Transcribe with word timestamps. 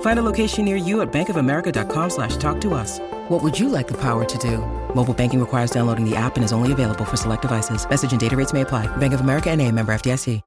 Find 0.00 0.18
a 0.18 0.22
location 0.22 0.66
near 0.66 0.76
you 0.76 1.00
at 1.00 1.10
bankofamerica.com 1.10 2.10
slash 2.10 2.36
talk 2.36 2.60
to 2.60 2.74
us. 2.74 2.98
What 3.28 3.42
would 3.42 3.58
you 3.58 3.70
like 3.70 3.88
the 3.88 3.96
power 3.96 4.26
to 4.26 4.38
do? 4.38 4.58
Mobile 4.94 5.14
banking 5.14 5.40
requires 5.40 5.70
downloading 5.70 6.04
the 6.04 6.14
app 6.16 6.36
and 6.36 6.44
is 6.44 6.52
only 6.52 6.72
available 6.72 7.06
for 7.06 7.16
select 7.16 7.42
devices. 7.42 7.88
Message 7.88 8.12
and 8.12 8.20
data 8.20 8.36
rates 8.36 8.52
may 8.52 8.60
apply. 8.60 8.94
Bank 8.98 9.14
of 9.14 9.20
America 9.20 9.50
and 9.50 9.62
a 9.62 9.72
member 9.72 9.94
FDIC. 9.94 10.42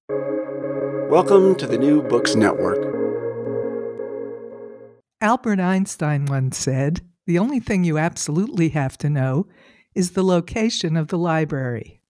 Welcome 1.10 1.56
to 1.56 1.68
the 1.68 1.78
New 1.78 2.02
Books 2.02 2.36
Network. 2.36 2.92
Albert 5.22 5.60
Einstein 5.60 6.26
once 6.26 6.58
said, 6.58 7.02
the 7.28 7.38
only 7.38 7.60
thing 7.60 7.84
you 7.84 8.00
absolutely 8.00 8.70
have 8.70 8.98
to 8.98 9.10
know 9.10 9.48
is 9.94 10.12
the 10.12 10.24
location 10.24 10.98
of 10.98 11.10
the 11.10 11.18
library. 11.18 12.02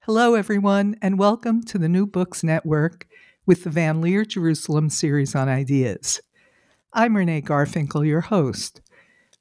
Hello, 0.00 0.34
everyone, 0.34 0.96
and 1.00 1.18
welcome 1.18 1.62
to 1.64 1.78
the 1.78 1.88
New 1.88 2.06
Books 2.06 2.44
Network 2.44 3.08
with 3.46 3.64
the 3.64 3.70
Van 3.70 4.02
Leer 4.02 4.26
Jerusalem 4.26 4.90
series 4.90 5.34
on 5.34 5.48
ideas. 5.48 6.20
I'm 6.92 7.16
Renee 7.16 7.42
Garfinkel, 7.42 8.06
your 8.06 8.22
host. 8.22 8.80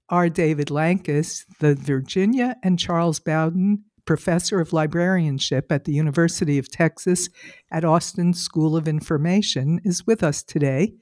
R. 0.09 0.29
David 0.29 0.69
Lankes, 0.69 1.45
the 1.59 1.75
Virginia 1.75 2.57
and 2.63 2.77
Charles 2.77 3.19
Bowden 3.19 3.83
Professor 4.05 4.59
of 4.59 4.73
Librarianship 4.73 5.71
at 5.71 5.85
the 5.85 5.93
University 5.93 6.57
of 6.57 6.71
Texas 6.71 7.29
at 7.71 7.85
Austin 7.85 8.33
School 8.33 8.75
of 8.75 8.87
Information, 8.87 9.79
is 9.83 10.05
with 10.05 10.21
us 10.21 10.43
today 10.43 10.93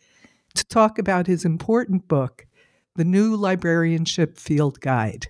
to 0.53 0.65
talk 0.65 0.99
about 0.99 1.27
his 1.27 1.43
important 1.43 2.07
book, 2.07 2.45
The 2.95 3.05
New 3.05 3.35
Librarianship 3.35 4.37
Field 4.37 4.79
Guide. 4.79 5.27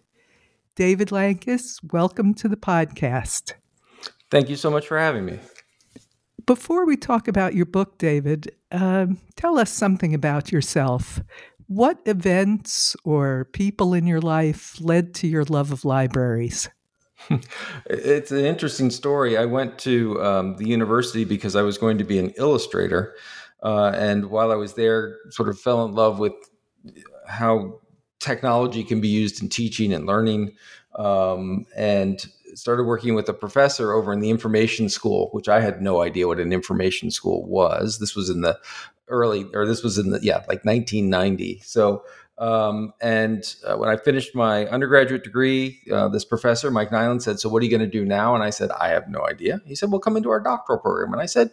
David 0.75 1.11
Lankes, 1.11 1.79
welcome 1.91 2.33
to 2.35 2.47
the 2.49 2.57
podcast. 2.57 3.53
Thank 4.29 4.49
you 4.49 4.55
so 4.55 4.69
much 4.69 4.87
for 4.87 4.99
having 4.99 5.25
me. 5.25 5.39
Before 6.45 6.85
we 6.85 6.97
talk 6.97 7.27
about 7.27 7.53
your 7.53 7.65
book, 7.65 7.97
David, 7.97 8.53
um, 8.71 9.19
tell 9.35 9.57
us 9.57 9.71
something 9.71 10.13
about 10.13 10.51
yourself. 10.51 11.21
What 11.67 11.99
events 12.05 12.95
or 13.05 13.45
people 13.53 13.93
in 13.93 14.05
your 14.05 14.19
life 14.19 14.79
led 14.81 15.13
to 15.15 15.27
your 15.27 15.45
love 15.45 15.71
of 15.71 15.85
libraries? 15.85 16.69
it's 17.89 18.31
an 18.31 18.45
interesting 18.45 18.89
story. 18.89 19.37
I 19.37 19.45
went 19.45 19.79
to 19.79 20.21
um, 20.21 20.57
the 20.57 20.67
university 20.67 21.23
because 21.23 21.55
I 21.55 21.61
was 21.61 21.77
going 21.77 21.97
to 21.97 22.03
be 22.03 22.19
an 22.19 22.31
illustrator. 22.31 23.15
Uh, 23.61 23.93
and 23.95 24.29
while 24.29 24.51
I 24.51 24.55
was 24.55 24.73
there, 24.73 25.17
sort 25.29 25.47
of 25.47 25.57
fell 25.59 25.85
in 25.85 25.93
love 25.93 26.19
with 26.19 26.33
how 27.27 27.79
technology 28.19 28.83
can 28.83 28.99
be 28.99 29.07
used 29.07 29.41
in 29.41 29.49
teaching 29.49 29.93
and 29.93 30.05
learning. 30.05 30.55
Um, 30.95 31.65
and 31.75 32.25
started 32.55 32.83
working 32.83 33.15
with 33.15 33.29
a 33.29 33.33
professor 33.33 33.93
over 33.93 34.13
in 34.13 34.19
the 34.19 34.29
information 34.29 34.89
school, 34.89 35.29
which 35.31 35.49
I 35.49 35.61
had 35.61 35.81
no 35.81 36.01
idea 36.01 36.27
what 36.27 36.39
an 36.39 36.53
information 36.53 37.11
school 37.11 37.45
was. 37.45 37.99
This 37.99 38.15
was 38.15 38.29
in 38.29 38.41
the 38.41 38.59
early, 39.07 39.45
or 39.53 39.65
this 39.65 39.83
was 39.83 39.97
in 39.97 40.11
the, 40.11 40.19
yeah, 40.21 40.37
like 40.47 40.65
1990. 40.65 41.61
So 41.63 42.03
um, 42.37 42.93
and 42.99 43.43
uh, 43.65 43.75
when 43.75 43.89
I 43.89 43.97
finished 43.97 44.33
my 44.33 44.65
undergraduate 44.67 45.23
degree, 45.23 45.79
uh, 45.91 46.07
this 46.09 46.25
professor, 46.25 46.71
Mike 46.71 46.89
Nilan, 46.89 47.21
said, 47.21 47.39
So, 47.39 47.47
what 47.47 47.61
are 47.61 47.65
you 47.65 47.71
going 47.71 47.81
to 47.81 47.87
do 47.87 48.05
now? 48.05 48.33
And 48.33 48.43
I 48.43 48.49
said, 48.49 48.71
I 48.71 48.89
have 48.89 49.07
no 49.07 49.25
idea. 49.27 49.61
He 49.65 49.75
said, 49.75 49.91
Well, 49.91 49.99
come 49.99 50.17
into 50.17 50.29
our 50.29 50.39
doctoral 50.39 50.79
program. 50.79 51.13
And 51.13 51.21
I 51.21 51.27
said, 51.27 51.51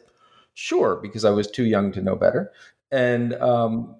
Sure, 0.55 0.97
because 0.97 1.25
I 1.25 1.31
was 1.31 1.51
too 1.51 1.65
young 1.65 1.93
to 1.93 2.01
know 2.01 2.17
better. 2.17 2.51
And 2.91 3.35
um, 3.35 3.97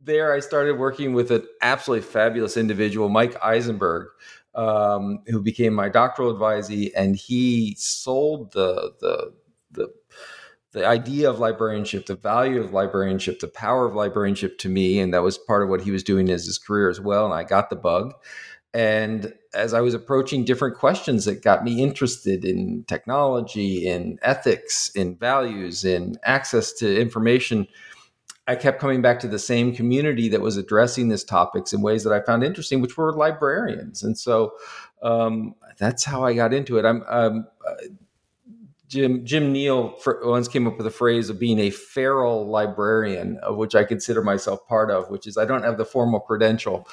there 0.00 0.32
I 0.32 0.40
started 0.40 0.78
working 0.78 1.14
with 1.14 1.30
an 1.30 1.46
absolutely 1.62 2.06
fabulous 2.06 2.56
individual, 2.56 3.08
Mike 3.08 3.42
Eisenberg, 3.42 4.08
um, 4.54 5.20
who 5.26 5.42
became 5.42 5.74
my 5.74 5.88
doctoral 5.88 6.34
advisee. 6.34 6.90
And 6.96 7.16
he 7.16 7.76
sold 7.78 8.52
the, 8.52 8.92
the, 9.00 9.32
the 9.72 9.92
the 10.72 10.86
idea 10.86 11.28
of 11.28 11.40
librarianship, 11.40 12.06
the 12.06 12.14
value 12.14 12.60
of 12.60 12.72
librarianship, 12.72 13.40
the 13.40 13.48
power 13.48 13.86
of 13.86 13.94
librarianship 13.94 14.56
to 14.58 14.68
me. 14.68 15.00
And 15.00 15.12
that 15.12 15.22
was 15.22 15.36
part 15.36 15.62
of 15.62 15.68
what 15.68 15.80
he 15.80 15.90
was 15.90 16.04
doing 16.04 16.30
as 16.30 16.46
his 16.46 16.58
career 16.58 16.88
as 16.88 17.00
well. 17.00 17.24
And 17.24 17.34
I 17.34 17.42
got 17.42 17.70
the 17.70 17.76
bug. 17.76 18.14
And 18.72 19.34
as 19.52 19.74
I 19.74 19.80
was 19.80 19.94
approaching 19.94 20.44
different 20.44 20.78
questions 20.78 21.24
that 21.24 21.42
got 21.42 21.64
me 21.64 21.82
interested 21.82 22.44
in 22.44 22.84
technology, 22.86 23.88
in 23.88 24.20
ethics, 24.22 24.90
in 24.94 25.16
values, 25.16 25.84
in 25.84 26.16
access 26.22 26.72
to 26.74 27.00
information, 27.00 27.66
I 28.50 28.56
kept 28.56 28.80
coming 28.80 29.00
back 29.00 29.20
to 29.20 29.28
the 29.28 29.38
same 29.38 29.72
community 29.72 30.28
that 30.28 30.40
was 30.40 30.56
addressing 30.56 31.08
these 31.08 31.22
topics 31.22 31.72
in 31.72 31.82
ways 31.82 32.02
that 32.02 32.12
I 32.12 32.20
found 32.20 32.42
interesting, 32.42 32.80
which 32.80 32.96
were 32.96 33.12
librarians. 33.12 34.02
And 34.02 34.18
so 34.18 34.54
um, 35.04 35.54
that's 35.78 36.02
how 36.02 36.24
I 36.24 36.34
got 36.34 36.52
into 36.52 36.76
it. 36.76 36.84
I'm 36.84 37.04
um, 37.08 37.46
Jim 38.88 39.24
Jim 39.24 39.52
Neal 39.52 39.96
once 40.24 40.48
came 40.48 40.66
up 40.66 40.76
with 40.76 40.86
a 40.88 40.90
phrase 40.90 41.30
of 41.30 41.38
being 41.38 41.60
a 41.60 41.70
feral 41.70 42.44
librarian, 42.48 43.38
of 43.38 43.56
which 43.56 43.76
I 43.76 43.84
consider 43.84 44.20
myself 44.20 44.66
part 44.66 44.90
of, 44.90 45.10
which 45.10 45.28
is 45.28 45.38
I 45.38 45.44
don't 45.44 45.62
have 45.62 45.78
the 45.78 45.84
formal 45.84 46.18
credential, 46.18 46.88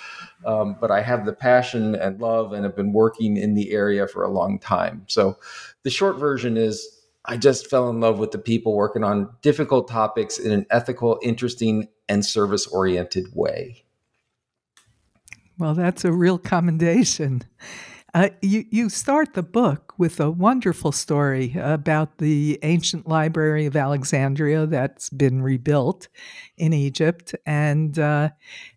um, 0.46 0.78
but 0.80 0.92
I 0.92 1.02
have 1.02 1.26
the 1.26 1.34
passion 1.34 1.96
and 1.96 2.22
love, 2.22 2.54
and 2.54 2.66
have 2.66 2.76
been 2.76 2.94
working 2.94 3.36
in 3.36 3.56
the 3.56 3.72
area 3.72 4.08
for 4.08 4.24
a 4.24 4.30
long 4.30 4.60
time. 4.60 5.06
So, 5.08 5.40
the 5.82 5.90
short 5.90 6.20
version 6.20 6.56
is 6.56 6.97
I 7.28 7.38
just 7.38 7.70
fell 7.70 7.90
in 7.90 8.00
love 8.00 8.20
with 8.20 8.32
the 8.32 8.38
people 8.38 8.74
working 8.74 9.04
on 9.04 9.30
difficult 9.42 9.90
topics 9.90 10.38
in 10.40 10.52
an 10.52 10.66
ethical, 10.70 11.20
interesting, 11.22 11.90
and 12.08 12.26
service 12.26 12.66
oriented 12.68 13.36
way. 13.36 13.84
Well, 15.58 15.74
that's 15.74 16.06
a 16.06 16.12
real 16.12 16.38
commendation. 16.38 17.44
Uh, 18.14 18.30
you, 18.42 18.66
you 18.72 18.90
start 18.90 19.34
the 19.34 19.44
book 19.44 19.94
with 19.98 20.20
a 20.20 20.32
wonderful 20.32 20.92
story 20.92 21.56
about 21.60 22.20
the 22.20 22.58
ancient 22.64 23.08
library 23.08 23.66
of 23.66 23.76
Alexandria 23.76 24.66
that's 24.66 25.10
been 25.10 25.42
rebuilt 25.42 26.08
in 26.58 26.74
Egypt 26.74 27.36
and 27.46 28.00
uh, 28.00 28.30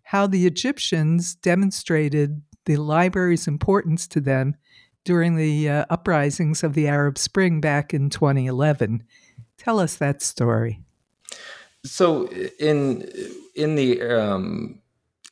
how 0.03 0.27
the 0.27 0.45
Egyptians 0.45 1.35
demonstrated 1.35 2.41
the 2.65 2.75
library's 2.75 3.47
importance 3.47 4.07
to 4.07 4.19
them 4.19 4.55
during 5.03 5.35
the 5.35 5.69
uh, 5.69 5.85
uprisings 5.89 6.63
of 6.63 6.73
the 6.73 6.87
Arab 6.87 7.17
Spring 7.17 7.61
back 7.61 7.93
in 7.93 8.09
2011. 8.09 9.03
Tell 9.57 9.79
us 9.79 9.95
that 9.95 10.21
story. 10.21 10.79
So 11.83 12.27
in 12.59 13.09
in 13.55 13.75
the 13.75 14.01
um, 14.01 14.81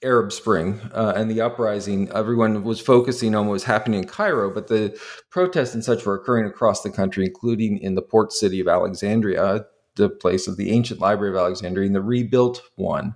Arab 0.04 0.31
Spring 0.31 0.80
uh, 0.94 1.13
and 1.16 1.30
the 1.30 1.42
uprising, 1.42 2.10
everyone 2.13 2.63
was 2.63 2.80
focusing 2.80 3.36
on 3.36 3.48
what 3.48 3.54
was 3.54 3.63
happening 3.66 4.01
in 4.01 4.07
Cairo, 4.07 4.54
but 4.54 4.68
the 4.68 4.98
protests 5.30 5.74
and 5.74 5.83
such 5.83 6.06
were 6.06 6.15
occurring 6.15 6.45
across 6.45 6.81
the 6.81 6.89
country, 6.89 7.25
including 7.25 7.77
in 7.80 7.95
the 7.95 8.01
port 8.01 8.31
city 8.31 8.60
of 8.60 8.68
Alexandria, 8.68 9.65
the 9.95 10.10
place 10.10 10.48
of 10.48 10.57
the 10.57 10.72
ancient 10.72 11.00
Library 11.00 11.31
of 11.31 11.38
Alexandria, 11.38 11.86
and 11.86 11.95
the 11.95 12.01
rebuilt 12.01 12.62
one. 12.75 13.15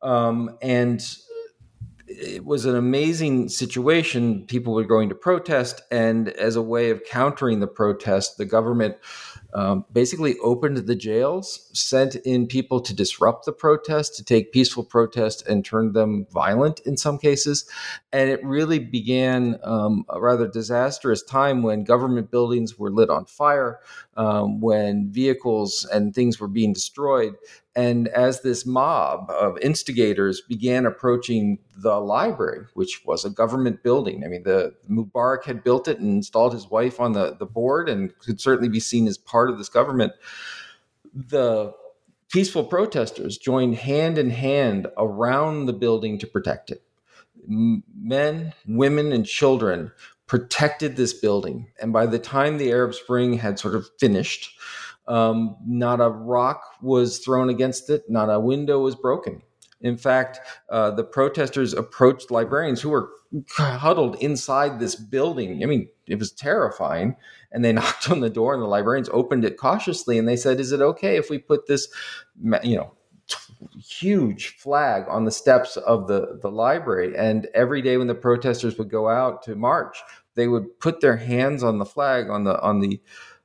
Um, 0.00 0.56
and 0.62 1.04
it 2.18 2.44
was 2.44 2.64
an 2.64 2.76
amazing 2.76 3.48
situation. 3.48 4.46
People 4.46 4.74
were 4.74 4.84
going 4.84 5.08
to 5.08 5.14
protest, 5.14 5.82
and 5.90 6.28
as 6.28 6.56
a 6.56 6.62
way 6.62 6.90
of 6.90 7.04
countering 7.04 7.60
the 7.60 7.66
protest, 7.66 8.38
the 8.38 8.44
government 8.44 8.96
um, 9.54 9.84
basically 9.92 10.36
opened 10.38 10.78
the 10.78 10.94
jails, 10.94 11.68
sent 11.72 12.16
in 12.16 12.46
people 12.46 12.80
to 12.80 12.94
disrupt 12.94 13.44
the 13.44 13.52
protest, 13.52 14.16
to 14.16 14.24
take 14.24 14.52
peaceful 14.52 14.82
protest 14.82 15.46
and 15.46 15.64
turn 15.64 15.92
them 15.92 16.26
violent 16.32 16.80
in 16.80 16.96
some 16.96 17.18
cases. 17.18 17.68
And 18.12 18.30
it 18.30 18.42
really 18.44 18.78
began 18.78 19.58
um, 19.62 20.04
a 20.08 20.20
rather 20.20 20.48
disastrous 20.48 21.22
time 21.22 21.62
when 21.62 21.84
government 21.84 22.30
buildings 22.30 22.78
were 22.78 22.90
lit 22.90 23.10
on 23.10 23.26
fire, 23.26 23.80
um, 24.16 24.60
when 24.60 25.10
vehicles 25.10 25.86
and 25.92 26.14
things 26.14 26.40
were 26.40 26.48
being 26.48 26.72
destroyed. 26.72 27.34
And 27.74 28.08
as 28.08 28.42
this 28.42 28.66
mob 28.66 29.30
of 29.30 29.58
instigators 29.60 30.42
began 30.42 30.84
approaching 30.84 31.58
the 31.74 31.98
library, 32.00 32.66
which 32.74 33.02
was 33.06 33.24
a 33.24 33.30
government 33.30 33.82
building, 33.82 34.24
I 34.24 34.28
mean, 34.28 34.42
the 34.42 34.74
Mubarak 34.90 35.44
had 35.44 35.64
built 35.64 35.88
it 35.88 35.98
and 35.98 36.10
installed 36.10 36.52
his 36.52 36.68
wife 36.68 37.00
on 37.00 37.12
the, 37.12 37.34
the 37.38 37.46
board 37.46 37.88
and 37.88 38.16
could 38.18 38.40
certainly 38.40 38.68
be 38.68 38.80
seen 38.80 39.06
as 39.06 39.16
part 39.16 39.48
of 39.48 39.56
this 39.56 39.70
government. 39.70 40.12
The 41.14 41.72
peaceful 42.30 42.64
protesters 42.64 43.38
joined 43.38 43.76
hand 43.76 44.18
in 44.18 44.30
hand 44.30 44.88
around 44.98 45.64
the 45.64 45.72
building 45.72 46.18
to 46.18 46.26
protect 46.26 46.70
it. 46.70 46.82
Men, 47.46 48.52
women, 48.66 49.12
and 49.12 49.24
children 49.24 49.92
protected 50.26 50.96
this 50.96 51.12
building. 51.12 51.68
And 51.80 51.92
by 51.92 52.06
the 52.06 52.18
time 52.18 52.58
the 52.58 52.70
Arab 52.70 52.94
Spring 52.94 53.34
had 53.34 53.58
sort 53.58 53.74
of 53.74 53.88
finished, 53.98 54.58
um, 55.08 55.56
not 55.66 56.00
a 56.00 56.08
rock 56.08 56.62
was 56.80 57.18
thrown 57.18 57.48
against 57.48 57.90
it, 57.90 58.04
not 58.08 58.28
a 58.28 58.40
window 58.40 58.80
was 58.80 58.94
broken. 58.94 59.42
In 59.80 59.96
fact, 59.96 60.38
uh, 60.70 60.92
the 60.92 61.02
protesters 61.02 61.74
approached 61.74 62.30
librarians 62.30 62.80
who 62.80 62.90
were 62.90 63.10
huddled 63.56 64.16
inside 64.20 64.78
this 64.78 64.94
building. 64.94 65.62
I 65.62 65.66
mean, 65.66 65.88
it 66.06 66.18
was 66.18 66.30
terrifying. 66.30 67.16
And 67.50 67.64
they 67.64 67.72
knocked 67.72 68.10
on 68.10 68.20
the 68.20 68.30
door, 68.30 68.54
and 68.54 68.62
the 68.62 68.68
librarians 68.68 69.10
opened 69.12 69.44
it 69.44 69.56
cautiously, 69.56 70.18
and 70.18 70.28
they 70.28 70.36
said, 70.36 70.60
"Is 70.60 70.72
it 70.72 70.80
okay 70.80 71.16
if 71.16 71.30
we 71.30 71.38
put 71.38 71.66
this, 71.66 71.88
you 72.62 72.76
know?" 72.76 72.92
huge 73.80 74.56
flag 74.56 75.04
on 75.08 75.24
the 75.24 75.30
steps 75.30 75.76
of 75.76 76.08
the, 76.08 76.38
the 76.42 76.50
library. 76.50 77.16
And 77.16 77.46
every 77.54 77.80
day 77.80 77.96
when 77.96 78.08
the 78.08 78.14
protesters 78.14 78.76
would 78.76 78.90
go 78.90 79.08
out 79.08 79.42
to 79.44 79.54
march, 79.54 79.98
they 80.34 80.48
would 80.48 80.78
put 80.80 81.00
their 81.00 81.16
hands 81.16 81.62
on 81.62 81.78
the 81.78 81.84
flag 81.84 82.30
on 82.30 82.44
the 82.44 82.60
on 82.60 82.80
the 82.80 83.00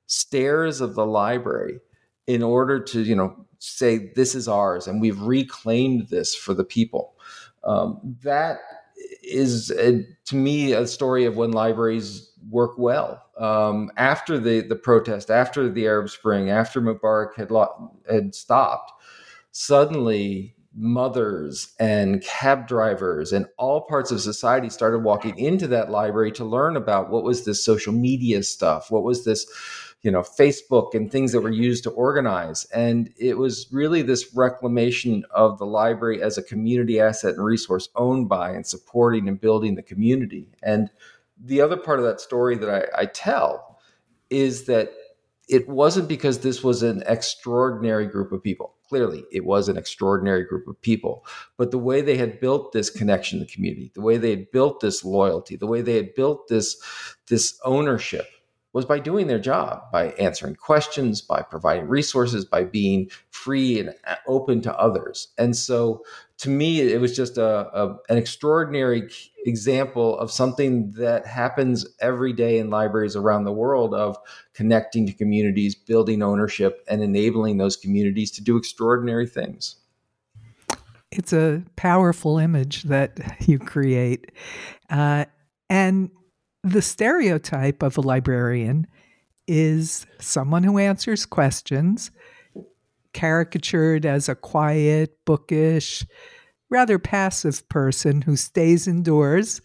stairs 0.07 0.81
of 0.81 0.95
the 0.95 1.05
library 1.05 1.79
in 2.25 2.43
order 2.43 2.79
to, 2.79 3.01
you 3.01 3.15
know, 3.15 3.45
say 3.59 4.11
this 4.15 4.35
is 4.35 4.47
ours 4.47 4.87
and 4.87 5.01
we've 5.01 5.21
reclaimed 5.21 6.07
this 6.09 6.35
for 6.35 6.53
the 6.53 6.63
people. 6.63 7.15
Um, 7.63 7.99
that 8.23 8.59
is, 9.23 9.71
a, 9.71 10.05
to 10.25 10.35
me, 10.35 10.73
a 10.73 10.87
story 10.87 11.25
of 11.25 11.37
when 11.37 11.51
libraries 11.51 12.31
work 12.49 12.77
well. 12.77 13.23
Um, 13.37 13.91
after 13.97 14.39
the, 14.39 14.61
the 14.61 14.75
protest, 14.75 15.29
after 15.29 15.69
the 15.69 15.85
Arab 15.85 16.09
Spring, 16.09 16.49
after 16.49 16.81
Mubarak 16.81 17.35
had, 17.35 17.51
lo- 17.51 17.93
had 18.09 18.33
stopped, 18.33 18.91
suddenly 19.51 20.55
mothers 20.77 21.73
and 21.79 22.21
cab 22.21 22.67
drivers 22.67 23.33
and 23.33 23.47
all 23.57 23.81
parts 23.81 24.11
of 24.11 24.21
society 24.21 24.69
started 24.69 24.99
walking 24.99 25.37
into 25.39 25.65
that 25.65 25.89
library 25.89 26.31
to 26.31 26.45
learn 26.45 26.77
about 26.77 27.09
what 27.09 27.23
was 27.23 27.45
this 27.45 27.65
social 27.65 27.91
media 27.91 28.43
stuff 28.43 28.91
what 28.91 29.03
was 29.03 29.25
this 29.25 29.47
you 30.01 30.11
know 30.11 30.21
facebook 30.21 30.93
and 30.93 31.11
things 31.11 31.31
that 31.31 31.41
were 31.41 31.49
used 31.49 31.83
to 31.83 31.91
organize. 31.91 32.65
And 32.65 33.11
it 33.17 33.37
was 33.37 33.67
really 33.71 34.01
this 34.01 34.33
reclamation 34.35 35.25
of 35.31 35.57
the 35.57 35.65
library 35.65 36.21
as 36.21 36.37
a 36.37 36.43
community 36.43 36.99
asset 36.99 37.35
and 37.35 37.43
resource 37.43 37.89
owned 37.95 38.29
by 38.29 38.51
and 38.51 38.65
supporting 38.65 39.27
and 39.27 39.39
building 39.39 39.75
the 39.75 39.81
community. 39.81 40.49
And 40.63 40.89
the 41.41 41.61
other 41.61 41.77
part 41.77 41.99
of 41.99 42.05
that 42.05 42.21
story 42.21 42.57
that 42.57 42.69
I, 42.69 43.01
I 43.01 43.05
tell 43.05 43.79
is 44.29 44.65
that 44.65 44.91
it 45.47 45.67
wasn't 45.69 46.09
because 46.09 46.39
this 46.39 46.63
was 46.63 46.83
an 46.83 47.03
extraordinary 47.07 48.05
group 48.05 48.31
of 48.31 48.43
people. 48.43 48.75
Clearly 48.89 49.23
it 49.31 49.45
was 49.45 49.69
an 49.69 49.77
extraordinary 49.77 50.45
group 50.45 50.67
of 50.67 50.81
people. 50.81 51.25
But 51.57 51.71
the 51.71 51.77
way 51.77 52.01
they 52.01 52.17
had 52.17 52.39
built 52.39 52.71
this 52.71 52.89
connection 52.89 53.39
to 53.39 53.45
the 53.45 53.51
community 53.51 53.91
the 53.95 54.01
way 54.01 54.17
they 54.17 54.29
had 54.29 54.51
built 54.51 54.79
this 54.79 55.03
loyalty 55.03 55.55
the 55.55 55.67
way 55.67 55.81
they 55.81 55.95
had 55.95 56.15
built 56.15 56.47
this 56.47 56.77
this 57.27 57.59
ownership 57.65 58.27
was 58.77 58.85
by 58.85 58.99
doing 58.99 59.25
their 59.25 59.39
job, 59.39 59.91
by 59.91 60.11
answering 60.19 60.53
questions, 60.53 61.19
by 61.19 61.41
providing 61.41 61.87
resources, 61.87 62.45
by 62.45 62.63
being 62.63 63.09
free 63.31 63.79
and 63.79 63.91
open 64.27 64.61
to 64.61 64.79
others. 64.79 65.29
And 65.39 65.57
so 65.57 66.03
to 66.37 66.49
me, 66.49 66.81
it 66.81 67.01
was 67.01 67.15
just 67.15 67.39
a, 67.39 67.67
a, 67.75 67.97
an 68.07 68.19
extraordinary 68.19 69.09
example 69.47 70.15
of 70.19 70.29
something 70.29 70.91
that 70.91 71.25
happens 71.25 71.87
every 72.01 72.33
day 72.33 72.59
in 72.59 72.69
libraries 72.69 73.15
around 73.15 73.45
the 73.45 73.51
world 73.51 73.95
of 73.95 74.15
connecting 74.53 75.07
to 75.07 75.13
communities, 75.13 75.73
building 75.73 76.21
ownership, 76.21 76.85
and 76.87 77.01
enabling 77.01 77.57
those 77.57 77.75
communities 77.75 78.29
to 78.29 78.43
do 78.43 78.57
extraordinary 78.57 79.25
things. 79.25 79.77
It's 81.11 81.33
a 81.33 81.63
powerful 81.77 82.37
image 82.37 82.83
that 82.83 83.17
you 83.47 83.57
create. 83.57 84.31
Uh, 84.87 85.25
and 85.67 86.11
the 86.63 86.81
stereotype 86.81 87.83
of 87.83 87.97
a 87.97 88.01
librarian 88.01 88.87
is 89.47 90.05
someone 90.19 90.63
who 90.63 90.77
answers 90.77 91.25
questions, 91.25 92.11
caricatured 93.13 94.05
as 94.05 94.27
a 94.27 94.35
quiet, 94.35 95.17
bookish, 95.25 96.05
rather 96.69 96.99
passive 96.99 97.67
person 97.69 98.21
who 98.21 98.35
stays 98.35 98.87
indoors 98.87 99.61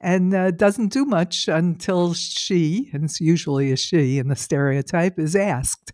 and 0.00 0.34
uh, 0.34 0.50
doesn't 0.50 0.92
do 0.92 1.04
much 1.04 1.48
until 1.48 2.12
she, 2.12 2.90
and 2.92 3.04
it's 3.04 3.20
usually 3.20 3.72
a 3.72 3.76
she 3.76 4.18
in 4.18 4.28
the 4.28 4.36
stereotype, 4.36 5.18
is 5.18 5.34
asked. 5.34 5.92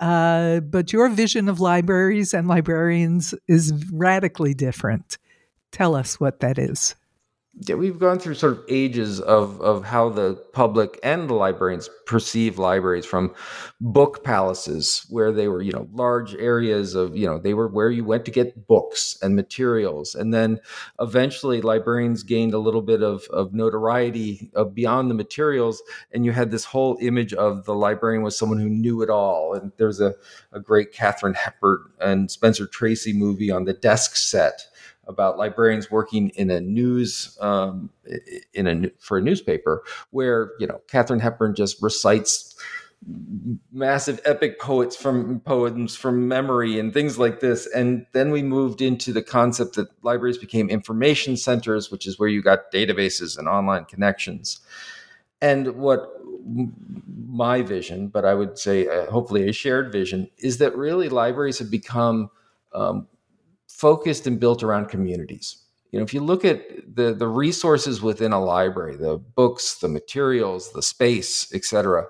Uh, 0.00 0.60
but 0.60 0.92
your 0.92 1.08
vision 1.08 1.48
of 1.48 1.60
libraries 1.60 2.34
and 2.34 2.48
librarians 2.48 3.34
is 3.48 3.72
radically 3.92 4.54
different. 4.54 5.18
Tell 5.72 5.94
us 5.94 6.18
what 6.18 6.40
that 6.40 6.58
is 6.58 6.96
yeah, 7.54 7.74
we've 7.74 7.98
gone 7.98 8.18
through 8.18 8.34
sort 8.34 8.52
of 8.52 8.64
ages 8.68 9.20
of 9.20 9.60
of 9.60 9.84
how 9.84 10.08
the 10.08 10.34
public 10.52 10.98
and 11.02 11.28
the 11.28 11.34
librarians 11.34 11.90
perceive 12.06 12.58
libraries 12.58 13.04
from 13.04 13.34
book 13.80 14.24
palaces 14.24 15.04
where 15.10 15.32
they 15.32 15.48
were 15.48 15.60
you 15.60 15.72
know 15.72 15.88
large 15.92 16.34
areas 16.36 16.94
of 16.94 17.16
you 17.16 17.26
know 17.26 17.38
they 17.38 17.52
were 17.52 17.68
where 17.68 17.90
you 17.90 18.04
went 18.04 18.24
to 18.24 18.30
get 18.30 18.66
books 18.66 19.18
and 19.22 19.34
materials. 19.34 20.14
And 20.14 20.32
then 20.32 20.60
eventually 21.00 21.60
librarians 21.60 22.22
gained 22.22 22.54
a 22.54 22.58
little 22.58 22.82
bit 22.82 23.02
of, 23.02 23.24
of 23.30 23.52
notoriety 23.52 24.50
of 24.54 24.74
beyond 24.74 25.10
the 25.10 25.14
materials. 25.14 25.82
And 26.12 26.24
you 26.24 26.32
had 26.32 26.50
this 26.50 26.64
whole 26.64 26.98
image 27.00 27.34
of 27.34 27.64
the 27.64 27.74
librarian 27.74 28.22
was 28.22 28.38
someone 28.38 28.58
who 28.58 28.68
knew 28.68 29.02
it 29.02 29.10
all. 29.10 29.54
And 29.54 29.72
there's 29.76 30.00
a, 30.00 30.14
a 30.52 30.60
great 30.60 30.92
Katharine 30.92 31.34
Hepburn 31.34 31.90
and 32.00 32.30
Spencer 32.30 32.66
Tracy 32.66 33.12
movie 33.12 33.50
on 33.50 33.64
the 33.64 33.72
desk 33.72 34.16
set 34.16 34.66
about 35.10 35.36
librarians 35.36 35.90
working 35.90 36.30
in 36.30 36.50
a 36.50 36.60
news 36.60 37.36
um, 37.40 37.90
in 38.54 38.66
a 38.66 38.90
for 38.98 39.18
a 39.18 39.20
newspaper 39.20 39.82
where 40.10 40.52
you 40.58 40.66
know 40.66 40.80
Katharine 40.88 41.20
Hepburn 41.20 41.54
just 41.54 41.82
recites 41.82 42.54
massive 43.72 44.20
epic 44.26 44.60
poets 44.60 44.94
from 44.94 45.40
poems 45.40 45.96
from 45.96 46.28
memory 46.28 46.78
and 46.78 46.92
things 46.92 47.18
like 47.18 47.40
this. 47.40 47.66
And 47.74 48.06
then 48.12 48.30
we 48.30 48.42
moved 48.42 48.82
into 48.82 49.10
the 49.12 49.22
concept 49.22 49.76
that 49.76 49.88
libraries 50.04 50.36
became 50.36 50.68
information 50.68 51.36
centers 51.38 51.90
which 51.90 52.06
is 52.06 52.18
where 52.18 52.28
you 52.28 52.42
got 52.42 52.70
databases 52.72 53.38
and 53.38 53.48
online 53.48 53.86
connections. 53.86 54.60
And 55.40 55.76
what 55.76 56.10
my 57.26 57.62
vision 57.62 58.08
but 58.08 58.24
i 58.24 58.34
would 58.34 58.58
say 58.58 58.86
uh, 58.88 59.10
hopefully 59.10 59.48
a 59.48 59.52
shared 59.52 59.92
vision 59.92 60.28
is 60.38 60.58
that 60.58 60.76
really 60.76 61.08
libraries 61.08 61.58
have 61.58 61.70
become 61.70 62.30
um, 62.72 63.06
focused 63.80 64.26
and 64.26 64.38
built 64.38 64.62
around 64.62 64.88
communities. 64.88 65.56
You 65.90 65.98
know, 65.98 66.04
if 66.04 66.14
you 66.14 66.20
look 66.20 66.44
at 66.44 66.62
the 66.94 67.14
the 67.14 67.26
resources 67.26 68.00
within 68.02 68.32
a 68.32 68.44
library, 68.44 68.96
the 68.96 69.16
books, 69.16 69.76
the 69.76 69.88
materials, 69.88 70.72
the 70.72 70.82
space, 70.82 71.52
etc., 71.52 72.06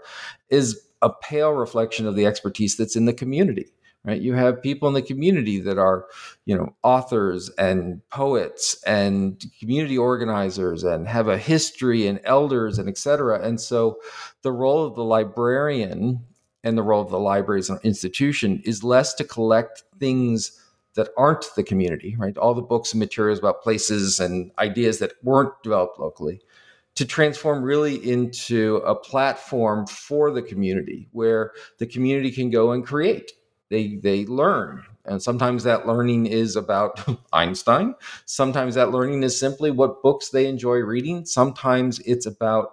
is 0.51 0.87
a 1.01 1.11
pale 1.23 1.53
reflection 1.53 2.07
of 2.07 2.17
the 2.17 2.27
expertise 2.27 2.77
that's 2.77 2.97
in 2.97 3.07
the 3.07 3.15
community. 3.15 3.73
Right? 4.05 4.21
You 4.21 4.35
have 4.35 4.63
people 4.63 4.89
in 4.89 4.95
the 4.95 5.03
community 5.03 5.61
that 5.61 5.77
are, 5.77 6.07
you 6.47 6.57
know, 6.57 6.75
authors 6.83 7.51
and 7.59 8.01
poets 8.09 8.83
and 8.87 9.43
community 9.61 9.99
organizers 9.99 10.85
and 10.85 11.07
have 11.07 11.29
a 11.29 11.37
history 11.37 12.07
and 12.07 12.19
elders 12.25 12.79
and 12.79 12.89
etc. 12.89 13.47
And 13.47 13.61
so, 13.61 13.99
the 14.43 14.53
role 14.53 14.85
of 14.87 14.95
the 14.95 15.05
librarian 15.05 16.25
and 16.65 16.77
the 16.77 16.83
role 16.83 17.03
of 17.03 17.11
the 17.11 17.19
library 17.19 17.61
as 17.61 17.71
an 17.71 17.79
institution 17.83 18.63
is 18.65 18.83
less 18.83 19.15
to 19.15 19.25
collect 19.25 19.85
things 19.99 20.59
that 21.01 21.13
aren't 21.17 21.47
the 21.57 21.63
community, 21.63 22.15
right? 22.19 22.37
All 22.37 22.53
the 22.53 22.61
books 22.61 22.93
and 22.93 23.01
materials 23.01 23.39
about 23.39 23.63
places 23.63 24.21
and 24.21 24.53
ideas 24.59 24.99
that 24.99 25.13
weren't 25.23 25.55
developed 25.63 25.99
locally 25.99 26.43
to 26.97 27.07
transform 27.07 27.63
really 27.63 27.97
into 27.97 28.77
a 28.85 28.95
platform 28.95 29.87
for 29.87 30.31
the 30.31 30.43
community 30.43 31.09
where 31.13 31.53
the 31.79 31.87
community 31.87 32.31
can 32.31 32.51
go 32.51 32.73
and 32.73 32.87
create. 32.87 33.33
They 33.71 33.97
they 34.03 34.27
learn. 34.27 34.85
And 35.07 35.23
sometimes 35.23 35.65
that 35.65 35.87
learning 35.87 36.27
is 36.27 36.57
about 36.57 37.01
Einstein. 37.33 37.95
Sometimes 38.27 38.75
that 38.75 38.91
learning 38.91 39.23
is 39.23 39.39
simply 39.39 39.71
what 39.71 40.03
books 40.03 40.29
they 40.29 40.47
enjoy 40.47 40.77
reading. 40.81 41.25
Sometimes 41.25 42.01
it's 42.01 42.27
about 42.27 42.73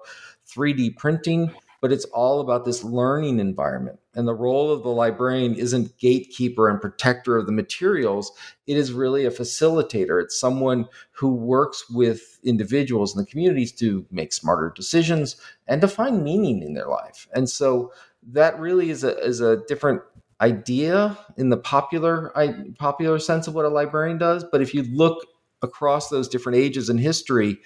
3D 0.53 0.97
printing, 0.97 1.53
but 1.79 1.93
it's 1.93 2.05
all 2.05 2.41
about 2.41 2.65
this 2.65 2.83
learning 2.83 3.39
environment 3.39 3.99
And 4.17 4.27
the 4.27 4.33
role 4.33 4.71
of 4.71 4.83
the 4.83 4.89
librarian 4.89 5.53
isn't 5.55 5.97
gatekeeper 5.99 6.67
and 6.67 6.81
protector 6.81 7.37
of 7.37 7.45
the 7.45 7.51
materials. 7.51 8.31
It 8.65 8.75
is 8.75 8.91
really 8.91 9.25
a 9.25 9.31
facilitator. 9.31 10.21
It's 10.21 10.37
someone 10.37 10.87
who 11.11 11.33
works 11.33 11.89
with 11.89 12.39
individuals 12.43 13.15
in 13.15 13.23
the 13.23 13.29
communities 13.29 13.71
to 13.73 14.05
make 14.11 14.33
smarter 14.33 14.73
decisions 14.75 15.37
and 15.67 15.79
to 15.81 15.87
find 15.87 16.23
meaning 16.23 16.63
in 16.63 16.73
their 16.73 16.87
life. 16.87 17.27
And 17.33 17.47
so 17.47 17.93
that 18.33 18.59
really 18.59 18.89
is 18.89 19.03
a, 19.03 19.17
is 19.19 19.39
a 19.39 19.63
different 19.67 20.01
idea 20.41 21.17
in 21.37 21.49
the 21.49 21.57
popular 21.57 22.31
popular 22.77 23.19
sense 23.19 23.47
of 23.47 23.55
what 23.55 23.65
a 23.65 23.69
librarian 23.69 24.17
does. 24.17 24.43
But 24.43 24.61
if 24.61 24.73
you 24.73 24.83
look 24.83 25.25
across 25.61 26.09
those 26.09 26.27
different 26.27 26.57
ages 26.57 26.89
in 26.89 26.97
history, 26.97 27.59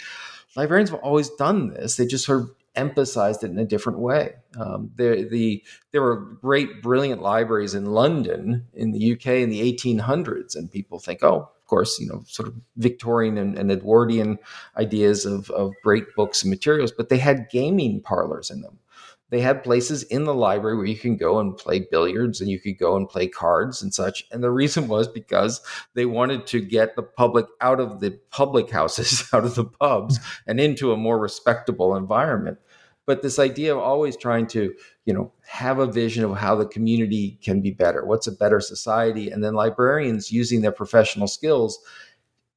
librarians 0.56 0.90
have 0.90 1.00
always 1.00 1.30
done 1.32 1.70
this. 1.70 1.96
They 1.96 2.06
just 2.06 2.26
sort 2.26 2.42
of 2.42 2.52
emphasized 2.76 3.44
it 3.44 3.52
in 3.52 3.60
a 3.60 3.66
different 3.66 4.00
way. 4.00 4.34
Um, 4.58 4.92
there, 4.96 5.28
the, 5.28 5.64
there 5.92 6.02
were 6.02 6.38
great, 6.42 6.82
brilliant 6.82 7.22
libraries 7.22 7.74
in 7.74 7.86
London 7.86 8.68
in 8.74 8.92
the 8.92 9.14
UK 9.14 9.28
in 9.28 9.50
the 9.50 9.62
1800s, 9.74 10.56
and 10.56 10.72
people 10.72 11.00
think, 11.00 11.24
oh, 11.24 11.50
of 11.56 11.66
course, 11.66 12.00
you 12.00 12.08
know, 12.08 12.24
sort 12.28 12.48
of 12.48 12.56
Victorian 12.78 13.38
and, 13.38 13.58
and 13.58 13.72
Edwardian 13.72 14.40
ideas 14.78 15.26
of, 15.26 15.50
of 15.52 15.74
great 15.84 16.16
books 16.16 16.44
and 16.44 16.50
materials, 16.50 16.92
but 16.92 17.10
they 17.10 17.18
had 17.18 17.50
gaming 17.50 18.02
parlors 18.02 18.50
in 18.50 18.62
them 18.62 18.80
they 19.32 19.40
had 19.40 19.64
places 19.64 20.04
in 20.04 20.26
the 20.26 20.34
library 20.34 20.76
where 20.76 20.86
you 20.86 20.98
can 20.98 21.16
go 21.16 21.40
and 21.40 21.58
play 21.58 21.80
billiards 21.80 22.42
and 22.42 22.50
you 22.50 22.60
could 22.60 22.78
go 22.78 22.98
and 22.98 23.08
play 23.08 23.28
cards 23.28 23.82
and 23.82 23.94
such. 23.94 24.26
And 24.30 24.44
the 24.44 24.52
reason 24.52 24.90
was 24.90 25.08
because 25.08 25.62
they 25.94 26.06
wanted 26.06 26.46
to 26.48 26.60
get 26.60 26.96
the 26.96 27.04
public 27.04 27.46
out 27.62 27.80
of 27.80 28.02
the 28.02 28.20
public 28.30 28.70
houses, 28.70 29.28
out 29.34 29.46
of 29.46 29.56
the 29.56 29.64
pubs, 29.64 30.20
and 30.46 30.60
into 30.60 30.92
a 30.92 30.98
more 30.98 31.18
respectable 31.18 31.96
environment. 31.96 32.60
But 33.08 33.22
this 33.22 33.40
idea 33.40 33.74
of 33.74 33.82
always 33.82 34.18
trying 34.18 34.48
to, 34.48 34.76
you 35.06 35.14
know, 35.14 35.32
have 35.48 35.80
a 35.80 35.88
vision 35.88 36.26
of 36.26 36.38
how 36.38 36.56
the 36.56 36.68
community 36.68 37.40
can 37.42 37.62
be 37.62 37.72
better, 37.72 38.06
what's 38.06 38.28
a 38.28 38.34
better 38.34 38.60
society, 38.60 39.32
and 39.32 39.44
then 39.44 39.54
librarians 39.54 40.32
using 40.32 40.62
their 40.62 40.72
professional 40.74 41.28
skills 41.28 41.80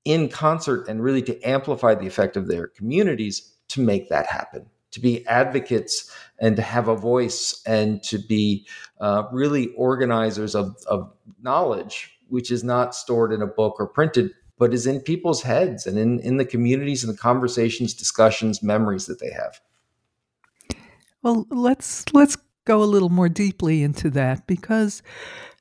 in 0.04 0.28
concert 0.28 0.88
and 0.88 1.02
really 1.02 1.22
to 1.22 1.40
amplify 1.42 1.94
the 1.94 2.06
effect 2.06 2.36
of 2.36 2.48
their 2.48 2.66
communities 2.66 3.54
to 3.68 3.80
make 3.80 4.08
that 4.08 4.26
happen 4.26 4.66
to 4.94 5.00
be 5.00 5.26
advocates 5.26 6.10
and 6.38 6.56
to 6.56 6.62
have 6.62 6.88
a 6.88 6.96
voice 6.96 7.62
and 7.66 8.02
to 8.04 8.18
be 8.18 8.66
uh, 9.00 9.24
really 9.32 9.68
organizers 9.76 10.54
of, 10.54 10.76
of 10.88 11.12
knowledge, 11.42 12.18
which 12.28 12.50
is 12.50 12.64
not 12.64 12.94
stored 12.94 13.32
in 13.32 13.42
a 13.42 13.46
book 13.46 13.76
or 13.78 13.86
printed, 13.86 14.30
but 14.56 14.72
is 14.72 14.86
in 14.86 15.00
people's 15.00 15.42
heads 15.42 15.86
and 15.86 15.98
in, 15.98 16.20
in 16.20 16.36
the 16.36 16.44
communities 16.44 17.04
and 17.04 17.12
the 17.12 17.18
conversations, 17.18 17.92
discussions, 17.92 18.62
memories 18.62 19.06
that 19.06 19.20
they 19.20 19.30
have. 19.30 19.60
Well, 21.22 21.46
let's 21.50 22.04
let's 22.12 22.36
go 22.64 22.82
a 22.82 22.84
little 22.84 23.08
more 23.08 23.28
deeply 23.28 23.82
into 23.82 24.10
that 24.10 24.46
because 24.46 25.02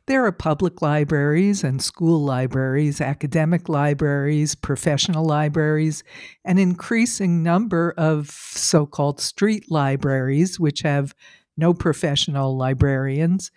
there 0.05 0.25
are 0.25 0.31
public 0.31 0.81
libraries 0.81 1.63
and 1.63 1.81
school 1.81 2.23
libraries, 2.23 2.99
academic 2.99 3.69
libraries, 3.69 4.53
professional 4.53 5.25
libraries, 5.25 6.03
an 6.43 6.57
increasing 6.57 7.41
number 7.41 7.93
of 7.97 8.29
so 8.29 8.85
called 8.85 9.21
street 9.21 9.71
libraries, 9.71 10.59
which 10.59 10.81
have 10.81 11.15
no 11.55 11.73
professional 11.73 12.57
librarians. 12.57 13.51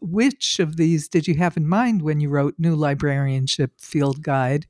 Which 0.00 0.58
of 0.58 0.76
these 0.76 1.08
did 1.08 1.28
you 1.28 1.36
have 1.36 1.56
in 1.56 1.68
mind 1.68 2.02
when 2.02 2.20
you 2.20 2.30
wrote 2.30 2.54
New 2.58 2.74
Librarianship 2.74 3.80
Field 3.80 4.22
Guide? 4.22 4.66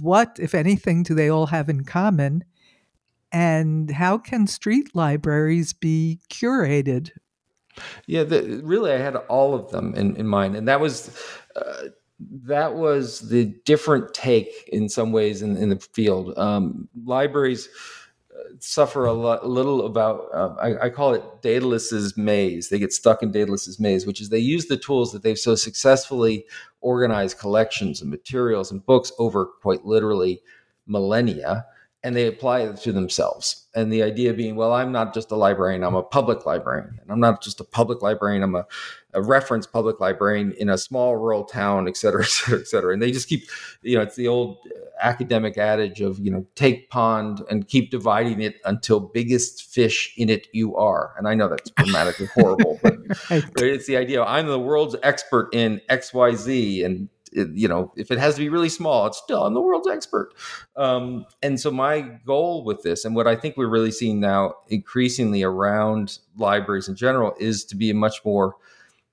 What, 0.00 0.38
if 0.40 0.54
anything, 0.54 1.02
do 1.02 1.14
they 1.14 1.28
all 1.28 1.46
have 1.46 1.68
in 1.68 1.84
common? 1.84 2.44
And 3.30 3.90
how 3.90 4.18
can 4.18 4.46
street 4.46 4.94
libraries 4.94 5.72
be 5.72 6.20
curated 6.30 7.10
yeah, 8.06 8.24
the, 8.24 8.60
really, 8.62 8.92
I 8.92 8.98
had 8.98 9.16
all 9.16 9.54
of 9.54 9.70
them 9.70 9.94
in, 9.94 10.16
in 10.16 10.26
mind, 10.26 10.56
and 10.56 10.68
that 10.68 10.80
was 10.80 11.16
uh, 11.56 11.88
that 12.44 12.74
was 12.74 13.28
the 13.28 13.54
different 13.64 14.14
take 14.14 14.68
in 14.72 14.88
some 14.88 15.12
ways 15.12 15.42
in, 15.42 15.56
in 15.56 15.68
the 15.68 15.78
field. 15.78 16.36
Um, 16.38 16.88
libraries 17.04 17.68
uh, 18.34 18.54
suffer 18.60 19.04
a, 19.04 19.12
lot, 19.12 19.42
a 19.42 19.48
little 19.48 19.86
about 19.86 20.28
uh, 20.32 20.54
I, 20.60 20.86
I, 20.86 20.90
call 20.90 21.14
it 21.14 21.22
Daedalus's 21.42 22.16
maze. 22.16 22.68
They 22.68 22.78
get 22.78 22.92
stuck 22.92 23.22
in 23.22 23.32
Daedalus's 23.32 23.80
maze, 23.80 24.06
which 24.06 24.20
is 24.20 24.28
they 24.28 24.38
use 24.38 24.66
the 24.66 24.76
tools 24.76 25.12
that 25.12 25.22
they've 25.22 25.38
so 25.38 25.54
successfully 25.54 26.46
organized 26.80 27.38
collections 27.38 28.00
and 28.00 28.10
materials 28.10 28.70
and 28.70 28.84
books 28.84 29.12
over 29.18 29.46
quite 29.60 29.84
literally 29.84 30.42
millennia 30.86 31.66
and 32.04 32.14
they 32.14 32.26
apply 32.26 32.60
it 32.60 32.76
to 32.76 32.92
themselves. 32.92 33.66
And 33.74 33.90
the 33.90 34.02
idea 34.02 34.34
being, 34.34 34.56
well, 34.56 34.74
I'm 34.74 34.92
not 34.92 35.14
just 35.14 35.30
a 35.30 35.36
librarian, 35.36 35.82
I'm 35.82 35.94
a 35.94 36.02
public 36.02 36.44
librarian. 36.44 36.98
And 37.00 37.10
I'm 37.10 37.18
not 37.18 37.42
just 37.42 37.60
a 37.60 37.64
public 37.64 38.02
librarian, 38.02 38.42
I'm 38.42 38.54
a, 38.54 38.66
a, 39.14 39.22
reference 39.22 39.66
public 39.66 40.00
librarian 40.00 40.52
in 40.52 40.68
a 40.68 40.76
small 40.76 41.16
rural 41.16 41.44
town, 41.44 41.88
et 41.88 41.96
cetera, 41.96 42.22
et 42.24 42.28
cetera, 42.28 42.60
et 42.60 42.66
cetera. 42.66 42.92
And 42.92 43.02
they 43.02 43.10
just 43.10 43.26
keep, 43.26 43.48
you 43.82 43.96
know, 43.96 44.02
it's 44.02 44.16
the 44.16 44.28
old 44.28 44.58
academic 45.00 45.56
adage 45.56 46.02
of, 46.02 46.20
you 46.20 46.30
know, 46.30 46.46
take 46.54 46.90
pond 46.90 47.42
and 47.50 47.66
keep 47.66 47.90
dividing 47.90 48.42
it 48.42 48.56
until 48.66 49.00
biggest 49.00 49.64
fish 49.64 50.12
in 50.18 50.28
it 50.28 50.46
you 50.52 50.76
are. 50.76 51.14
And 51.16 51.26
I 51.26 51.34
know 51.34 51.48
that's 51.48 51.70
grammatically 51.70 52.26
horrible, 52.26 52.78
but 52.82 52.98
right. 53.30 53.44
It's 53.56 53.86
the 53.86 53.96
idea 53.96 54.22
I'm 54.22 54.46
the 54.46 54.60
world's 54.60 54.94
expert 55.02 55.54
in 55.54 55.80
XYZ 55.88 56.84
and 56.84 57.08
you 57.34 57.68
know, 57.68 57.92
if 57.96 58.10
it 58.10 58.18
has 58.18 58.34
to 58.34 58.40
be 58.40 58.48
really 58.48 58.68
small, 58.68 59.06
it's 59.06 59.18
still 59.18 59.44
I'm 59.44 59.54
the 59.54 59.60
world's 59.60 59.88
expert. 59.88 60.32
Um, 60.76 61.26
and 61.42 61.60
so 61.60 61.70
my 61.70 62.00
goal 62.00 62.64
with 62.64 62.82
this, 62.82 63.04
and 63.04 63.14
what 63.14 63.26
I 63.26 63.36
think 63.36 63.56
we're 63.56 63.68
really 63.68 63.90
seeing 63.90 64.20
now 64.20 64.54
increasingly 64.68 65.42
around 65.42 66.18
libraries 66.36 66.88
in 66.88 66.96
general, 66.96 67.34
is 67.38 67.64
to 67.66 67.76
be 67.76 67.90
a 67.90 67.94
much 67.94 68.24
more 68.24 68.56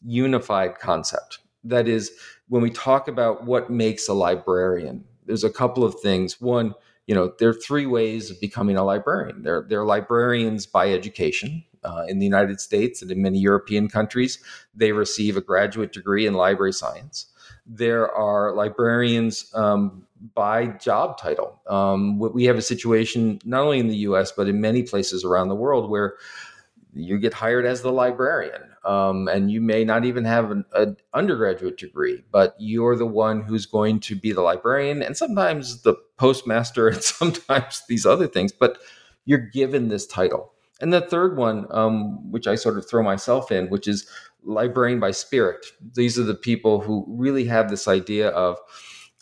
unified 0.06 0.80
concept. 0.80 1.40
That 1.64 1.88
is, 1.88 2.12
when 2.48 2.62
we 2.62 2.70
talk 2.70 3.08
about 3.08 3.46
what 3.46 3.70
makes 3.70 4.08
a 4.08 4.14
librarian, 4.14 5.04
there's 5.26 5.44
a 5.44 5.50
couple 5.50 5.84
of 5.84 6.00
things. 6.00 6.40
One, 6.40 6.74
you 7.08 7.16
know, 7.16 7.34
there 7.40 7.50
are 7.50 7.54
three 7.54 7.86
ways 7.86 8.30
of 8.30 8.40
becoming 8.40 8.78
a 8.78 8.84
librarian. 8.84 9.44
They're, 9.44 9.66
they're 9.68 9.86
librarians 9.86 10.66
by 10.66 10.92
education. 10.92 11.64
Uh, 11.84 12.06
in 12.08 12.20
the 12.20 12.26
United 12.26 12.62
States 12.62 13.02
and 13.02 13.10
in 13.10 13.24
many 13.24 13.40
European 13.40 13.88
countries, 13.90 14.38
they 14.76 14.92
receive 14.92 15.36
a 15.36 15.42
graduate 15.42 15.92
degree 15.92 16.28
in 16.28 16.36
library 16.36 16.74
science 16.74 17.31
there 17.66 18.12
are 18.12 18.54
librarians 18.54 19.52
um, 19.54 20.06
by 20.34 20.68
job 20.68 21.18
title. 21.18 21.60
Um, 21.68 22.20
we 22.20 22.46
have 22.46 22.58
a 22.58 22.62
situation 22.62 23.40
not 23.44 23.62
only 23.62 23.80
in 23.80 23.88
the 23.88 23.98
US, 23.98 24.32
but 24.32 24.48
in 24.48 24.62
many 24.62 24.84
places 24.84 25.24
around 25.24 25.50
the 25.50 25.56
world 25.56 25.90
where 25.90 26.16
you 26.94 27.18
get 27.18 27.34
hired 27.34 27.66
as 27.66 27.82
the 27.82 27.92
librarian. 27.92 28.62
Um, 28.84 29.28
and 29.28 29.52
you 29.52 29.62
may 29.62 29.84
not 29.84 30.06
even 30.06 30.26
have 30.26 30.52
an, 30.52 30.66
an, 30.74 30.98
undergraduate 31.14 31.78
degree, 31.78 32.24
but 32.32 32.56
you're 32.58 32.96
the 32.96 33.06
one 33.06 33.42
who's 33.42 33.66
going 33.66 34.00
to 34.02 34.16
be 34.16 34.32
the 34.32 34.42
librarian 34.42 35.04
and 35.04 35.16
sometimes 35.16 35.84
the 35.84 35.94
postmaster 36.18 36.88
and 36.88 37.04
sometimes 37.04 37.84
these 37.88 38.06
other 38.06 38.28
things, 38.28 38.52
but 38.52 38.80
you're 39.26 39.38
given 39.38 39.90
this 39.90 40.08
title. 40.08 40.52
And 40.82 40.92
the 40.92 41.02
third 41.02 41.38
one, 41.38 41.68
um, 41.72 42.32
which 42.32 42.48
I 42.48 42.56
sort 42.56 42.78
of 42.78 42.90
throw 42.90 43.04
myself 43.04 43.52
in, 43.52 43.70
which 43.70 43.88
is 43.88 44.08
librarian 44.44 45.00
by 45.00 45.12
spirit. 45.12 45.66
These 45.94 46.18
are 46.18 46.24
the 46.24 46.36
people 46.36 46.82
who 46.82 47.06
really 47.08 47.46
have 47.46 47.70
this 47.70 47.88
idea 47.88 48.30
of 48.30 48.58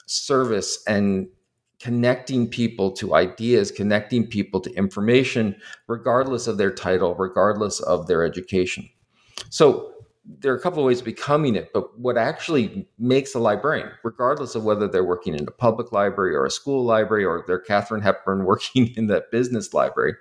service 0.06 0.82
and 0.88 1.28
connecting 1.80 2.48
people 2.48 2.92
to 2.92 3.16
ideas, 3.16 3.72
connecting 3.72 4.28
people 4.28 4.60
to 4.60 4.74
information, 4.74 5.56
regardless 5.88 6.48
of 6.48 6.58
their 6.58 6.72
title, 6.72 7.16
regardless 7.16 7.80
of 7.82 8.08
their 8.08 8.24
education. 8.24 8.89
So 9.50 9.94
there 10.25 10.54
are 10.54 10.58
a 10.58 10.62
couple 10.62 10.80
of 10.80 10.86
ways 10.86 11.00
of 11.00 11.06
becoming 11.06 11.56
it, 11.56 11.72
but 11.74 11.98
what 11.98 12.18
actually 12.18 12.88
makes 13.00 13.34
a 13.34 13.39
librarian, 13.39 13.89
regardless 14.04 14.56
of 14.56 14.63
whether 14.63 14.88
they're 14.88 15.04
working 15.04 15.34
in 15.34 15.48
a 15.48 15.51
public 15.51 15.92
library 15.92 16.36
or 16.36 16.46
a 16.46 16.51
school 16.51 16.84
library 16.84 17.24
or 17.25 17.44
they're 17.48 17.60
Katharine 17.60 18.01
Hepburn 18.01 18.46
working 18.46 18.94
in 18.96 19.08
that 19.08 19.32
business 19.32 19.74
library, 19.74 20.16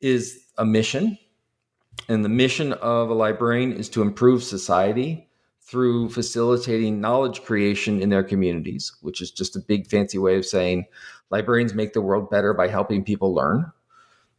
is 0.00 0.44
a 0.58 0.64
mission 0.64 1.18
and 2.08 2.24
the 2.24 2.28
mission 2.28 2.72
of 2.74 3.10
a 3.10 3.14
librarian 3.14 3.72
is 3.72 3.88
to 3.90 4.02
improve 4.02 4.42
society 4.42 5.28
through 5.60 6.08
facilitating 6.08 7.00
knowledge 7.00 7.42
creation 7.42 8.00
in 8.00 8.08
their 8.08 8.22
communities, 8.22 8.92
which 9.02 9.20
is 9.20 9.30
just 9.30 9.56
a 9.56 9.60
big 9.60 9.86
fancy 9.86 10.16
way 10.16 10.36
of 10.36 10.46
saying 10.46 10.86
librarians 11.30 11.74
make 11.74 11.92
the 11.92 12.00
world 12.00 12.30
better 12.30 12.54
by 12.54 12.68
helping 12.68 13.04
people 13.04 13.34
learn. 13.34 13.70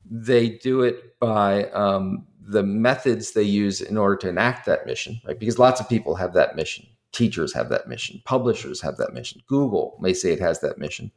They 0.10 0.50
do 0.50 0.82
it 0.82 1.20
by 1.20 1.66
um, 1.66 2.26
the 2.42 2.64
methods 2.64 3.34
they 3.34 3.44
use 3.44 3.80
in 3.80 3.96
order 3.96 4.16
to 4.18 4.30
enact 4.30 4.66
that 4.66 4.88
mission, 4.88 5.22
right? 5.28 5.38
Because 5.38 5.60
lots 5.60 5.80
of 5.80 5.88
people 5.88 6.16
have 6.16 6.34
that 6.34 6.56
mission. 6.56 6.88
Teachers 7.12 7.54
have 7.54 7.70
that 7.70 7.88
mission. 7.88 8.22
Publishers 8.26 8.82
have 8.82 8.98
that 8.98 9.14
mission. 9.14 9.42
Google 9.46 9.98
may 10.02 10.14
say 10.14 10.32
it 10.32 10.40
has 10.40 10.62
that 10.62 10.80
mission. 10.80 11.12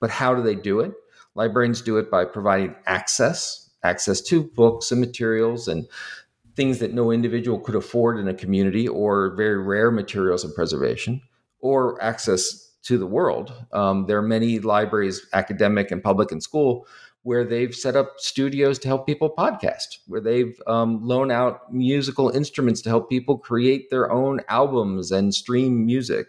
But 0.00 0.08
how 0.08 0.34
do 0.34 0.42
they 0.42 0.54
do 0.54 0.80
it? 0.80 0.92
Librarians 1.34 1.82
do 1.82 1.98
it 1.98 2.10
by 2.10 2.24
providing 2.24 2.74
access 2.86 3.67
access 3.82 4.20
to 4.22 4.42
books 4.42 4.90
and 4.90 5.00
materials 5.00 5.68
and 5.68 5.86
things 6.56 6.78
that 6.80 6.92
no 6.92 7.10
individual 7.12 7.60
could 7.60 7.76
afford 7.76 8.18
in 8.18 8.26
a 8.26 8.34
community 8.34 8.88
or 8.88 9.34
very 9.36 9.62
rare 9.62 9.90
materials 9.90 10.44
and 10.44 10.54
preservation 10.54 11.20
or 11.60 12.02
access 12.02 12.68
to 12.82 12.98
the 12.98 13.06
world. 13.06 13.52
Um, 13.72 14.06
there 14.06 14.18
are 14.18 14.22
many 14.22 14.58
libraries, 14.58 15.26
academic 15.32 15.90
and 15.90 16.02
public 16.02 16.32
and 16.32 16.42
school, 16.42 16.86
where 17.22 17.44
they've 17.44 17.74
set 17.74 17.96
up 17.96 18.14
studios 18.16 18.78
to 18.78 18.88
help 18.88 19.06
people 19.06 19.34
podcast, 19.36 19.98
where 20.06 20.20
they've 20.20 20.60
um, 20.66 21.04
loaned 21.06 21.32
out 21.32 21.72
musical 21.72 22.30
instruments 22.30 22.80
to 22.82 22.88
help 22.88 23.10
people 23.10 23.36
create 23.36 23.90
their 23.90 24.10
own 24.10 24.40
albums 24.48 25.10
and 25.10 25.34
stream 25.34 25.84
music. 25.84 26.28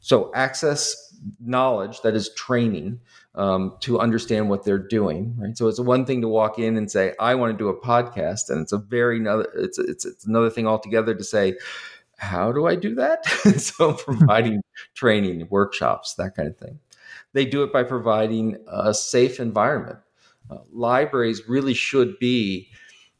So, 0.00 0.30
access 0.34 1.14
knowledge 1.40 2.02
that 2.02 2.14
is 2.14 2.32
training 2.34 3.00
um, 3.36 3.76
to 3.80 4.00
understand 4.00 4.48
what 4.50 4.64
they're 4.64 4.78
doing. 4.78 5.34
Right. 5.38 5.56
So 5.56 5.68
it's 5.68 5.80
one 5.80 6.04
thing 6.04 6.20
to 6.22 6.28
walk 6.28 6.58
in 6.58 6.76
and 6.76 6.90
say, 6.90 7.14
"I 7.20 7.34
want 7.34 7.52
to 7.52 7.58
do 7.58 7.68
a 7.68 7.80
podcast," 7.80 8.50
and 8.50 8.60
it's 8.60 8.72
a 8.72 8.78
very 8.78 9.18
another. 9.18 9.48
It's 9.56 9.78
it's 9.78 10.04
it's 10.04 10.26
another 10.26 10.50
thing 10.50 10.66
altogether 10.66 11.14
to 11.14 11.24
say, 11.24 11.56
"How 12.18 12.52
do 12.52 12.66
I 12.66 12.74
do 12.76 12.94
that?" 12.96 13.26
so 13.58 13.92
providing 13.92 14.62
training, 14.94 15.46
workshops, 15.50 16.14
that 16.14 16.34
kind 16.34 16.48
of 16.48 16.56
thing. 16.56 16.80
They 17.32 17.44
do 17.44 17.62
it 17.62 17.72
by 17.72 17.82
providing 17.82 18.56
a 18.66 18.94
safe 18.94 19.38
environment 19.40 19.98
uh, 20.50 20.58
libraries 20.72 21.48
really 21.48 21.74
should 21.74 22.18
be 22.18 22.70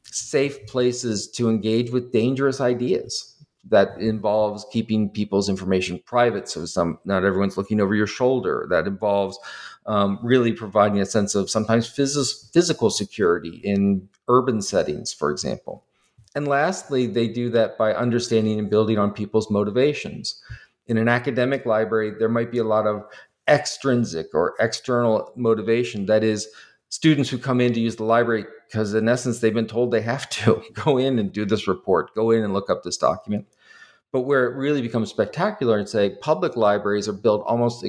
safe 0.04 0.66
places 0.66 1.28
to 1.32 1.48
engage 1.48 1.90
with 1.90 2.12
dangerous 2.12 2.60
ideas 2.60 3.34
that 3.68 3.98
involves 3.98 4.64
keeping 4.70 5.10
people's 5.10 5.48
information 5.48 6.00
private 6.06 6.48
so 6.48 6.64
some 6.64 6.98
not 7.04 7.24
everyone's 7.24 7.56
looking 7.56 7.80
over 7.80 7.94
your 7.96 8.06
shoulder 8.06 8.66
that 8.70 8.86
involves 8.86 9.38
um, 9.86 10.18
really 10.22 10.52
providing 10.52 11.00
a 11.00 11.06
sense 11.06 11.34
of 11.34 11.48
sometimes 11.48 11.88
phys- 11.88 12.52
physical 12.52 12.90
security 12.90 13.60
in 13.62 14.08
urban 14.28 14.60
settings 14.60 15.12
for 15.12 15.30
example. 15.30 15.84
And 16.34 16.46
lastly 16.46 17.06
they 17.06 17.28
do 17.28 17.50
that 17.50 17.78
by 17.78 17.94
understanding 17.94 18.58
and 18.58 18.70
building 18.70 18.98
on 18.98 19.12
people's 19.12 19.50
motivations. 19.50 20.42
In 20.86 20.98
an 20.98 21.08
academic 21.08 21.66
library 21.66 22.12
there 22.18 22.28
might 22.28 22.50
be 22.50 22.58
a 22.58 22.64
lot 22.64 22.86
of 22.86 23.04
extrinsic 23.48 24.34
or 24.34 24.54
external 24.58 25.32
motivation. 25.36 26.06
That 26.06 26.24
is 26.24 26.48
students 26.88 27.30
who 27.30 27.38
come 27.38 27.60
in 27.60 27.72
to 27.72 27.80
use 27.80 27.96
the 27.96 28.04
library 28.04 28.44
because 28.66 28.94
in 28.94 29.08
essence 29.08 29.38
they've 29.38 29.54
been 29.54 29.66
told 29.66 29.90
they 29.90 30.00
have 30.00 30.28
to 30.30 30.62
go 30.72 30.98
in 30.98 31.18
and 31.18 31.32
do 31.32 31.44
this 31.44 31.68
report 31.68 32.14
go 32.14 32.30
in 32.30 32.42
and 32.42 32.52
look 32.52 32.70
up 32.70 32.82
this 32.82 32.96
document. 32.96 33.46
But 34.12 34.22
where 34.22 34.46
it 34.46 34.56
really 34.56 34.82
becomes 34.82 35.10
spectacular 35.10 35.78
and 35.78 35.88
say 35.88 36.16
public 36.20 36.56
libraries 36.56 37.08
are 37.08 37.12
built 37.12 37.44
almost 37.46 37.84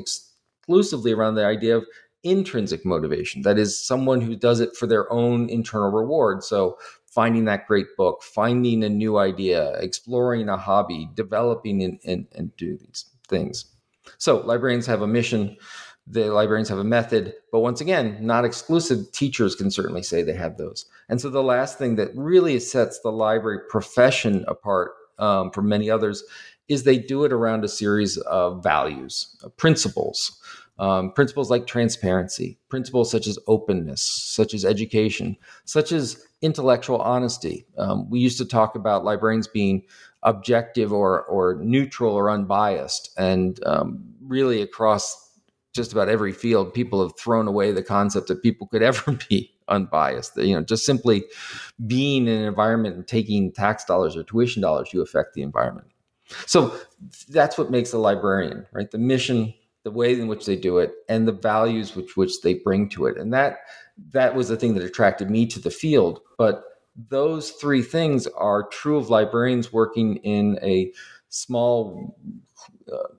exclusively 0.68 1.14
around 1.14 1.36
the 1.36 1.46
idea 1.46 1.78
of 1.78 1.86
intrinsic 2.24 2.86
motivation 2.86 3.42
that 3.44 3.58
is 3.58 3.80
someone 3.80 4.20
who 4.20 4.36
does 4.36 4.60
it 4.60 4.76
for 4.76 4.86
their 4.86 5.12
own 5.14 5.50
internal 5.50 5.92
reward 5.92 6.44
so 6.44 6.78
finding 7.06 7.46
that 7.46 7.68
great 7.68 7.88
book 7.96 8.22
finding 8.22 8.84
a 8.84 8.90
new 8.90 9.18
idea 9.18 9.72
exploring 9.74 10.50
a 10.50 10.58
hobby 10.58 11.08
developing 11.14 11.82
and, 11.82 12.00
and, 12.06 12.28
and 12.36 12.56
do 12.58 12.76
these 12.78 13.06
things 13.30 13.66
so 14.18 14.38
librarians 14.40 14.86
have 14.86 15.02
a 15.02 15.08
mission 15.08 15.56
the 16.10 16.32
librarians 16.32 16.70
have 16.70 16.78
a 16.78 16.86
method, 16.86 17.34
but 17.52 17.60
once 17.60 17.82
again, 17.82 18.18
not 18.22 18.46
exclusive. 18.46 19.12
Teachers 19.12 19.56
can 19.56 19.70
certainly 19.70 20.02
say 20.02 20.24
they 20.24 20.32
have 20.34 20.56
those. 20.56 20.86
And 21.10 21.20
so 21.20 21.30
the 21.30 21.44
last 21.44 21.78
thing 21.78 21.98
that 21.98 22.16
really 22.16 22.62
sets 22.62 23.02
the 23.02 23.12
library 23.12 23.60
profession 23.68 24.46
apart 24.48 24.94
um, 25.20 25.52
from 25.52 25.68
many 25.68 25.90
others 25.90 26.24
is 26.68 26.84
they 26.84 26.98
do 26.98 27.24
it 27.24 27.34
around 27.34 27.64
a 27.64 27.70
series 27.70 28.18
of 28.18 28.64
values, 28.64 29.36
principles. 29.58 30.40
Um, 30.80 31.12
principles 31.12 31.50
like 31.50 31.66
transparency, 31.66 32.60
principles 32.70 33.10
such 33.10 33.26
as 33.26 33.40
openness, 33.48 34.02
such 34.02 34.54
as 34.54 34.64
education, 34.64 35.36
such 35.66 35.92
as 35.92 36.24
intellectual 36.42 37.00
honesty. 37.00 37.66
Um, 37.78 38.10
we 38.10 38.20
used 38.20 38.38
to 38.38 38.46
talk 38.46 38.76
about 38.76 39.04
librarians 39.04 39.48
being 39.48 39.84
objective 40.24 40.94
or 40.94 41.24
or 41.24 41.56
neutral 41.56 42.14
or 42.14 42.30
unbiased, 42.30 43.12
and 43.18 43.60
um, 43.66 44.04
really 44.22 44.62
across 44.62 45.28
just 45.78 45.94
about 45.94 46.10
every 46.10 46.34
field, 46.34 46.74
people 46.74 47.02
have 47.02 47.18
thrown 47.18 47.48
away 47.48 47.72
the 47.72 47.84
concept 47.84 48.28
that 48.28 48.44
people 48.44 48.68
could 48.68 48.84
ever 48.92 49.18
be 49.30 49.54
unbiased. 49.70 50.36
You 50.36 50.56
know, 50.56 50.64
just 50.64 50.86
simply 50.86 51.24
being 51.86 52.28
in 52.28 52.34
an 52.34 52.46
environment 52.46 52.96
and 52.96 53.08
taking 53.08 53.54
tax 53.54 53.86
dollars 53.86 54.18
or 54.18 54.24
tuition 54.24 54.62
dollars, 54.62 54.90
you 54.92 55.02
affect 55.02 55.34
the 55.34 55.44
environment. 55.44 55.88
So 56.46 56.76
that's 57.30 57.58
what 57.58 57.72
makes 57.72 57.94
a 57.94 57.98
librarian, 57.98 58.66
right? 58.74 58.92
The 58.92 58.98
mission, 58.98 59.54
the 59.84 59.92
way 59.92 60.20
in 60.20 60.28
which 60.28 60.46
they 60.46 60.56
do 60.56 60.78
it, 60.80 60.92
and 61.08 61.28
the 61.28 61.32
values 61.32 61.96
which 61.96 62.18
which 62.18 62.42
they 62.42 62.56
bring 62.56 62.90
to 62.90 63.06
it. 63.06 63.18
And 63.18 63.34
that 63.34 63.60
that 64.12 64.36
was 64.36 64.50
the 64.50 64.58
thing 64.58 64.74
that 64.76 64.84
attracted 64.84 65.30
me 65.30 65.46
to 65.48 65.60
the 65.60 65.72
field. 65.72 66.22
But 66.38 66.64
those 67.10 67.52
three 67.52 67.82
things 67.82 68.28
are 68.28 68.68
true 68.70 68.98
of 68.98 69.10
librarians 69.10 69.72
working 69.72 70.18
in 70.18 70.60
a 70.62 70.92
small 71.30 72.18
uh, 72.92 73.14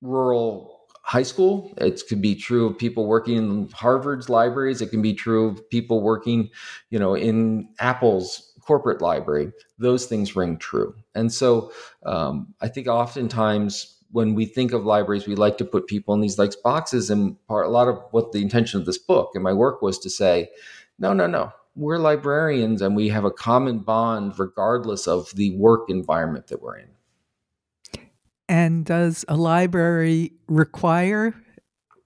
rural 0.00 0.78
high 1.02 1.22
school. 1.22 1.72
It 1.78 2.02
could 2.08 2.20
be 2.20 2.34
true 2.34 2.66
of 2.66 2.78
people 2.78 3.06
working 3.06 3.36
in 3.36 3.68
Harvard's 3.70 4.28
libraries. 4.28 4.82
It 4.82 4.90
can 4.90 5.00
be 5.00 5.14
true 5.14 5.48
of 5.48 5.70
people 5.70 6.02
working, 6.02 6.50
you 6.90 6.98
know, 6.98 7.14
in 7.14 7.68
Apple's 7.80 8.52
corporate 8.60 9.00
library. 9.00 9.50
Those 9.78 10.04
things 10.04 10.36
ring 10.36 10.58
true. 10.58 10.94
And 11.14 11.32
so 11.32 11.72
um, 12.04 12.54
I 12.60 12.68
think 12.68 12.88
oftentimes 12.88 13.97
when 14.10 14.34
we 14.34 14.46
think 14.46 14.72
of 14.72 14.84
libraries, 14.84 15.26
we 15.26 15.34
like 15.34 15.58
to 15.58 15.64
put 15.64 15.86
people 15.86 16.14
in 16.14 16.20
these 16.20 16.38
like 16.38 16.52
boxes. 16.62 17.10
And 17.10 17.36
part, 17.46 17.66
a 17.66 17.70
lot 17.70 17.88
of 17.88 17.98
what 18.10 18.32
the 18.32 18.40
intention 18.40 18.80
of 18.80 18.86
this 18.86 18.98
book 18.98 19.32
and 19.34 19.44
my 19.44 19.52
work 19.52 19.82
was 19.82 19.98
to 20.00 20.10
say, 20.10 20.50
no, 20.98 21.12
no, 21.12 21.26
no. 21.26 21.52
We're 21.74 21.98
librarians 21.98 22.82
and 22.82 22.96
we 22.96 23.08
have 23.10 23.24
a 23.24 23.30
common 23.30 23.80
bond 23.80 24.38
regardless 24.38 25.06
of 25.06 25.30
the 25.36 25.56
work 25.56 25.88
environment 25.88 26.48
that 26.48 26.60
we're 26.60 26.78
in. 26.78 26.88
And 28.48 28.84
does 28.84 29.24
a 29.28 29.36
library 29.36 30.32
require 30.48 31.34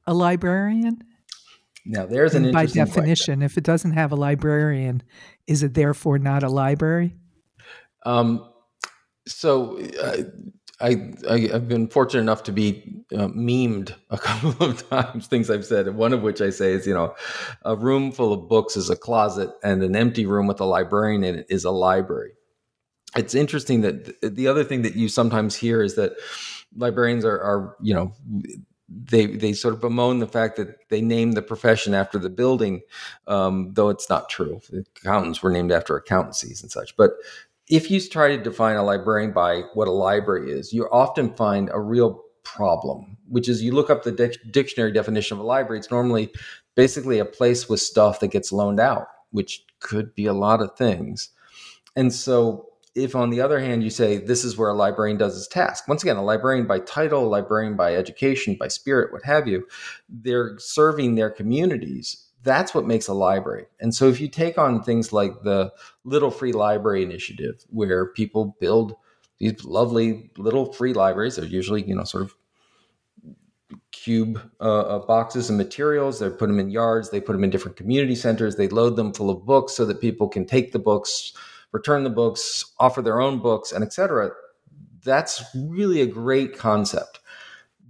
a 0.07 0.13
librarian? 0.13 1.03
Now, 1.87 2.07
there's 2.07 2.35
an 2.35 2.53
by 2.53 2.67
definition. 2.67 3.05
Question. 3.05 3.43
If 3.43 3.57
it 3.57 3.65
doesn't 3.65 3.93
have 3.93 4.13
a 4.13 4.17
librarian, 4.17 5.03
is 5.47 5.63
it 5.63 5.75
therefore 5.75 6.19
not 6.19 6.43
a 6.43 6.49
library? 6.49 7.15
Um, 8.05 8.49
so 9.27 9.79
uh, 10.01 10.23
I, 10.83 11.13
I 11.31 11.39
have 11.53 11.69
been 11.69 11.89
fortunate 11.89 12.21
enough 12.23 12.43
to 12.45 12.53
be 12.53 13.05
uh, 13.13 13.29
memed 13.29 13.95
a 14.11 14.19
couple 14.29 14.67
of 14.67 14.89
times. 14.89 15.27
Things 15.27 15.49
I've 15.51 15.65
said, 15.65 15.95
one 15.95 16.13
of 16.13 16.23
which 16.23 16.41
I 16.41 16.51
say 16.51 16.73
is, 16.73 16.87
you 16.87 16.95
know, 16.95 17.15
a 17.63 17.77
room 17.77 18.13
full 18.13 18.33
of 18.33 18.49
books 18.49 18.77
is 18.77 18.91
a 18.91 18.97
closet, 18.97 19.51
and 19.63 19.83
an 19.83 19.97
empty 19.97 20.27
room 20.27 20.47
with 20.47 20.61
a 20.61 20.65
librarian 20.65 21.25
in 21.25 21.37
it 21.37 21.47
is 21.49 21.65
a 21.65 21.71
library 21.71 22.33
it's 23.17 23.35
interesting 23.35 23.83
that 23.83 24.21
the 24.23 24.49
other 24.49 24.65
thing 24.65 24.83
that 24.83 24.95
you 24.97 25.09
sometimes 25.09 25.55
hear 25.55 25.83
is 25.83 25.97
that 25.97 26.13
librarians 26.77 27.25
are, 27.25 27.41
are 27.41 27.77
you 27.81 27.95
know 27.95 28.13
they 28.89 29.27
they 29.27 29.53
sort 29.53 29.75
of 29.75 29.81
bemoan 29.81 30.19
the 30.19 30.27
fact 30.27 30.57
that 30.57 30.89
they 30.91 31.01
name 31.01 31.33
the 31.33 31.43
profession 31.43 31.95
after 31.95 32.19
the 32.19 32.31
building, 32.31 32.83
um, 33.27 33.73
though 33.73 33.89
it's 33.89 34.09
not 34.09 34.29
true. 34.29 34.61
Accountants 34.97 35.43
were 35.43 35.51
named 35.51 35.73
after 35.73 35.97
accountancies 35.97 36.63
and 36.63 36.71
such. 36.71 36.97
But 36.97 37.13
if 37.73 37.91
you 37.91 37.99
try 38.03 38.29
to 38.29 38.37
define 38.37 38.77
a 38.77 38.83
librarian 38.83 39.33
by 39.33 39.63
what 39.73 39.89
a 39.89 39.93
library 39.93 40.53
is, 40.53 40.75
you 40.75 40.87
often 40.93 41.33
find 41.33 41.71
a 41.73 41.81
real 41.81 42.23
problem, 42.43 43.17
which 43.29 43.49
is 43.49 43.63
you 43.63 43.73
look 43.73 43.89
up 43.89 44.03
the 44.03 44.13
dic- 44.13 44.53
dictionary 44.53 44.93
definition 44.93 45.39
of 45.39 45.43
a 45.43 45.47
library. 45.47 45.79
It's 45.79 45.91
normally 45.91 46.31
basically 46.75 47.19
a 47.19 47.25
place 47.25 47.71
with 47.71 47.81
stuff 47.81 48.21
that 48.21 48.29
gets 48.29 48.53
loaned 48.53 48.79
out, 48.79 49.07
which 49.31 49.65
could 49.81 50.15
be 50.15 50.27
a 50.27 50.35
lot 50.35 50.61
of 50.61 50.77
things. 50.77 51.31
And 51.97 52.13
so 52.13 52.69
if 52.95 53.17
on 53.17 53.31
the 53.31 53.41
other 53.41 53.59
hand 53.59 53.83
you 53.83 53.89
say 53.89 54.19
this 54.19 54.45
is 54.45 54.59
where 54.59 54.69
a 54.69 54.75
librarian 54.75 55.17
does 55.17 55.33
his 55.33 55.49
task 55.49 55.89
once 55.89 56.03
again 56.03 56.19
a 56.19 56.23
librarian 56.23 56.67
by 56.67 56.79
title 56.81 57.27
a 57.27 57.27
librarian 57.27 57.75
by 57.75 57.95
education 57.95 58.55
by 58.61 58.69
spirit 58.69 59.11
what 59.15 59.23
have 59.25 59.49
you 59.49 59.67
they're 60.11 60.59
serving 60.59 61.15
their 61.15 61.31
communities 61.31 62.27
that's 62.43 62.75
what 62.75 62.87
makes 62.87 63.09
a 63.09 63.15
library 63.15 63.67
and 63.81 63.95
so 63.95 64.09
if 64.09 64.21
you 64.21 64.29
take 64.29 64.59
on 64.59 64.83
things 64.83 65.13
like 65.13 65.43
the 65.43 65.73
little 66.05 66.31
free 66.31 66.53
library 66.53 67.03
initiative 67.03 67.65
where 67.71 68.07
people 68.13 68.57
build 68.61 68.95
these 69.39 69.65
lovely 69.65 70.31
little 70.37 70.73
free 70.73 70.93
libraries 70.93 71.37
they're 71.37 71.45
usually 71.45 71.83
you 71.83 71.95
know 71.95 72.05
sort 72.05 72.25
of 72.25 72.35
cube 73.91 74.41
uh, 74.61 74.81
uh, 74.81 74.99
boxes 75.07 75.49
and 75.49 75.57
materials 75.57 76.19
they 76.19 76.29
put 76.29 76.49
them 76.49 76.59
in 76.59 76.71
yards 76.71 77.11
they 77.11 77.21
put 77.21 77.33
them 77.33 77.45
in 77.45 77.51
different 77.51 77.77
community 77.77 78.15
centers 78.15 78.57
they 78.57 78.69
load 78.69 78.97
them 78.97 79.13
full 79.13 79.31
of 79.31 79.45
books 79.47 79.73
so 79.73 79.85
that 79.85 80.01
people 80.01 80.29
can 80.29 80.45
take 80.45 80.73
the 80.73 80.79
books 80.79 81.33
return 81.73 82.05
the 82.05 82.11
books, 82.11 82.73
offer 82.79 83.03
their 83.03 83.21
own 83.21 83.41
books, 83.41 83.73
and 83.73 83.83
etc. 83.83 84.31
That's 85.05 85.43
really 85.55 86.03
a 86.03 86.07
great 86.07 86.57
concept. 86.57 87.21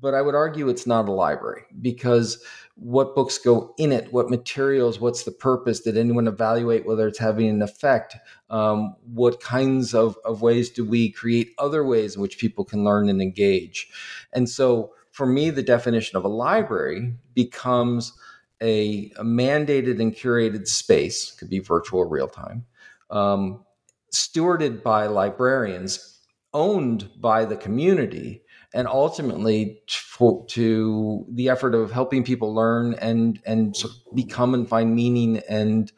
But 0.01 0.15
I 0.15 0.23
would 0.23 0.35
argue 0.35 0.69
it's 0.69 0.87
not 0.87 1.09
a 1.09 1.13
library 1.13 1.63
because 1.81 2.43
what 2.83 3.15
books 3.15 3.39
go 3.39 3.73
in 3.79 3.93
it, 3.93 4.13
what 4.13 4.29
materials, 4.29 4.99
what's 4.99 5.23
the 5.23 5.31
purpose? 5.31 5.81
Did 5.81 5.97
anyone 5.97 6.27
evaluate 6.27 6.85
whether 6.85 7.07
it's 7.07 7.19
having 7.19 7.49
an 7.49 7.63
effect? 7.63 8.17
Um, 8.51 8.97
what 9.05 9.41
kinds 9.41 9.95
of, 9.95 10.17
of 10.25 10.43
ways 10.43 10.69
do 10.69 10.85
we 10.85 11.13
create 11.13 11.53
other 11.59 11.85
ways 11.85 12.17
in 12.17 12.23
which 12.23 12.39
people 12.39 12.65
can 12.65 12.83
learn 12.83 13.09
and 13.09 13.23
engage? 13.23 13.89
And 14.33 14.49
so 14.49 14.95
for 15.13 15.27
me, 15.27 15.51
the 15.51 15.63
definition 15.63 16.17
of 16.17 16.25
a 16.25 16.29
library 16.29 17.15
becomes 17.35 18.13
a, 18.61 19.13
a 19.17 19.23
mandated 19.23 20.01
and 20.01 20.13
curated 20.13 20.67
space, 20.67 21.31
could 21.31 21.51
be 21.51 21.61
virtual 21.61 22.01
or 22.01 22.09
real 22.09 22.29
time, 22.29 22.67
um, 23.11 23.65
stewarded 24.13 24.83
by 24.83 25.07
librarians 25.07 26.19
owned 26.53 27.09
by 27.21 27.45
the 27.45 27.57
community 27.57 28.43
and 28.75 28.89
ultimately 28.89 29.81
to, 29.87 30.45
to 30.49 31.27
the 31.31 31.49
effort 31.49 31.75
of 31.75 31.91
helping 31.91 32.25
people 32.25 32.55
learn 32.55 32.95
and 32.95 33.41
and 33.45 33.77
become 34.15 34.55
and 34.55 34.69
find 34.69 34.95
meaning 34.95 35.41
and 35.49 35.93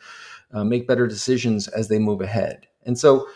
uh, 0.52 0.64
make 0.64 0.86
better 0.86 1.06
decisions 1.06 1.68
as 1.68 1.88
they 1.88 1.98
move 1.98 2.20
ahead. 2.20 2.66
And 2.84 2.98
so, 2.98 3.26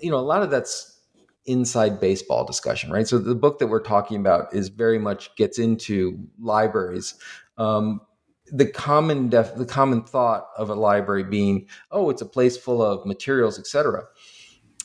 you 0.00 0.10
know, 0.10 0.18
a 0.18 0.20
lot 0.20 0.42
of 0.42 0.50
that's 0.50 1.00
inside 1.46 2.00
baseball 2.00 2.44
discussion, 2.44 2.90
right? 2.90 3.06
So 3.06 3.18
the 3.18 3.34
book 3.34 3.58
that 3.58 3.66
we're 3.66 3.82
talking 3.82 4.18
about 4.18 4.54
is 4.54 4.68
very 4.68 4.98
much 4.98 5.34
gets 5.36 5.58
into 5.58 6.18
libraries. 6.40 7.14
Um, 7.58 8.00
the 8.46 8.66
common 8.66 9.28
def- 9.28 9.54
the 9.56 9.66
common 9.66 10.02
thought 10.02 10.48
of 10.56 10.70
a 10.70 10.74
library 10.74 11.24
being, 11.24 11.66
oh, 11.90 12.10
it's 12.10 12.22
a 12.22 12.26
place 12.26 12.56
full 12.56 12.82
of 12.82 13.06
materials, 13.06 13.58
etc 13.58 14.04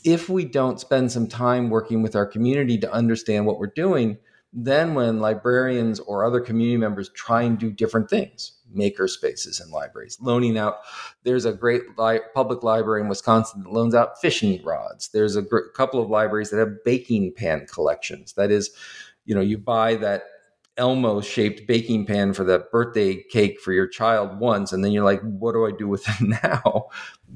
if 0.04 0.30
we 0.30 0.46
don't 0.46 0.80
spend 0.80 1.12
some 1.12 1.28
time 1.28 1.70
working 1.70 2.02
with 2.02 2.16
our 2.16 2.26
community 2.26 2.78
to 2.80 2.92
understand 2.92 3.46
what 3.46 3.60
we're 3.60 3.68
doing, 3.68 4.18
then 4.52 4.96
when 4.96 5.20
librarians 5.20 6.00
or 6.00 6.26
other 6.26 6.40
community 6.40 6.78
members 6.78 7.10
try 7.10 7.44
and 7.44 7.60
do 7.60 7.72
different 7.72 8.10
things, 8.10 8.54
maker 8.72 9.08
spaces 9.08 9.60
in 9.60 9.70
libraries, 9.72 10.18
loaning 10.22 10.58
out, 10.58 10.78
there's 11.24 11.46
a 11.46 11.54
great 11.54 11.84
li- 11.98 12.22
public 12.34 12.64
library 12.64 13.02
in 13.02 13.08
Wisconsin 13.08 13.64
that 13.64 13.72
loans 13.72 13.94
out 13.94 14.20
fishing 14.20 14.64
rods. 14.64 15.10
There's 15.10 15.36
a 15.36 15.44
gr- 15.44 15.70
couple 15.76 16.02
of 16.02 16.10
libraries 16.10 16.50
that 16.50 16.58
have 16.58 16.84
baking 16.84 17.34
pan 17.36 17.68
collections. 17.72 18.34
That 18.34 18.50
is, 18.50 18.72
you 19.26 19.36
know, 19.36 19.42
you 19.42 19.58
buy 19.58 19.96
that 19.98 20.24
Elmo 20.80 21.20
shaped 21.22 21.68
baking 21.68 22.06
pan 22.06 22.34
for 22.34 22.44
that 22.46 22.72
birthday 22.72 23.22
cake 23.30 23.60
for 23.60 23.74
your 23.74 23.88
child 23.88 24.40
once, 24.40 24.72
and 24.72 24.84
then 24.84 24.92
you're 24.92 25.04
like, 25.04 25.22
what 25.22 25.52
do 25.52 25.68
I 25.68 25.72
do 25.72 25.88
with 25.88 26.08
it 26.08 26.40
now? 26.44 26.88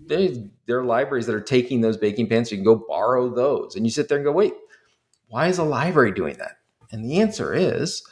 There 0.08 0.80
are 0.80 0.86
libraries 0.86 1.28
that 1.28 1.36
are 1.36 1.42
taking 1.42 1.82
those 1.82 1.98
baking 1.98 2.30
pans, 2.30 2.50
so 2.50 2.56
you 2.56 2.60
can 2.60 2.66
go 2.66 2.84
borrow 2.88 3.30
those. 3.30 3.76
And 3.76 3.86
you 3.86 3.92
sit 3.92 4.08
there 4.08 4.18
and 4.18 4.26
go, 4.26 4.32
wait, 4.32 4.54
why 5.28 5.48
is 5.48 5.58
a 5.58 5.64
library 5.64 6.14
doing 6.14 6.38
that? 6.38 6.58
And 6.92 7.04
the 7.04 7.20
answer 7.20 7.54
is 7.54 8.04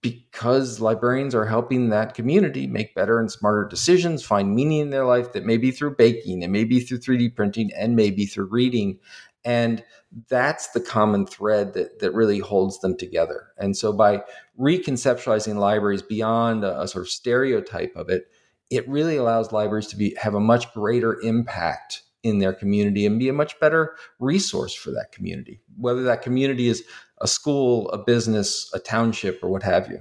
because 0.00 0.80
librarians 0.80 1.34
are 1.34 1.46
helping 1.46 1.88
that 1.88 2.14
community 2.14 2.66
make 2.66 2.94
better 2.94 3.20
and 3.20 3.32
smarter 3.32 3.66
decisions, 3.66 4.22
find 4.22 4.54
meaning 4.54 4.80
in 4.80 4.90
their 4.90 5.06
life 5.06 5.32
that 5.32 5.46
may 5.46 5.56
be 5.56 5.70
through 5.70 5.96
baking, 5.96 6.42
and 6.42 6.52
maybe 6.52 6.80
through 6.80 6.98
3D 6.98 7.34
printing, 7.34 7.70
and 7.74 7.96
maybe 7.96 8.26
through 8.26 8.46
reading. 8.46 8.98
And 9.44 9.84
that's 10.28 10.68
the 10.68 10.80
common 10.80 11.26
thread 11.26 11.74
that, 11.74 11.98
that 11.98 12.14
really 12.14 12.38
holds 12.38 12.80
them 12.80 12.96
together. 12.96 13.48
And 13.58 13.76
so 13.76 13.92
by 13.92 14.22
reconceptualizing 14.58 15.56
libraries 15.56 16.02
beyond 16.02 16.64
a, 16.64 16.82
a 16.82 16.88
sort 16.88 17.04
of 17.04 17.10
stereotype 17.10 17.92
of 17.96 18.08
it, 18.08 18.26
it 18.70 18.88
really 18.88 19.16
allows 19.16 19.52
libraries 19.52 19.88
to 19.88 19.96
be 19.96 20.16
have 20.20 20.34
a 20.34 20.40
much 20.40 20.72
greater 20.72 21.20
impact 21.20 22.02
in 22.22 22.38
their 22.38 22.54
community 22.54 23.04
and 23.04 23.18
be 23.18 23.28
a 23.28 23.34
much 23.34 23.58
better 23.60 23.96
resource 24.18 24.74
for 24.74 24.90
that 24.90 25.12
community, 25.12 25.60
whether 25.76 26.02
that 26.04 26.22
community 26.22 26.68
is 26.68 26.82
a 27.20 27.28
school, 27.28 27.90
a 27.90 27.98
business, 27.98 28.70
a 28.72 28.78
township, 28.78 29.42
or 29.42 29.50
what 29.50 29.62
have 29.62 29.90
you. 29.90 30.00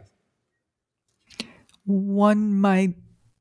One 1.85 2.53
might 2.53 2.95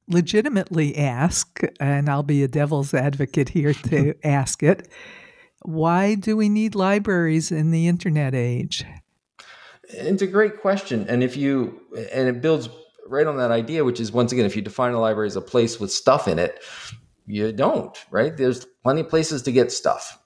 legitimately 0.08 0.96
ask, 0.96 1.60
and 1.78 2.08
I'll 2.08 2.24
be 2.24 2.42
a 2.42 2.48
devil's 2.48 2.92
advocate 2.92 3.50
here 3.50 3.72
to 3.72 4.14
ask 4.26 4.64
it 4.64 4.88
why 5.64 6.14
do 6.14 6.36
we 6.36 6.48
need 6.48 6.74
libraries 6.74 7.50
in 7.52 7.70
the 7.70 7.88
internet 7.88 8.34
age? 8.34 8.84
It's 9.84 10.22
a 10.22 10.26
great 10.26 10.60
question. 10.60 11.06
And 11.08 11.22
if 11.22 11.36
you, 11.36 11.80
and 12.12 12.28
it 12.28 12.40
builds 12.40 12.68
right 13.06 13.26
on 13.26 13.36
that 13.36 13.50
idea, 13.50 13.84
which 13.84 14.00
is 14.00 14.12
once 14.12 14.32
again, 14.32 14.46
if 14.46 14.56
you 14.56 14.62
define 14.62 14.94
a 14.94 15.00
library 15.00 15.26
as 15.26 15.36
a 15.36 15.40
place 15.40 15.78
with 15.78 15.92
stuff 15.92 16.28
in 16.28 16.38
it, 16.38 16.62
you 17.26 17.52
don't, 17.52 17.96
right? 18.10 18.36
There's 18.36 18.66
plenty 18.82 19.02
of 19.02 19.08
places 19.08 19.42
to 19.42 19.52
get 19.52 19.70
stuff. 19.70 20.18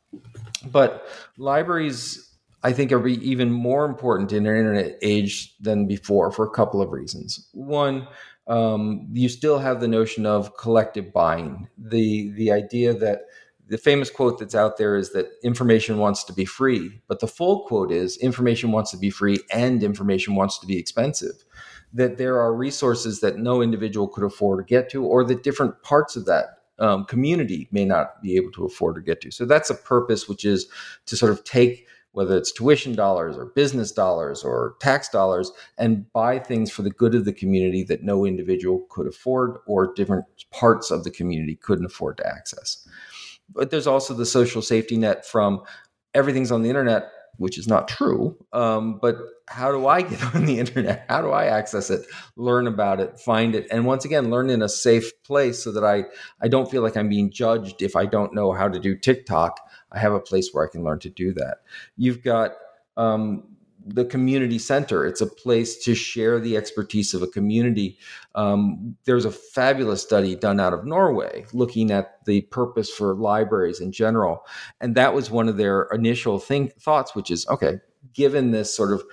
But 0.65 1.07
libraries, 1.37 2.35
I 2.63 2.73
think, 2.73 2.93
are 2.93 3.07
even 3.07 3.51
more 3.51 3.85
important 3.85 4.33
in 4.33 4.47
an 4.47 4.57
internet 4.57 4.99
age 5.03 5.55
than 5.61 5.87
before 5.87 6.31
for 6.31 6.47
a 6.47 6.51
couple 6.51 6.81
of 6.81 6.93
reasons. 6.93 7.49
One, 7.53 8.09
um, 8.47 9.09
you 9.13 9.29
still 9.29 9.59
have 9.59 9.81
the 9.81 9.89
notion 9.89 10.25
of 10.25 10.57
collective 10.57 11.13
buying, 11.13 11.69
the 11.77 12.31
the 12.33 12.53
idea 12.53 12.95
that 12.95 13.23
the 13.69 13.79
famous 13.79 14.11
quote 14.11 14.39
that's 14.39 14.55
out 14.55 14.77
there 14.77 14.97
is 14.97 15.13
that 15.13 15.27
information 15.43 15.99
wants 15.99 16.23
to 16.25 16.33
be 16.33 16.45
free, 16.45 17.01
but 17.09 17.21
the 17.21 17.27
full 17.27 17.67
quote 17.67 17.91
is 17.91 18.17
information 18.19 18.73
wants 18.73 18.91
to 18.93 18.97
be 18.97 19.11
free 19.11 19.39
and 19.53 19.83
information 19.83 20.35
wants 20.35 20.59
to 20.61 20.67
be 20.67 20.79
expensive. 20.79 21.45
That 21.93 22.17
there 22.17 22.39
are 22.41 22.55
resources 22.55 23.21
that 23.21 23.39
no 23.39 23.63
individual 23.63 24.09
could 24.09 24.25
afford 24.25 24.67
to 24.67 24.69
get 24.69 24.89
to, 24.91 25.05
or 25.05 25.25
that 25.25 25.43
different 25.43 25.83
parts 25.83 26.15
of 26.15 26.27
that 26.27 26.59
um, 26.79 27.05
community 27.07 27.69
may 27.71 27.85
not 27.85 28.23
be 28.23 28.37
able 28.37 28.53
to 28.53 28.65
afford 28.65 28.97
to 28.97 29.01
get 29.01 29.21
to. 29.23 29.31
So 29.31 29.47
that's 29.47 29.71
a 29.71 29.75
purpose, 29.75 30.29
which 30.29 30.45
is 30.45 30.69
to 31.07 31.17
sort 31.17 31.33
of 31.33 31.43
take 31.45 31.87
whether 32.13 32.37
it's 32.37 32.51
tuition 32.51 32.95
dollars 32.95 33.37
or 33.37 33.45
business 33.45 33.93
dollars 33.93 34.43
or 34.43 34.77
tax 34.81 35.11
dollars 35.11 35.53
and 35.77 36.11
buy 36.15 36.39
things 36.39 36.71
for 36.71 36.81
the 36.81 36.91
good 36.91 37.15
of 37.15 37.27
the 37.27 37.33
community 37.33 37.83
that 37.83 38.03
no 38.03 38.25
individual 38.25 38.87
could 38.89 39.07
afford 39.07 39.59
or 39.67 39.93
different 39.93 40.25
parts 40.51 40.91
of 40.91 41.05
the 41.05 41.11
community 41.11 41.57
couldn't 41.57 41.85
afford 41.85 42.17
to 42.17 42.27
access. 42.27 42.89
But 43.49 43.71
there's 43.71 43.87
also 43.87 44.15
the 44.15 44.27
social 44.27 44.63
safety 44.63 44.97
net 44.97 45.27
from 45.27 45.63
everything's 46.15 46.51
on 46.51 46.63
the 46.63 46.69
internet, 46.69 47.11
which 47.37 47.59
is 47.59 47.69
not 47.69 47.89
true. 47.89 48.37
Um, 48.53 48.99
but 49.01 49.17
how 49.49 49.71
do 49.71 49.87
I 49.87 50.03
get 50.03 50.23
on 50.35 50.47
the 50.47 50.59
internet? 50.59 51.05
How 51.09 51.23
do 51.23 51.31
I 51.31 51.47
access 51.47 51.91
it, 51.91 52.07
learn 52.37 52.67
about 52.67 53.01
it, 53.01 53.19
find 53.21 53.55
it, 53.55 53.67
and 53.71 53.87
once 53.87 54.05
again, 54.05 54.31
learn 54.31 54.51
in 54.51 54.63
a 54.63 54.69
safe 54.69 55.11
place 55.23 55.63
so 55.63 55.73
that 55.73 55.85
I 55.85 56.05
I 56.41 56.49
don't 56.49 56.71
feel 56.71 56.83
like 56.83 56.97
I'm 56.97 57.09
being 57.09 57.31
judged 57.31 57.83
if 57.83 57.97
I 57.97 58.07
don't 58.07 58.35
know 58.35 58.53
how 58.53 58.69
to 58.69 58.79
do 58.81 58.97
TikTok. 58.97 59.61
I 59.93 59.99
have 59.99 60.13
a 60.13 60.21
place 60.21 60.51
where 60.53 60.67
I 60.67 60.71
can 60.71 60.83
learn 60.83 60.99
to 61.01 61.11
do 61.11 61.33
that. 61.35 61.59
You've 61.97 62.23
got 62.23 62.53
um, 62.97 63.56
the 63.87 64.05
community 64.05 64.59
center. 64.59 65.07
It's 65.07 65.21
a 65.21 65.27
place 65.27 65.83
to 65.85 65.95
share 65.95 66.41
the 66.41 66.57
expertise 66.57 67.15
of 67.15 67.23
a 67.23 67.27
community. 67.27 67.99
Um, 68.35 68.97
there's 69.05 69.25
a 69.25 69.31
fabulous 69.31 70.03
study 70.03 70.35
done 70.35 70.59
out 70.59 70.75
of 70.75 70.85
Norway 70.85 71.47
looking 71.53 71.91
at 71.91 72.25
the 72.25 72.43
purpose 72.43 72.91
for 72.91 73.15
libraries 73.15 73.81
in 73.81 73.93
general, 73.93 74.45
and 74.81 74.95
that 74.97 75.15
was 75.15 75.31
one 75.31 75.49
of 75.49 75.57
their 75.57 75.89
initial 75.93 76.39
think, 76.39 76.75
thoughts, 76.81 77.15
which 77.15 77.31
is 77.31 77.47
okay, 77.49 77.79
given 78.13 78.51
this 78.51 78.75
sort 78.75 78.93
of 78.93 79.05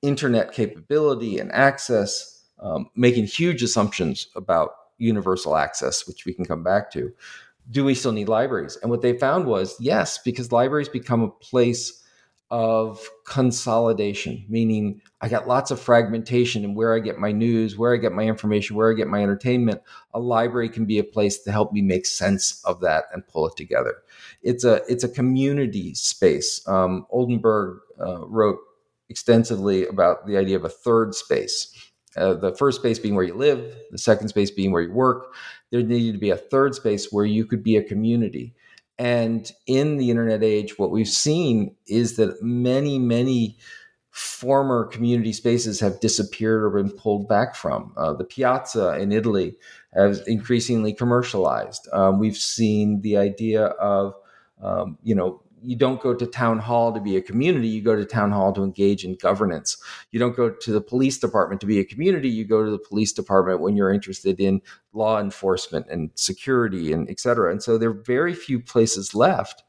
internet 0.00 0.52
capability 0.52 1.38
and 1.38 1.52
access, 1.52 2.44
um, 2.60 2.88
making 2.96 3.26
huge 3.26 3.62
assumptions 3.62 4.28
about 4.36 4.70
universal 4.98 5.56
access, 5.56 6.06
which 6.06 6.24
we 6.24 6.32
can 6.32 6.44
come 6.44 6.62
back 6.62 6.90
to. 6.92 7.12
Do 7.70 7.84
we 7.84 7.94
still 7.94 8.12
need 8.12 8.28
libraries? 8.28 8.76
And 8.82 8.90
what 8.90 9.02
they 9.02 9.18
found 9.18 9.46
was 9.46 9.76
yes, 9.80 10.18
because 10.18 10.52
libraries 10.52 10.88
become 10.88 11.22
a 11.22 11.30
place 11.30 12.03
of 12.50 13.08
consolidation, 13.26 14.44
meaning 14.48 15.00
I 15.20 15.28
got 15.28 15.48
lots 15.48 15.70
of 15.70 15.80
fragmentation 15.80 16.62
in 16.62 16.74
where 16.74 16.94
I 16.94 17.00
get 17.00 17.18
my 17.18 17.32
news, 17.32 17.78
where 17.78 17.94
I 17.94 17.96
get 17.96 18.12
my 18.12 18.24
information, 18.24 18.76
where 18.76 18.90
I 18.90 18.94
get 18.94 19.08
my 19.08 19.22
entertainment. 19.22 19.80
A 20.12 20.20
library 20.20 20.68
can 20.68 20.84
be 20.84 20.98
a 20.98 21.04
place 21.04 21.38
to 21.42 21.52
help 21.52 21.72
me 21.72 21.82
make 21.82 22.06
sense 22.06 22.62
of 22.64 22.80
that 22.80 23.04
and 23.12 23.26
pull 23.26 23.46
it 23.48 23.56
together. 23.56 23.96
It's 24.42 24.64
a 24.64 24.82
it's 24.88 25.04
a 25.04 25.08
community 25.08 25.94
space. 25.94 26.66
Um, 26.68 27.06
Oldenburg 27.10 27.78
uh, 27.98 28.26
wrote 28.26 28.58
extensively 29.08 29.86
about 29.86 30.26
the 30.26 30.36
idea 30.36 30.56
of 30.56 30.64
a 30.64 30.68
third 30.68 31.14
space. 31.14 31.74
Uh, 32.16 32.34
the 32.34 32.54
first 32.54 32.78
space 32.78 32.98
being 32.98 33.16
where 33.16 33.24
you 33.24 33.34
live, 33.34 33.74
the 33.90 33.98
second 33.98 34.28
space 34.28 34.50
being 34.50 34.70
where 34.70 34.82
you 34.82 34.92
work. 34.92 35.34
There 35.70 35.82
needed 35.82 36.12
to 36.12 36.18
be 36.18 36.30
a 36.30 36.36
third 36.36 36.76
space 36.76 37.10
where 37.10 37.24
you 37.24 37.44
could 37.44 37.64
be 37.64 37.76
a 37.76 37.82
community 37.82 38.54
and 38.98 39.50
in 39.66 39.96
the 39.96 40.10
internet 40.10 40.42
age, 40.42 40.78
what 40.78 40.90
we've 40.90 41.08
seen 41.08 41.74
is 41.86 42.16
that 42.16 42.42
many, 42.42 42.98
many 42.98 43.58
former 44.10 44.84
community 44.86 45.32
spaces 45.32 45.80
have 45.80 45.98
disappeared 45.98 46.62
or 46.62 46.70
been 46.70 46.90
pulled 46.90 47.26
back 47.26 47.56
from. 47.56 47.92
Uh, 47.96 48.12
the 48.12 48.22
piazza 48.24 48.96
in 48.96 49.10
Italy 49.10 49.56
has 49.92 50.20
increasingly 50.28 50.92
commercialized. 50.92 51.88
Um, 51.92 52.20
we've 52.20 52.36
seen 52.36 53.00
the 53.00 53.16
idea 53.16 53.64
of, 53.64 54.14
um, 54.62 54.98
you 55.02 55.16
know, 55.16 55.42
you 55.64 55.76
don't 55.76 56.00
go 56.00 56.14
to 56.14 56.26
town 56.26 56.58
hall 56.58 56.92
to 56.92 57.00
be 57.00 57.16
a 57.16 57.22
community 57.22 57.68
you 57.68 57.82
go 57.82 57.96
to 57.96 58.04
town 58.04 58.30
hall 58.30 58.52
to 58.52 58.62
engage 58.62 59.04
in 59.04 59.16
governance. 59.16 59.76
You 60.10 60.18
don't 60.20 60.36
go 60.36 60.50
to 60.50 60.72
the 60.72 60.80
police 60.80 61.18
department 61.18 61.60
to 61.62 61.66
be 61.66 61.78
a 61.78 61.84
community 61.84 62.28
you 62.28 62.44
go 62.44 62.64
to 62.64 62.70
the 62.70 62.78
police 62.78 63.12
department 63.12 63.60
when 63.60 63.76
you're 63.76 63.92
interested 63.92 64.40
in 64.40 64.60
law 64.92 65.20
enforcement 65.20 65.86
and 65.90 66.10
security 66.14 66.92
and 66.92 67.08
et 67.08 67.20
cetera. 67.20 67.50
And 67.50 67.62
so 67.62 67.78
there 67.78 67.90
are 67.90 68.02
very 68.04 68.34
few 68.34 68.60
places 68.60 69.14
left 69.14 69.64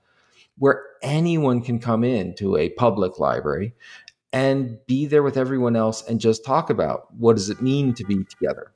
where 0.57 0.83
anyone 1.01 1.61
can 1.61 1.79
come 1.79 2.03
in 2.03 2.35
to 2.35 2.57
a 2.57 2.69
public 2.69 3.19
library 3.19 3.73
and 4.31 4.77
be 4.85 5.05
there 5.05 5.23
with 5.23 5.37
everyone 5.37 5.75
else 5.75 6.05
and 6.07 6.19
just 6.19 6.43
talk 6.45 6.69
about 6.69 7.13
what 7.15 7.35
does 7.35 7.49
it 7.49 7.61
mean 7.61 7.93
to 7.93 8.03
be 8.03 8.23
together. 8.25 8.73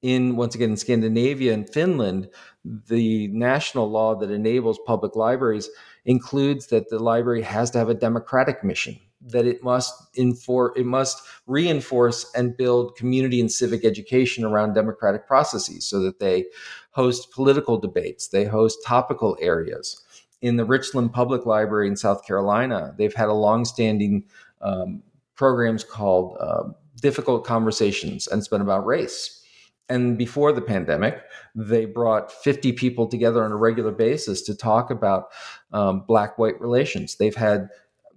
In 0.00 0.36
once 0.36 0.54
again 0.54 0.70
in 0.70 0.76
Scandinavia 0.76 1.54
and 1.54 1.68
Finland, 1.68 2.28
the 2.64 3.28
national 3.28 3.90
law 3.90 4.16
that 4.16 4.30
enables 4.30 4.78
public 4.86 5.14
libraries 5.14 5.70
includes 6.04 6.68
that 6.68 6.88
the 6.90 6.98
library 6.98 7.42
has 7.42 7.70
to 7.70 7.78
have 7.78 7.88
a 7.88 7.94
democratic 7.94 8.64
mission 8.64 8.98
that 9.24 9.46
it 9.46 9.62
must 9.62 10.12
infor- 10.14 10.76
it 10.76 10.84
must 10.84 11.22
reinforce 11.46 12.30
and 12.34 12.56
build 12.56 12.96
community 12.96 13.40
and 13.40 13.52
civic 13.52 13.84
education 13.84 14.44
around 14.44 14.74
democratic 14.74 15.28
processes 15.28 15.84
so 15.86 16.00
that 16.00 16.18
they 16.18 16.44
host 16.90 17.30
political 17.30 17.78
debates 17.78 18.28
they 18.28 18.44
host 18.44 18.78
topical 18.84 19.36
areas 19.40 20.02
in 20.42 20.56
the 20.56 20.64
Richland 20.64 21.12
Public 21.12 21.46
Library 21.46 21.86
in 21.88 21.96
South 21.96 22.26
Carolina, 22.26 22.94
they've 22.98 23.14
had 23.14 23.28
a 23.28 23.32
longstanding 23.32 24.24
um, 24.60 25.02
programs 25.36 25.84
called 25.84 26.36
uh, 26.40 26.64
Difficult 27.00 27.46
Conversations, 27.46 28.26
and 28.26 28.40
it's 28.40 28.48
been 28.48 28.60
about 28.60 28.84
race. 28.84 29.41
And 29.88 30.16
before 30.16 30.52
the 30.52 30.62
pandemic, 30.62 31.20
they 31.54 31.84
brought 31.84 32.32
50 32.32 32.72
people 32.72 33.06
together 33.06 33.44
on 33.44 33.52
a 33.52 33.56
regular 33.56 33.92
basis 33.92 34.42
to 34.42 34.54
talk 34.54 34.90
about 34.90 35.26
um, 35.72 36.04
black 36.06 36.38
white 36.38 36.60
relations. 36.60 37.16
They've 37.16 37.34
had 37.34 37.68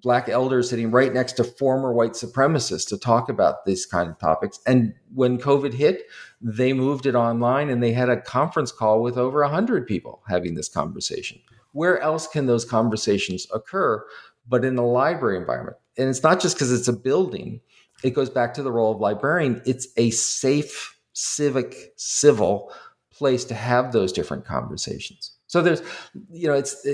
black 0.06 0.30
elders 0.30 0.70
sitting 0.70 0.92
right 0.92 1.14
next 1.14 1.34
to 1.34 1.44
former 1.44 1.92
white 1.92 2.12
supremacists 2.12 2.88
to 2.88 2.98
talk 2.98 3.28
about 3.28 3.66
these 3.66 3.88
kind 3.88 4.08
of 4.08 4.20
topics. 4.20 4.60
And 4.68 4.94
when 5.14 5.40
COVID 5.40 5.74
hit, 5.74 6.04
they 6.40 6.74
moved 6.74 7.08
it 7.08 7.16
online 7.16 7.70
and 7.70 7.82
they 7.82 7.92
had 7.92 8.10
a 8.10 8.22
conference 8.22 8.72
call 8.72 9.02
with 9.02 9.18
over 9.18 9.42
100 9.42 9.88
people 9.88 10.22
having 10.28 10.54
this 10.54 10.70
conversation. 10.70 11.40
Where 11.72 12.00
else 12.00 12.28
can 12.28 12.46
those 12.46 12.66
conversations 12.66 13.48
occur 13.52 14.06
but 14.48 14.64
in 14.64 14.76
the 14.76 14.84
library 14.84 15.38
environment? 15.38 15.78
And 15.98 16.08
it's 16.08 16.22
not 16.22 16.40
just 16.40 16.56
because 16.56 16.72
it's 16.72 16.88
a 16.88 16.94
building, 16.94 17.62
it 18.04 18.12
goes 18.12 18.30
back 18.30 18.54
to 18.54 18.64
the 18.64 18.72
role 18.72 18.94
of 18.94 19.00
librarian. 19.00 19.62
It's 19.66 19.88
a 19.98 20.12
safe, 20.12 20.95
civic, 21.16 21.94
civil 21.96 22.72
place 23.12 23.46
to 23.46 23.56
have 23.56 23.92
those 23.92 24.12
different 24.12 24.46
conversations. 24.46 25.32
So 25.48 25.62
there's, 25.62 25.82
you 26.30 26.48
know, 26.48 26.54
it's 26.54 26.86
uh, 26.86 26.92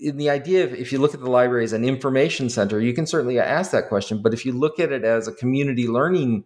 in 0.00 0.16
the 0.16 0.30
idea 0.30 0.64
of 0.64 0.72
if 0.72 0.92
you 0.92 0.98
look 0.98 1.14
at 1.14 1.20
the 1.20 1.30
library 1.30 1.64
as 1.64 1.74
an 1.74 1.84
information 1.84 2.48
center, 2.48 2.80
you 2.80 2.94
can 2.94 3.06
certainly 3.06 3.38
ask 3.38 3.70
that 3.72 3.88
question. 3.88 4.22
But 4.22 4.32
if 4.32 4.46
you 4.46 4.52
look 4.52 4.80
at 4.80 4.92
it 4.92 5.04
as 5.04 5.28
a 5.28 5.32
community 5.32 5.86
learning 5.86 6.44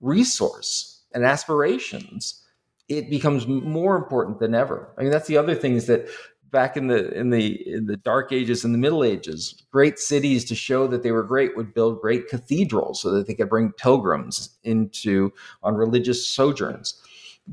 resource 0.00 1.04
and 1.12 1.24
aspirations, 1.24 2.42
it 2.88 3.10
becomes 3.10 3.46
more 3.46 3.96
important 3.96 4.38
than 4.38 4.54
ever. 4.54 4.94
I 4.96 5.02
mean, 5.02 5.10
that's 5.10 5.26
the 5.26 5.36
other 5.36 5.54
thing 5.54 5.74
is 5.74 5.86
that 5.86 6.08
back 6.50 6.76
in 6.76 6.86
the 6.86 7.12
in 7.12 7.30
the 7.30 7.68
in 7.68 7.86
the 7.86 7.96
dark 7.96 8.32
ages 8.32 8.64
and 8.64 8.72
the 8.72 8.78
middle 8.78 9.02
ages 9.02 9.64
great 9.70 9.98
cities 9.98 10.44
to 10.44 10.54
show 10.54 10.86
that 10.86 11.02
they 11.02 11.10
were 11.10 11.22
great 11.22 11.56
would 11.56 11.74
build 11.74 12.00
great 12.00 12.28
cathedrals 12.28 13.00
so 13.00 13.10
that 13.10 13.26
they 13.26 13.34
could 13.34 13.48
bring 13.48 13.72
pilgrims 13.72 14.56
into 14.62 15.32
on 15.62 15.74
religious 15.74 16.26
sojourns 16.26 17.02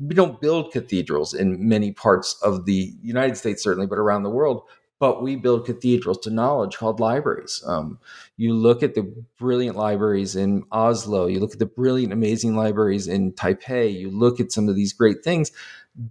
we 0.00 0.14
don't 0.14 0.40
build 0.40 0.72
cathedrals 0.72 1.34
in 1.34 1.68
many 1.68 1.92
parts 1.92 2.36
of 2.42 2.64
the 2.64 2.94
United 3.02 3.36
States, 3.36 3.62
certainly, 3.62 3.86
but 3.86 3.98
around 3.98 4.22
the 4.24 4.30
world. 4.30 4.62
But 4.98 5.22
we 5.22 5.36
build 5.36 5.66
cathedrals 5.66 6.18
to 6.20 6.30
knowledge 6.30 6.76
called 6.76 7.00
libraries. 7.00 7.62
Um, 7.66 7.98
you 8.36 8.54
look 8.54 8.82
at 8.82 8.94
the 8.94 9.12
brilliant 9.38 9.76
libraries 9.76 10.34
in 10.34 10.64
Oslo, 10.72 11.26
you 11.26 11.40
look 11.40 11.52
at 11.52 11.58
the 11.58 11.66
brilliant, 11.66 12.12
amazing 12.12 12.56
libraries 12.56 13.06
in 13.06 13.32
Taipei, 13.32 13.92
you 13.92 14.10
look 14.10 14.40
at 14.40 14.52
some 14.52 14.68
of 14.68 14.76
these 14.76 14.92
great 14.92 15.22
things. 15.22 15.50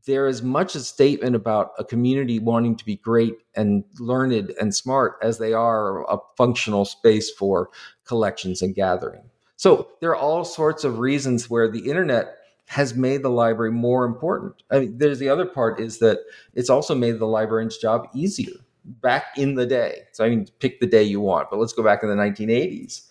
There 0.06 0.28
is 0.28 0.42
much 0.42 0.76
a 0.76 0.80
statement 0.80 1.36
about 1.36 1.72
a 1.78 1.84
community 1.84 2.40
wanting 2.40 2.76
to 2.78 2.86
be 2.86 2.96
great 2.96 3.36
and 3.56 3.84
learned 4.00 4.54
and 4.60 4.74
smart 4.74 5.18
as 5.22 5.38
they 5.38 5.54
are 5.54 6.10
a 6.10 6.20
functional 6.38 6.86
space 6.86 7.30
for 7.32 7.70
collections 8.06 8.62
and 8.62 8.74
gathering. 8.74 9.24
So 9.58 9.90
there 10.00 10.10
are 10.12 10.16
all 10.16 10.46
sorts 10.46 10.84
of 10.84 11.00
reasons 11.00 11.50
where 11.50 11.70
the 11.70 11.90
internet 11.90 12.38
has 12.68 12.96
made 12.96 13.24
the 13.24 13.30
library 13.30 13.72
more 13.72 14.06
important. 14.06 14.64
I 14.72 14.80
mean, 14.80 14.98
there's 14.98 15.20
the 15.20 15.30
other 15.30 15.46
part 15.46 15.80
is 15.80 16.00
that 16.00 16.20
it's 16.54 16.70
also 16.70 16.96
made 16.96 17.20
the 17.20 17.28
librarian's 17.28 17.78
job 17.78 18.08
easier 18.14 18.54
back 18.86 19.38
in 19.38 19.56
the 19.56 19.66
day. 19.66 20.04
So 20.14 20.26
I 20.26 20.30
mean, 20.30 20.48
pick 20.60 20.80
the 20.80 20.88
day 20.88 21.04
you 21.04 21.20
want, 21.20 21.50
but 21.50 21.60
let's 21.60 21.74
go 21.74 21.84
back 21.84 22.04
in 22.04 22.10
the 22.10 22.16
1980s. 22.16 23.02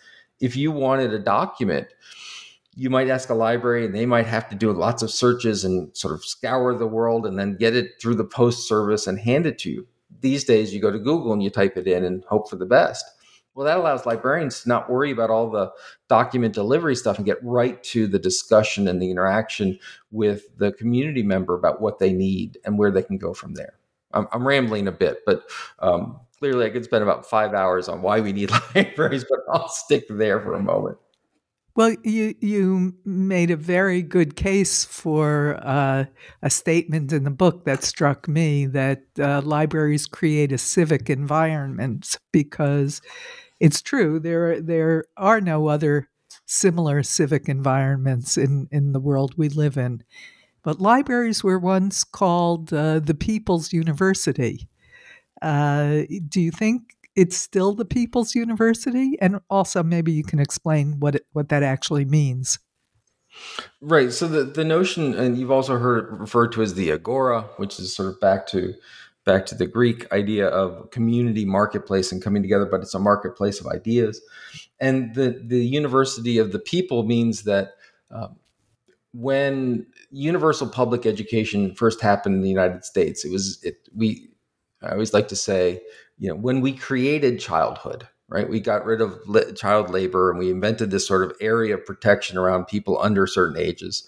If 0.41 0.57
you 0.57 0.73
wanted 0.73 1.13
a 1.13 1.19
document, 1.19 1.89
you 2.75 2.89
might 2.89 3.09
ask 3.09 3.29
a 3.29 3.35
library 3.35 3.85
and 3.85 3.95
they 3.95 4.07
might 4.07 4.27
have 4.27 4.49
to 4.49 4.55
do 4.55 4.73
lots 4.73 5.03
of 5.03 5.11
searches 5.11 5.65
and 5.65 5.95
sort 5.97 6.15
of 6.15 6.25
scour 6.25 6.75
the 6.75 6.87
world 6.87 7.27
and 7.27 7.39
then 7.39 7.57
get 7.57 7.77
it 7.77 8.01
through 8.01 8.15
the 8.15 8.25
post 8.25 8.67
service 8.67 9.07
and 9.07 9.19
hand 9.19 9.47
it 9.47 9.59
to 9.59 9.71
you. 9.71 9.87
These 10.21 10.45
days, 10.45 10.73
you 10.73 10.81
go 10.81 10.91
to 10.91 10.99
Google 10.99 11.33
and 11.33 11.43
you 11.43 11.51
type 11.51 11.77
it 11.77 11.87
in 11.87 12.05
and 12.05 12.25
hope 12.25 12.49
for 12.49 12.57
the 12.57 12.67
best. 12.67 13.05
Well, 13.55 13.67
that 13.67 13.77
allows 13.77 14.07
librarians 14.07 14.63
to 14.63 14.69
not 14.69 14.89
worry 14.89 15.11
about 15.11 15.29
all 15.29 15.51
the 15.51 15.71
document 16.09 16.55
delivery 16.55 16.97
stuff 16.97 17.19
and 17.19 17.27
get 17.27 17.43
right 17.43 17.83
to 17.85 18.07
the 18.07 18.19
discussion 18.19 18.89
and 18.89 19.03
the 19.03 19.11
interaction 19.11 19.79
with 20.11 20.57
the 20.57 20.73
community 20.73 21.23
member 21.23 21.55
about 21.55 21.83
what 21.83 21.99
they 21.99 22.13
need 22.13 22.57
and 22.65 22.79
where 22.79 22.91
they 22.91 23.03
can 23.03 23.19
go 23.19 23.35
from 23.35 23.53
there. 23.53 23.75
I'm, 24.15 24.27
I'm 24.33 24.47
rambling 24.47 24.89
a 24.89 24.93
bit, 24.93 25.19
but 25.27 25.43
um, 25.81 26.19
clearly 26.39 26.65
I 26.65 26.71
could 26.71 26.85
spend 26.85 27.03
about 27.03 27.29
five 27.29 27.53
hours 27.53 27.89
on 27.89 28.01
why 28.01 28.21
we 28.21 28.33
need 28.33 28.51
libraries, 28.75 29.25
but 29.29 29.41
I'll 29.53 29.69
stick 29.69 30.07
there 30.09 30.41
for 30.41 30.55
a 30.55 30.63
moment. 30.63 30.97
Well, 31.75 31.95
you 32.05 32.35
you 32.41 32.95
made 33.05 33.51
a 33.51 33.57
very 33.57 34.03
good 34.03 34.37
case 34.37 34.85
for 34.85 35.59
uh, 35.63 36.05
a 36.43 36.51
statement 36.51 37.13
in 37.13 37.25
the 37.25 37.31
book 37.31 37.65
that 37.65 37.83
struck 37.83 38.29
me 38.29 38.67
that 38.67 39.03
uh, 39.19 39.41
libraries 39.43 40.07
create 40.07 40.53
a 40.53 40.59
civic 40.59 41.09
environment 41.09 42.17
because 42.33 43.01
it's 43.61 43.83
true 43.83 44.21
there 44.21 44.61
there 44.61 45.05
are 45.17 45.41
no 45.41 45.69
other 45.69 46.09
similar 46.47 47.03
civic 47.03 47.49
environments 47.49 48.39
in 48.39 48.69
in 48.73 48.93
the 48.93 49.01
world 49.01 49.35
we 49.37 49.49
live 49.49 49.79
in. 49.79 50.03
But 50.65 50.81
libraries 50.81 51.45
were 51.45 51.59
once 51.61 52.05
called 52.05 52.73
uh, 52.73 53.01
the 53.01 53.15
People's 53.15 53.73
University. 53.73 54.69
Uh, 55.43 56.03
do 56.29 56.41
you 56.41 56.51
think 56.51 56.95
it's 57.17 57.37
still 57.37 57.75
the 57.75 57.85
People's 57.85 58.35
University? 58.35 59.17
And 59.21 59.41
also, 59.51 59.83
maybe 59.83 60.13
you 60.13 60.25
can 60.25 60.39
explain 60.39 61.01
what 61.01 61.17
it, 61.17 61.27
what 61.33 61.49
that 61.51 61.63
actually 61.63 62.05
means. 62.05 62.59
Right. 63.81 64.13
So 64.13 64.29
the, 64.29 64.45
the 64.45 64.65
notion, 64.65 65.15
and 65.15 65.39
you've 65.39 65.51
also 65.51 65.79
heard 65.79 66.05
it 66.05 66.11
referred 66.11 66.53
to 66.53 66.63
as 66.63 66.75
the 66.75 66.93
agora, 66.93 67.43
which 67.57 67.79
is 67.79 67.95
sort 67.95 68.09
of 68.09 68.21
back 68.21 68.47
to 68.49 68.75
back 69.25 69.47
to 69.47 69.55
the 69.55 69.67
Greek 69.67 70.13
idea 70.13 70.49
of 70.49 70.91
community 70.91 71.45
marketplace 71.45 72.11
and 72.11 72.21
coming 72.21 72.43
together, 72.43 72.67
but 72.67 72.81
it's 72.81 72.95
a 72.95 72.99
marketplace 72.99 73.61
of 73.61 73.69
ideas. 73.69 74.21
And 74.81 75.15
the, 75.15 75.41
the 75.47 75.65
university 75.65 76.39
of 76.39 76.51
the 76.51 76.59
people 76.59 77.05
means 77.05 77.45
that 77.45 77.75
um, 78.11 78.37
when 79.13 79.87
universal 80.11 80.69
public 80.69 81.07
education 81.07 81.73
first 81.75 82.01
happened 82.01 82.35
in 82.35 82.43
the 82.43 82.49
United 82.49 82.85
States, 82.85 83.25
it 83.25 83.31
was, 83.31 83.63
it, 83.63 83.89
we, 83.95 84.29
I 84.83 84.91
always 84.91 85.15
like 85.15 85.29
to 85.29 85.37
say, 85.37 85.81
you 86.23 86.29
know, 86.29 86.37
when 86.37 86.61
we 86.61 86.73
created 86.73 87.41
childhood, 87.41 88.07
right, 88.29 88.49
we 88.49 88.61
got 88.61 88.85
rid 88.85 89.01
of 89.01 89.19
child 89.57 89.91
labor 89.91 90.31
and 90.31 90.39
we 90.39 90.53
invented 90.53 90.93
this 90.93 91.05
sort 91.05 91.25
of 91.25 91.37
area 91.41 91.75
of 91.75 91.85
protection 91.85 92.39
around 92.39 92.67
people 92.69 92.97
under 93.03 93.27
certain 93.27 93.57
ages. 93.57 94.07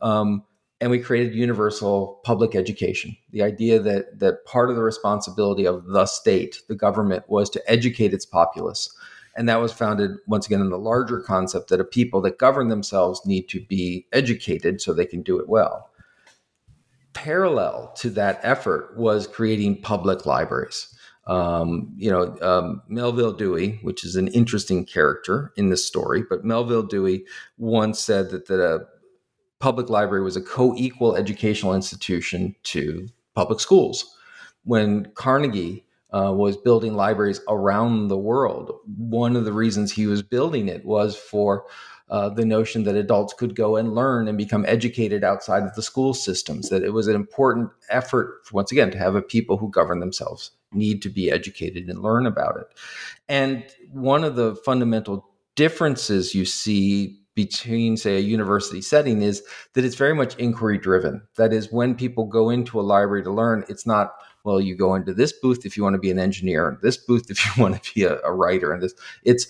Um, 0.00 0.44
and 0.80 0.92
we 0.92 1.00
created 1.00 1.34
universal 1.34 2.20
public 2.22 2.54
education. 2.54 3.16
The 3.32 3.42
idea 3.42 3.80
that 3.80 4.20
that 4.20 4.44
part 4.44 4.70
of 4.70 4.76
the 4.76 4.82
responsibility 4.84 5.66
of 5.66 5.84
the 5.86 6.06
state 6.06 6.62
the 6.68 6.76
government 6.76 7.24
was 7.26 7.50
to 7.50 7.62
educate 7.68 8.14
its 8.14 8.26
populace. 8.26 8.96
And 9.36 9.48
that 9.48 9.60
was 9.60 9.72
founded 9.72 10.12
once 10.28 10.46
again 10.46 10.60
in 10.60 10.70
the 10.70 10.78
larger 10.78 11.18
concept 11.18 11.68
that 11.70 11.80
a 11.80 11.84
people 11.84 12.20
that 12.20 12.38
govern 12.38 12.68
themselves 12.68 13.26
need 13.26 13.48
to 13.48 13.60
be 13.60 14.06
educated 14.12 14.80
so 14.80 14.92
they 14.92 15.04
can 15.04 15.22
do 15.22 15.40
it 15.40 15.48
well. 15.48 15.90
Parallel 17.12 17.92
to 17.96 18.10
that 18.10 18.38
effort 18.44 18.96
was 18.96 19.26
creating 19.26 19.82
public 19.82 20.26
libraries 20.26 20.92
um, 21.26 21.92
you 21.96 22.10
know, 22.10 22.36
um, 22.40 22.82
Melvil 22.88 23.32
Dewey, 23.32 23.80
which 23.82 24.04
is 24.04 24.16
an 24.16 24.28
interesting 24.28 24.84
character 24.84 25.52
in 25.56 25.70
this 25.70 25.84
story, 25.84 26.22
but 26.28 26.44
Melvil 26.44 26.84
Dewey 26.84 27.24
once 27.58 27.98
said 27.98 28.30
that 28.30 28.46
the 28.46 28.86
public 29.58 29.88
library 29.88 30.22
was 30.22 30.36
a 30.36 30.42
co-equal 30.42 31.16
educational 31.16 31.74
institution 31.74 32.54
to 32.64 33.08
public 33.34 33.58
schools. 33.58 34.16
When 34.64 35.06
Carnegie 35.14 35.84
uh, 36.12 36.32
was 36.32 36.56
building 36.56 36.94
libraries 36.94 37.40
around 37.48 38.08
the 38.08 38.18
world, 38.18 38.72
one 38.96 39.34
of 39.34 39.44
the 39.44 39.52
reasons 39.52 39.92
he 39.92 40.06
was 40.06 40.22
building 40.22 40.68
it 40.68 40.84
was 40.84 41.16
for 41.16 41.64
uh, 42.08 42.28
the 42.28 42.44
notion 42.44 42.84
that 42.84 42.94
adults 42.94 43.34
could 43.34 43.56
go 43.56 43.76
and 43.76 43.94
learn 43.94 44.28
and 44.28 44.38
become 44.38 44.64
educated 44.66 45.24
outside 45.24 45.64
of 45.64 45.74
the 45.74 45.82
school 45.82 46.14
systems. 46.14 46.68
That 46.68 46.84
it 46.84 46.92
was 46.92 47.08
an 47.08 47.16
important 47.16 47.70
effort, 47.90 48.42
once 48.52 48.70
again, 48.70 48.90
to 48.92 48.98
have 48.98 49.14
a 49.14 49.22
people 49.22 49.56
who 49.56 49.70
govern 49.70 50.00
themselves 50.00 50.52
need 50.72 51.02
to 51.02 51.08
be 51.08 51.30
educated 51.30 51.88
and 51.88 52.02
learn 52.02 52.26
about 52.26 52.56
it. 52.58 52.66
And 53.28 53.64
one 53.90 54.24
of 54.24 54.36
the 54.36 54.54
fundamental 54.56 55.28
differences 55.56 56.34
you 56.34 56.44
see 56.44 57.18
between, 57.34 57.96
say, 57.96 58.16
a 58.16 58.20
university 58.20 58.80
setting 58.80 59.22
is 59.22 59.42
that 59.74 59.84
it's 59.84 59.96
very 59.96 60.14
much 60.14 60.34
inquiry 60.36 60.78
driven. 60.78 61.22
That 61.36 61.52
is, 61.52 61.70
when 61.70 61.94
people 61.94 62.26
go 62.26 62.50
into 62.50 62.80
a 62.80 62.82
library 62.82 63.22
to 63.24 63.30
learn, 63.30 63.64
it's 63.68 63.86
not, 63.86 64.12
well, 64.44 64.60
you 64.60 64.74
go 64.74 64.94
into 64.94 65.12
this 65.12 65.32
booth 65.32 65.66
if 65.66 65.76
you 65.76 65.82
want 65.82 65.94
to 65.94 66.00
be 66.00 66.10
an 66.10 66.18
engineer, 66.18 66.78
this 66.82 66.96
booth 66.96 67.30
if 67.30 67.44
you 67.44 67.52
want 67.62 67.82
to 67.82 67.94
be 67.94 68.04
a, 68.04 68.18
a 68.22 68.32
writer, 68.32 68.72
and 68.72 68.82
this. 68.82 68.94
It's, 69.24 69.46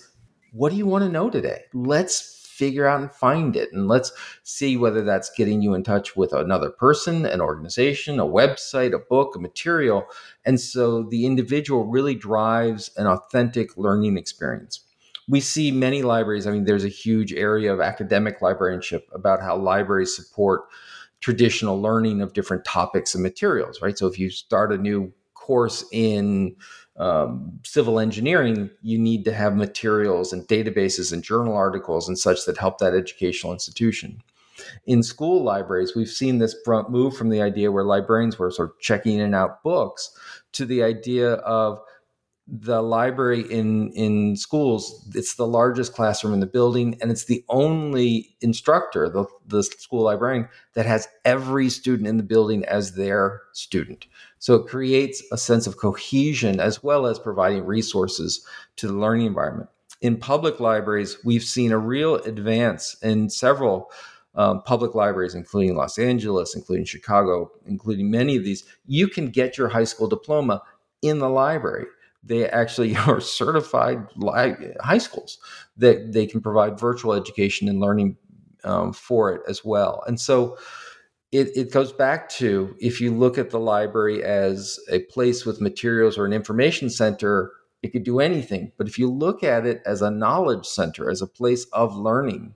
what 0.53 0.71
do 0.71 0.77
you 0.77 0.87
want 0.87 1.05
to 1.05 1.11
know 1.11 1.31
today? 1.31 1.65
Let's 1.75 2.36
figure 2.57 2.87
out 2.87 3.01
and 3.01 3.13
find 3.13 3.57
it. 3.57 3.73
And 3.73 3.89
let's 3.89 4.13
see 4.43 4.77
whether 4.77 5.03
that's 5.03 5.31
getting 5.31 5.63
you 5.63 5.75
in 5.75 5.83
touch 5.83 6.17
with 6.17 6.33
another 6.33 6.71
person, 6.71 7.27
an 7.27 7.41
organization, 7.41 8.19
a 8.19 8.25
website, 8.25 8.95
a 8.95 8.99
book, 8.99 9.37
a 9.37 9.39
material. 9.39 10.07
And 10.45 10.61
so 10.61 11.03
the 11.03 11.27
individual 11.27 11.85
really 11.85 12.15
drives 12.15 12.91
an 12.97 13.07
authentic 13.07 13.77
learning 13.77 14.17
experience 14.17 14.81
we 15.29 15.41
see 15.41 15.73
many 15.73 16.03
libraries. 16.03 16.47
I 16.47 16.53
mean, 16.53 16.65
there's 16.65 16.85
a 16.85 16.89
huge 16.89 17.33
area 17.33 17.73
of 17.73 17.81
academic 17.81 18.41
librarianship 18.43 19.09
about 19.13 19.41
how 19.41 19.57
libraries 19.57 20.15
support 20.15 20.67
traditional 21.21 21.81
learning 21.81 22.21
of 22.21 22.33
different 22.33 22.65
topics 22.65 23.15
and 23.15 23.23
materials, 23.23 23.83
right? 23.83 23.99
So 23.99 24.07
if 24.07 24.19
you 24.19 24.31
start 24.31 24.73
a 24.73 24.79
new 24.79 25.13
course 25.35 25.85
in 25.93 26.55
um, 26.99 27.61
civil 27.65 28.01
engineering, 28.01 28.71
you 28.83 28.99
need 28.99 29.25
to 29.25 29.33
have 29.33 29.57
materials 29.57 30.33
and 30.33 30.47
databases 30.49 31.13
and 31.13 31.23
journal 31.23 31.55
articles 31.55 32.09
and 32.09 32.19
such 32.19 32.45
that 32.47 32.59
help 32.59 32.79
that 32.79 32.95
educational 32.95 33.53
institution. 33.53 34.23
In 34.87 35.03
school 35.03 35.43
libraries, 35.43 35.95
we've 35.95 36.09
seen 36.09 36.39
this 36.39 36.55
brunt 36.65 36.91
move 36.91 37.15
from 37.15 37.29
the 37.29 37.43
idea 37.43 37.71
where 37.71 37.85
librarians 37.85 38.39
were 38.39 38.51
sort 38.51 38.71
of 38.71 38.81
checking 38.81 39.17
in 39.17 39.21
and 39.21 39.35
out 39.35 39.63
books 39.63 40.17
to 40.53 40.65
the 40.65 40.83
idea 40.83 41.35
of 41.35 41.79
the 42.49 42.81
library 42.81 43.41
in 43.51 43.91
in 43.93 44.37
schools 44.37 45.11
it's 45.17 45.35
the 45.35 45.47
largest 45.47 45.93
classroom 45.93 46.33
in 46.33 46.39
the 46.39 46.47
building 46.47 46.97
and 47.01 47.11
it's 47.11 47.25
the 47.25 47.45
only 47.49 48.37
instructor 48.41 49.09
the, 49.09 49.25
the 49.47 49.65
school 49.65 50.05
librarian 50.05 50.49
that 50.75 50.87
has 50.87 51.09
every 51.25 51.69
student 51.69 52.09
in 52.09 52.17
the 52.17 52.23
building 52.23 52.65
as 52.67 52.95
their 52.95 53.43
student. 53.53 54.07
So 54.39 54.55
it 54.55 54.69
creates 54.69 55.23
a 55.33 55.39
sense 55.39 55.67
of 55.67 55.77
cohesion 55.77 56.61
as 56.61 56.85
well 56.85 57.07
as 57.07 57.19
providing 57.19 57.67
resources 57.67 58.47
to 58.77 58.87
the 58.87 58.95
learning 58.95 59.27
environment. 59.27 59.69
In 60.01 60.17
public 60.17 60.61
libraries 60.61 61.19
we've 61.25 61.43
seen 61.43 61.73
a 61.73 61.79
real 61.79 62.15
advance 62.15 62.97
in 63.03 63.29
several 63.29 63.91
um, 64.37 64.63
public 64.63 64.95
libraries, 64.95 65.35
including 65.35 65.75
Los 65.75 65.99
Angeles, 65.99 66.55
including 66.55 66.85
Chicago, 66.85 67.51
including 67.67 68.11
many 68.11 68.37
of 68.37 68.45
these, 68.45 68.65
you 68.85 69.09
can 69.09 69.31
get 69.31 69.57
your 69.57 69.69
high 69.69 69.85
school 69.85 70.07
diploma 70.07 70.63
in 71.03 71.19
the 71.19 71.29
library 71.29 71.87
they 72.27 72.49
actually 72.49 72.97
are 73.07 73.21
certified 73.21 74.07
high 74.81 74.99
schools 74.99 75.39
that 75.77 76.13
they 76.13 76.27
can 76.27 76.41
provide 76.41 76.79
virtual 76.79 77.13
education 77.13 77.69
and 77.69 77.81
learning 77.81 78.17
um, 78.65 78.93
for 78.93 79.33
it 79.33 79.43
as 79.49 79.65
well. 79.65 80.03
And 80.07 80.21
so 80.21 80.57
it, 81.33 81.57
it 81.57 81.73
goes 81.73 81.93
back 81.93 82.29
to 82.31 82.75
if 82.81 83.01
you 83.01 83.15
look 83.15 83.39
at 83.39 83.51
the 83.51 83.61
library 83.61 84.25
as 84.25 84.79
a 84.91 85.01
place 85.01 85.45
with 85.45 85.61
materials 85.61 86.19
or 86.19 86.25
an 86.25 86.33
information 86.33 86.91
center, 86.91 87.53
it 87.83 87.93
could 87.93 88.05
do 88.05 88.21
anything. 88.21 88.73
But 88.79 88.89
if 88.89 88.99
you 88.99 89.11
look 89.11 89.43
at 89.43 89.67
it 89.67 89.83
as 89.85 90.03
a 90.03 90.11
knowledge 90.11 90.67
center, 90.67 91.11
as 91.11 91.23
a 91.23 91.27
place 91.27 91.65
of 91.73 91.97
learning, 91.97 92.55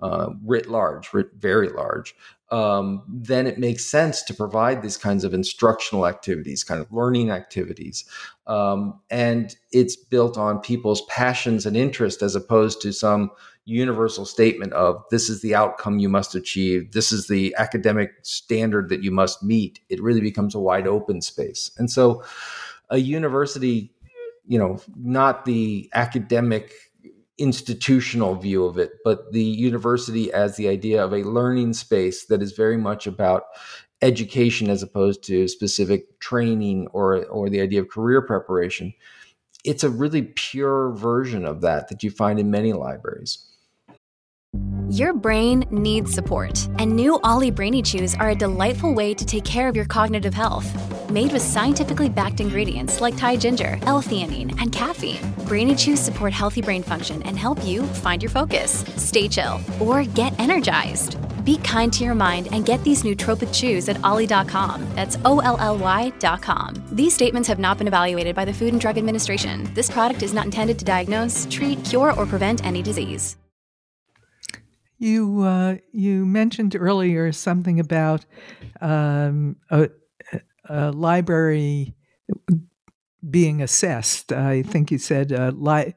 uh, 0.00 0.30
writ 0.44 0.68
large, 0.68 1.12
writ 1.12 1.28
very 1.38 1.68
large, 1.68 2.14
um, 2.50 3.02
then 3.08 3.46
it 3.46 3.58
makes 3.58 3.84
sense 3.84 4.22
to 4.22 4.34
provide 4.34 4.82
these 4.82 4.96
kinds 4.96 5.24
of 5.24 5.34
instructional 5.34 6.06
activities, 6.06 6.64
kind 6.64 6.80
of 6.80 6.90
learning 6.92 7.30
activities. 7.30 8.04
Um, 8.48 8.98
and 9.10 9.54
it's 9.72 9.94
built 9.94 10.38
on 10.38 10.60
people's 10.60 11.02
passions 11.02 11.66
and 11.66 11.76
interest 11.76 12.22
as 12.22 12.34
opposed 12.34 12.80
to 12.82 12.92
some 12.92 13.30
universal 13.66 14.24
statement 14.24 14.72
of 14.72 15.04
this 15.10 15.28
is 15.28 15.42
the 15.42 15.54
outcome 15.54 15.98
you 15.98 16.08
must 16.08 16.34
achieve, 16.34 16.92
this 16.92 17.12
is 17.12 17.28
the 17.28 17.54
academic 17.58 18.12
standard 18.22 18.88
that 18.88 19.02
you 19.02 19.10
must 19.10 19.42
meet. 19.42 19.80
It 19.90 20.02
really 20.02 20.22
becomes 20.22 20.54
a 20.54 20.60
wide 20.60 20.86
open 20.86 21.20
space. 21.20 21.70
And 21.76 21.90
so 21.90 22.24
a 22.88 22.96
university, 22.96 23.92
you 24.46 24.58
know, 24.58 24.80
not 24.96 25.44
the 25.44 25.90
academic 25.92 26.72
institutional 27.36 28.34
view 28.34 28.64
of 28.64 28.78
it, 28.78 28.92
but 29.04 29.32
the 29.32 29.44
university 29.44 30.32
as 30.32 30.56
the 30.56 30.68
idea 30.68 31.04
of 31.04 31.12
a 31.12 31.22
learning 31.22 31.74
space 31.74 32.24
that 32.26 32.42
is 32.42 32.52
very 32.52 32.78
much 32.78 33.06
about 33.06 33.44
education 34.02 34.70
as 34.70 34.82
opposed 34.82 35.22
to 35.24 35.48
specific 35.48 36.18
training 36.20 36.86
or 36.92 37.24
or 37.26 37.48
the 37.48 37.60
idea 37.60 37.80
of 37.80 37.88
career 37.88 38.22
preparation. 38.22 38.94
It's 39.64 39.84
a 39.84 39.90
really 39.90 40.22
pure 40.22 40.92
version 40.92 41.44
of 41.44 41.60
that 41.62 41.88
that 41.88 42.02
you 42.02 42.10
find 42.10 42.38
in 42.38 42.50
many 42.50 42.72
libraries. 42.72 43.44
Your 44.90 45.12
brain 45.12 45.66
needs 45.70 46.12
support, 46.14 46.66
and 46.78 46.96
new 46.96 47.20
OLLY 47.22 47.50
Brainy 47.50 47.82
Chews 47.82 48.14
are 48.14 48.30
a 48.30 48.34
delightful 48.34 48.94
way 48.94 49.12
to 49.12 49.26
take 49.26 49.44
care 49.44 49.68
of 49.68 49.76
your 49.76 49.84
cognitive 49.84 50.32
health. 50.32 50.66
Made 51.10 51.32
with 51.32 51.42
scientifically 51.42 52.08
backed 52.08 52.40
ingredients 52.40 53.02
like 53.02 53.14
Thai 53.14 53.36
ginger, 53.36 53.78
L-theanine, 53.82 54.58
and 54.62 54.72
caffeine, 54.72 55.20
Brainy 55.46 55.74
Chews 55.74 56.00
support 56.00 56.32
healthy 56.32 56.62
brain 56.62 56.82
function 56.82 57.22
and 57.24 57.38
help 57.38 57.62
you 57.66 57.82
find 57.82 58.22
your 58.22 58.30
focus, 58.30 58.82
stay 58.96 59.28
chill, 59.28 59.60
or 59.78 60.04
get 60.04 60.38
energized. 60.40 61.18
Be 61.48 61.56
kind 61.56 61.90
to 61.94 62.04
your 62.04 62.14
mind 62.14 62.48
and 62.52 62.66
get 62.66 62.84
these 62.84 63.04
nootropic 63.04 63.50
chews 63.54 63.88
at 63.88 64.04
olly.com. 64.04 64.86
That's 64.94 65.16
O 65.24 65.38
L 65.38 65.56
L 65.58 65.78
Y.com. 65.78 66.74
These 66.92 67.14
statements 67.14 67.48
have 67.48 67.58
not 67.58 67.78
been 67.78 67.88
evaluated 67.88 68.36
by 68.36 68.44
the 68.44 68.52
Food 68.52 68.74
and 68.74 68.78
Drug 68.78 68.98
Administration. 68.98 69.66
This 69.72 69.90
product 69.90 70.22
is 70.22 70.34
not 70.34 70.44
intended 70.44 70.78
to 70.80 70.84
diagnose, 70.84 71.46
treat, 71.50 71.82
cure, 71.86 72.12
or 72.12 72.26
prevent 72.26 72.66
any 72.66 72.82
disease. 72.82 73.38
You 74.98 75.40
uh, 75.40 75.76
you 75.90 76.26
mentioned 76.26 76.76
earlier 76.76 77.32
something 77.32 77.80
about 77.80 78.26
um, 78.82 79.56
a, 79.70 79.88
a, 80.68 80.92
library 80.92 81.94
being 83.30 83.62
assessed. 83.62 84.32
I 84.32 84.60
think 84.60 84.90
you 84.90 84.98
said 84.98 85.32
uh, 85.32 85.52
li- 85.54 85.94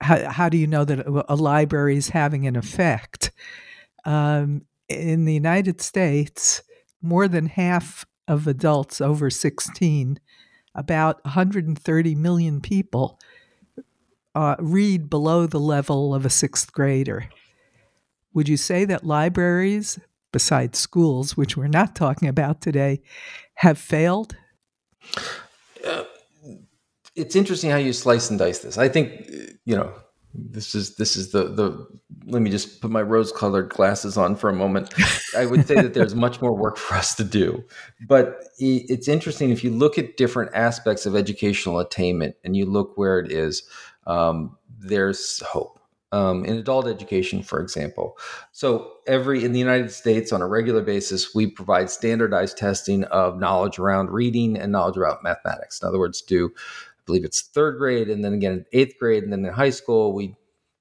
how, 0.00 0.30
how, 0.30 0.48
do 0.48 0.56
you 0.56 0.66
know 0.66 0.86
that 0.86 1.04
a 1.28 1.36
library 1.36 1.98
is 1.98 2.08
having 2.08 2.46
an 2.46 2.56
effect? 2.56 3.30
Um, 4.04 4.62
in 4.88 5.24
the 5.24 5.34
United 5.34 5.80
States, 5.80 6.62
more 7.00 7.28
than 7.28 7.46
half 7.46 8.06
of 8.28 8.46
adults 8.46 9.00
over 9.00 9.30
16, 9.30 10.18
about 10.74 11.24
130 11.24 12.14
million 12.14 12.60
people, 12.60 13.18
uh, 14.34 14.56
read 14.58 15.08
below 15.08 15.46
the 15.46 15.60
level 15.60 16.14
of 16.14 16.26
a 16.26 16.30
sixth 16.30 16.72
grader. 16.72 17.28
Would 18.32 18.48
you 18.48 18.56
say 18.56 18.84
that 18.84 19.04
libraries, 19.06 19.98
besides 20.32 20.78
schools, 20.78 21.36
which 21.36 21.56
we're 21.56 21.68
not 21.68 21.94
talking 21.94 22.28
about 22.28 22.60
today, 22.60 23.00
have 23.54 23.78
failed? 23.78 24.36
Uh, 25.86 26.04
it's 27.14 27.36
interesting 27.36 27.70
how 27.70 27.76
you 27.76 27.92
slice 27.92 28.30
and 28.30 28.38
dice 28.38 28.58
this. 28.58 28.76
I 28.76 28.88
think 28.88 29.28
you 29.64 29.76
know 29.76 29.92
this 30.34 30.74
is 30.74 30.96
this 30.96 31.16
is 31.16 31.30
the 31.30 31.44
the 31.44 31.86
let 32.26 32.42
me 32.42 32.50
just 32.50 32.80
put 32.80 32.90
my 32.90 33.02
rose 33.02 33.30
colored 33.30 33.68
glasses 33.68 34.16
on 34.16 34.34
for 34.34 34.50
a 34.50 34.52
moment 34.52 34.92
i 35.36 35.46
would 35.46 35.66
say 35.66 35.74
that 35.74 35.94
there's 35.94 36.14
much 36.14 36.40
more 36.42 36.54
work 36.54 36.76
for 36.76 36.94
us 36.94 37.14
to 37.14 37.22
do 37.22 37.62
but 38.08 38.44
it's 38.58 39.08
interesting 39.08 39.50
if 39.50 39.62
you 39.62 39.70
look 39.70 39.96
at 39.96 40.16
different 40.16 40.50
aspects 40.54 41.06
of 41.06 41.14
educational 41.14 41.78
attainment 41.78 42.34
and 42.44 42.56
you 42.56 42.66
look 42.66 42.96
where 42.96 43.18
it 43.20 43.30
is 43.30 43.62
um, 44.06 44.56
there's 44.80 45.40
hope 45.40 45.78
um, 46.14 46.44
in 46.44 46.56
adult 46.56 46.86
education, 46.86 47.42
for 47.42 47.60
example. 47.60 48.16
So, 48.52 48.92
every 49.04 49.44
in 49.44 49.50
the 49.50 49.58
United 49.58 49.90
States, 49.90 50.32
on 50.32 50.42
a 50.42 50.46
regular 50.46 50.80
basis, 50.80 51.34
we 51.34 51.48
provide 51.48 51.90
standardized 51.90 52.56
testing 52.56 53.02
of 53.04 53.36
knowledge 53.36 53.80
around 53.80 54.10
reading 54.10 54.56
and 54.56 54.70
knowledge 54.70 54.96
about 54.96 55.24
mathematics. 55.24 55.82
In 55.82 55.88
other 55.88 55.98
words, 55.98 56.22
do 56.22 56.54
believe 57.06 57.24
it's 57.24 57.42
third 57.42 57.78
grade, 57.78 58.08
and 58.08 58.24
then 58.24 58.34
again 58.34 58.64
eighth 58.72 58.94
grade, 58.98 59.22
and 59.22 59.32
then 59.32 59.44
in 59.44 59.52
high 59.52 59.70
school, 59.70 60.12
we 60.12 60.34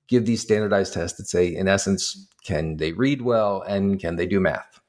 give 0.08 0.26
these 0.26 0.42
standardized 0.42 0.94
tests 0.94 1.18
that 1.18 1.28
say, 1.28 1.48
in 1.48 1.68
essence, 1.68 2.28
can 2.46 2.78
they 2.78 2.92
read 2.92 3.22
well 3.22 3.62
and 3.62 4.00
can 4.00 4.16
they 4.16 4.26
do 4.26 4.40
math? 4.40 4.80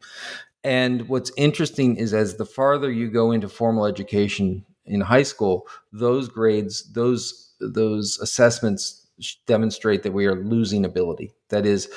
And 0.62 1.08
what's 1.08 1.30
interesting 1.36 1.96
is 1.96 2.14
as 2.14 2.36
the 2.36 2.46
farther 2.46 2.90
you 2.90 3.10
go 3.10 3.32
into 3.32 3.48
formal 3.48 3.86
education 3.86 4.64
in 4.86 5.00
high 5.00 5.22
school, 5.22 5.66
those 5.92 6.28
grades, 6.28 6.92
those 6.92 7.52
those 7.60 8.18
assessments 8.20 9.06
demonstrate 9.46 10.02
that 10.02 10.12
we 10.12 10.26
are 10.26 10.42
losing 10.42 10.84
ability. 10.84 11.32
That 11.50 11.64
is, 11.64 11.88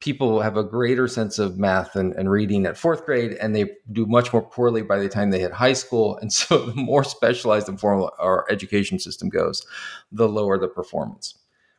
people 0.00 0.40
have 0.40 0.56
a 0.56 0.64
greater 0.64 1.08
sense 1.08 1.38
of 1.38 1.58
math 1.58 1.96
and, 1.96 2.12
and, 2.14 2.30
reading 2.30 2.66
at 2.66 2.76
fourth 2.76 3.04
grade, 3.04 3.32
and 3.40 3.54
they 3.54 3.70
do 3.90 4.06
much 4.06 4.32
more 4.32 4.42
poorly 4.42 4.82
by 4.82 4.98
the 4.98 5.08
time 5.08 5.30
they 5.30 5.40
hit 5.40 5.52
high 5.52 5.72
school. 5.72 6.16
And 6.18 6.32
so, 6.32 6.66
the 6.66 6.74
more 6.74 7.04
specialized 7.04 7.66
the 7.66 7.76
formal 7.76 8.12
our 8.18 8.46
education 8.50 8.98
system 8.98 9.28
goes, 9.28 9.66
the 10.12 10.28
lower 10.28 10.58
the 10.58 10.68
performance. 10.68 11.38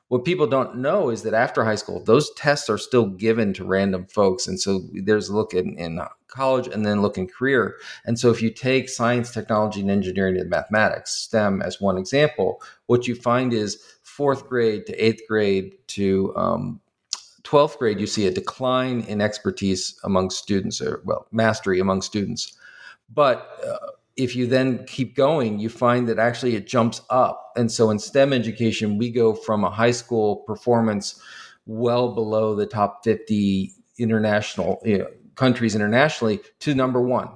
What 0.09 0.23
people 0.23 0.47
don't 0.47 0.77
know 0.77 1.09
is 1.09 1.23
that 1.23 1.33
after 1.33 1.65
high 1.65 1.75
school, 1.75 2.01
those 2.01 2.31
tests 2.35 2.69
are 2.69 2.77
still 2.77 3.07
given 3.07 3.51
to 3.53 3.65
random 3.65 4.05
folks. 4.05 4.47
And 4.47 4.57
so 4.57 4.79
there's 4.93 5.27
a 5.27 5.35
look 5.35 5.53
in, 5.53 5.77
in 5.77 5.99
college 6.29 6.67
and 6.67 6.85
then 6.85 7.01
look 7.01 7.17
in 7.17 7.27
career. 7.27 7.75
And 8.05 8.17
so 8.17 8.29
if 8.29 8.41
you 8.41 8.49
take 8.49 8.87
science, 8.87 9.31
technology, 9.31 9.81
and 9.81 9.91
engineering 9.91 10.37
and 10.37 10.49
mathematics, 10.49 11.11
STEM 11.11 11.61
as 11.61 11.81
one 11.81 11.97
example, 11.97 12.61
what 12.85 13.05
you 13.05 13.15
find 13.15 13.53
is 13.53 13.83
fourth 14.01 14.47
grade 14.47 14.85
to 14.85 14.93
eighth 14.95 15.23
grade 15.27 15.75
to 15.87 16.33
um, 16.37 16.79
12th 17.47 17.77
grade, 17.77 17.99
you 17.99 18.07
see 18.07 18.27
a 18.27 18.31
decline 18.31 19.01
in 19.01 19.21
expertise 19.21 19.97
among 20.03 20.29
students, 20.29 20.81
or 20.81 21.01
well, 21.05 21.27
mastery 21.31 21.79
among 21.79 22.01
students. 22.01 22.57
But 23.09 23.47
uh, 23.65 23.91
if 24.17 24.35
you 24.35 24.47
then 24.47 24.83
keep 24.85 25.15
going, 25.15 25.59
you 25.59 25.69
find 25.69 26.09
that 26.09 26.19
actually 26.19 26.55
it 26.55 26.67
jumps 26.67 27.01
up. 27.09 27.53
And 27.55 27.71
so 27.71 27.89
in 27.89 27.99
STEM 27.99 28.33
education, 28.33 28.97
we 28.97 29.09
go 29.11 29.33
from 29.33 29.63
a 29.63 29.69
high 29.69 29.91
school 29.91 30.37
performance 30.37 31.21
well 31.65 32.13
below 32.13 32.55
the 32.55 32.65
top 32.65 33.03
50 33.03 33.71
international 33.97 34.81
you 34.83 34.97
know, 34.99 35.07
countries 35.35 35.75
internationally 35.75 36.41
to 36.59 36.75
number 36.75 37.01
one. 37.01 37.29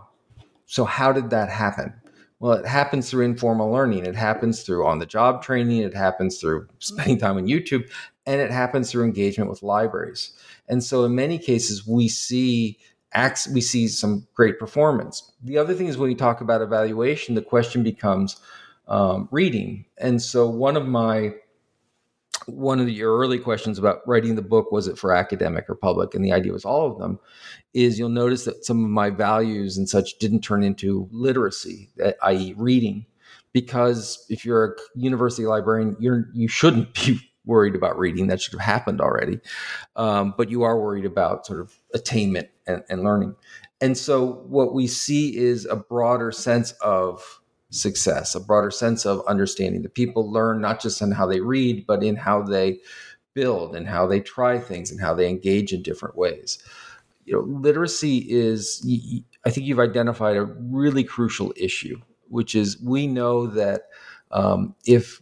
So, 0.65 0.85
how 0.85 1.11
did 1.11 1.29
that 1.29 1.49
happen? 1.49 1.93
Well, 2.39 2.53
it 2.53 2.65
happens 2.65 3.09
through 3.09 3.25
informal 3.25 3.71
learning. 3.71 4.05
It 4.05 4.15
happens 4.15 4.63
through 4.63 4.87
on 4.87 4.97
the 4.97 5.05
job 5.05 5.43
training. 5.43 5.81
It 5.81 5.93
happens 5.93 6.39
through 6.39 6.67
spending 6.79 7.19
time 7.19 7.37
on 7.37 7.45
YouTube. 7.45 7.87
And 8.25 8.39
it 8.39 8.51
happens 8.51 8.91
through 8.91 9.05
engagement 9.05 9.49
with 9.49 9.63
libraries. 9.63 10.33
And 10.69 10.83
so, 10.83 11.05
in 11.05 11.15
many 11.15 11.39
cases, 11.39 11.87
we 11.87 12.07
see 12.07 12.77
acts 13.13 13.47
we 13.47 13.61
see 13.61 13.87
some 13.87 14.27
great 14.33 14.59
performance. 14.59 15.31
The 15.43 15.57
other 15.57 15.73
thing 15.73 15.87
is 15.87 15.97
when 15.97 16.09
you 16.09 16.15
talk 16.15 16.41
about 16.41 16.61
evaluation 16.61 17.35
the 17.35 17.41
question 17.41 17.83
becomes 17.83 18.39
um, 18.87 19.27
reading. 19.31 19.85
And 19.97 20.21
so 20.21 20.47
one 20.47 20.77
of 20.77 20.87
my 20.87 21.33
one 22.47 22.79
of 22.79 22.89
your 22.89 23.17
early 23.17 23.37
questions 23.37 23.77
about 23.77 24.01
writing 24.07 24.35
the 24.35 24.41
book 24.41 24.71
was 24.71 24.87
it 24.87 24.97
for 24.97 25.13
academic 25.13 25.69
or 25.69 25.75
public? 25.75 26.15
And 26.15 26.25
the 26.25 26.31
idea 26.31 26.51
was 26.51 26.65
all 26.65 26.91
of 26.91 26.97
them 26.97 27.19
is 27.73 27.99
you'll 27.99 28.09
notice 28.09 28.45
that 28.45 28.65
some 28.65 28.83
of 28.83 28.89
my 28.89 29.09
values 29.09 29.77
and 29.77 29.87
such 29.87 30.17
didn't 30.17 30.41
turn 30.41 30.63
into 30.63 31.07
literacy 31.11 31.89
i.e 32.23 32.53
reading. 32.57 33.05
Because 33.53 34.25
if 34.29 34.45
you're 34.45 34.63
a 34.63 34.75
university 34.95 35.45
librarian 35.45 35.95
you're 35.99 36.29
you 36.33 36.47
shouldn't 36.47 36.93
be 37.05 37.30
worried 37.45 37.75
about 37.75 37.97
reading 37.97 38.27
that 38.27 38.41
should 38.41 38.53
have 38.53 38.61
happened 38.61 39.01
already 39.01 39.39
um, 39.95 40.33
but 40.37 40.49
you 40.49 40.63
are 40.63 40.79
worried 40.79 41.05
about 41.05 41.45
sort 41.45 41.59
of 41.59 41.73
attainment 41.93 42.49
and, 42.67 42.83
and 42.89 43.03
learning 43.03 43.35
and 43.81 43.97
so 43.97 44.43
what 44.47 44.73
we 44.73 44.85
see 44.85 45.35
is 45.35 45.65
a 45.65 45.75
broader 45.75 46.31
sense 46.31 46.71
of 46.81 47.41
success, 47.71 48.35
a 48.35 48.39
broader 48.39 48.69
sense 48.69 49.05
of 49.05 49.25
understanding. 49.27 49.81
that 49.81 49.95
people 49.95 50.31
learn 50.31 50.61
not 50.61 50.79
just 50.79 51.01
in 51.01 51.11
how 51.11 51.25
they 51.25 51.41
read, 51.41 51.87
but 51.87 52.03
in 52.03 52.15
how 52.15 52.43
they 52.43 52.79
build 53.33 53.75
and 53.75 53.87
how 53.87 54.05
they 54.05 54.19
try 54.19 54.59
things 54.59 54.91
and 54.91 55.01
how 55.01 55.13
they 55.13 55.27
engage 55.27 55.73
in 55.73 55.81
different 55.81 56.15
ways. 56.15 56.59
You 57.25 57.33
know, 57.33 57.39
literacy 57.39 58.25
is, 58.29 58.85
I 59.45 59.49
think 59.49 59.65
you've 59.65 59.79
identified 59.79 60.37
a 60.37 60.43
really 60.43 61.03
crucial 61.03 61.53
issue, 61.55 61.99
which 62.27 62.55
is 62.55 62.79
we 62.81 63.07
know 63.07 63.47
that 63.47 63.83
um, 64.31 64.75
if 64.85 65.21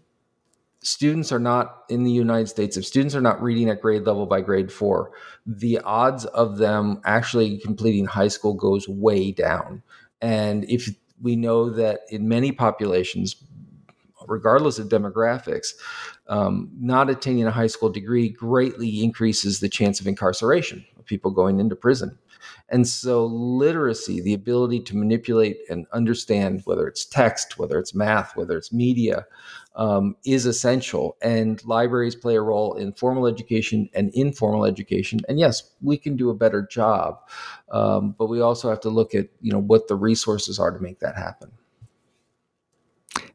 students 0.81 1.31
are 1.31 1.39
not 1.39 1.83
in 1.89 2.03
the 2.03 2.11
United 2.11 2.47
States, 2.47 2.77
if 2.77 2.85
students 2.85 3.15
are 3.15 3.21
not 3.21 3.41
reading 3.41 3.69
at 3.69 3.81
grade 3.81 4.05
level 4.05 4.25
by 4.25 4.41
grade 4.41 4.71
four, 4.71 5.11
the 5.45 5.79
odds 5.79 6.25
of 6.25 6.57
them 6.57 7.01
actually 7.05 7.57
completing 7.59 8.05
high 8.05 8.27
school 8.27 8.53
goes 8.53 8.87
way 8.87 9.31
down. 9.31 9.83
And 10.21 10.63
if 10.69 10.89
we 11.21 11.35
know 11.35 11.69
that 11.69 12.01
in 12.09 12.27
many 12.27 12.51
populations, 12.51 13.35
regardless 14.27 14.79
of 14.79 14.87
demographics, 14.87 15.69
um, 16.27 16.69
not 16.79 17.09
attaining 17.09 17.45
a 17.45 17.51
high 17.51 17.67
school 17.67 17.89
degree 17.89 18.29
greatly 18.29 19.03
increases 19.03 19.59
the 19.59 19.69
chance 19.69 19.99
of 19.99 20.07
incarceration, 20.07 20.85
of 20.97 21.05
people 21.05 21.31
going 21.31 21.59
into 21.59 21.75
prison. 21.75 22.17
And 22.69 22.87
so, 22.87 23.25
literacy, 23.25 24.21
the 24.21 24.33
ability 24.33 24.81
to 24.81 24.97
manipulate 24.97 25.57
and 25.69 25.87
understand 25.91 26.61
whether 26.65 26.87
it's 26.87 27.05
text, 27.05 27.57
whether 27.57 27.79
it's 27.79 27.95
math, 27.95 28.35
whether 28.35 28.57
it's 28.57 28.71
media, 28.71 29.25
um, 29.79 30.17
is 30.25 30.45
essential. 30.45 31.15
And 31.21 31.65
libraries 31.65 32.13
play 32.13 32.35
a 32.35 32.41
role 32.41 32.75
in 32.75 32.91
formal 32.91 33.25
education 33.25 33.89
and 33.93 34.11
informal 34.13 34.65
education. 34.65 35.21
And 35.29 35.39
yes, 35.39 35.71
we 35.81 35.97
can 35.97 36.17
do 36.17 36.29
a 36.29 36.35
better 36.35 36.67
job, 36.69 37.21
um, 37.71 38.13
but 38.19 38.27
we 38.27 38.41
also 38.41 38.69
have 38.69 38.81
to 38.81 38.89
look 38.89 39.15
at 39.15 39.29
you 39.41 39.51
know 39.51 39.59
what 39.59 39.87
the 39.87 39.95
resources 39.95 40.59
are 40.59 40.71
to 40.71 40.79
make 40.79 40.99
that 40.99 41.15
happen. 41.15 41.51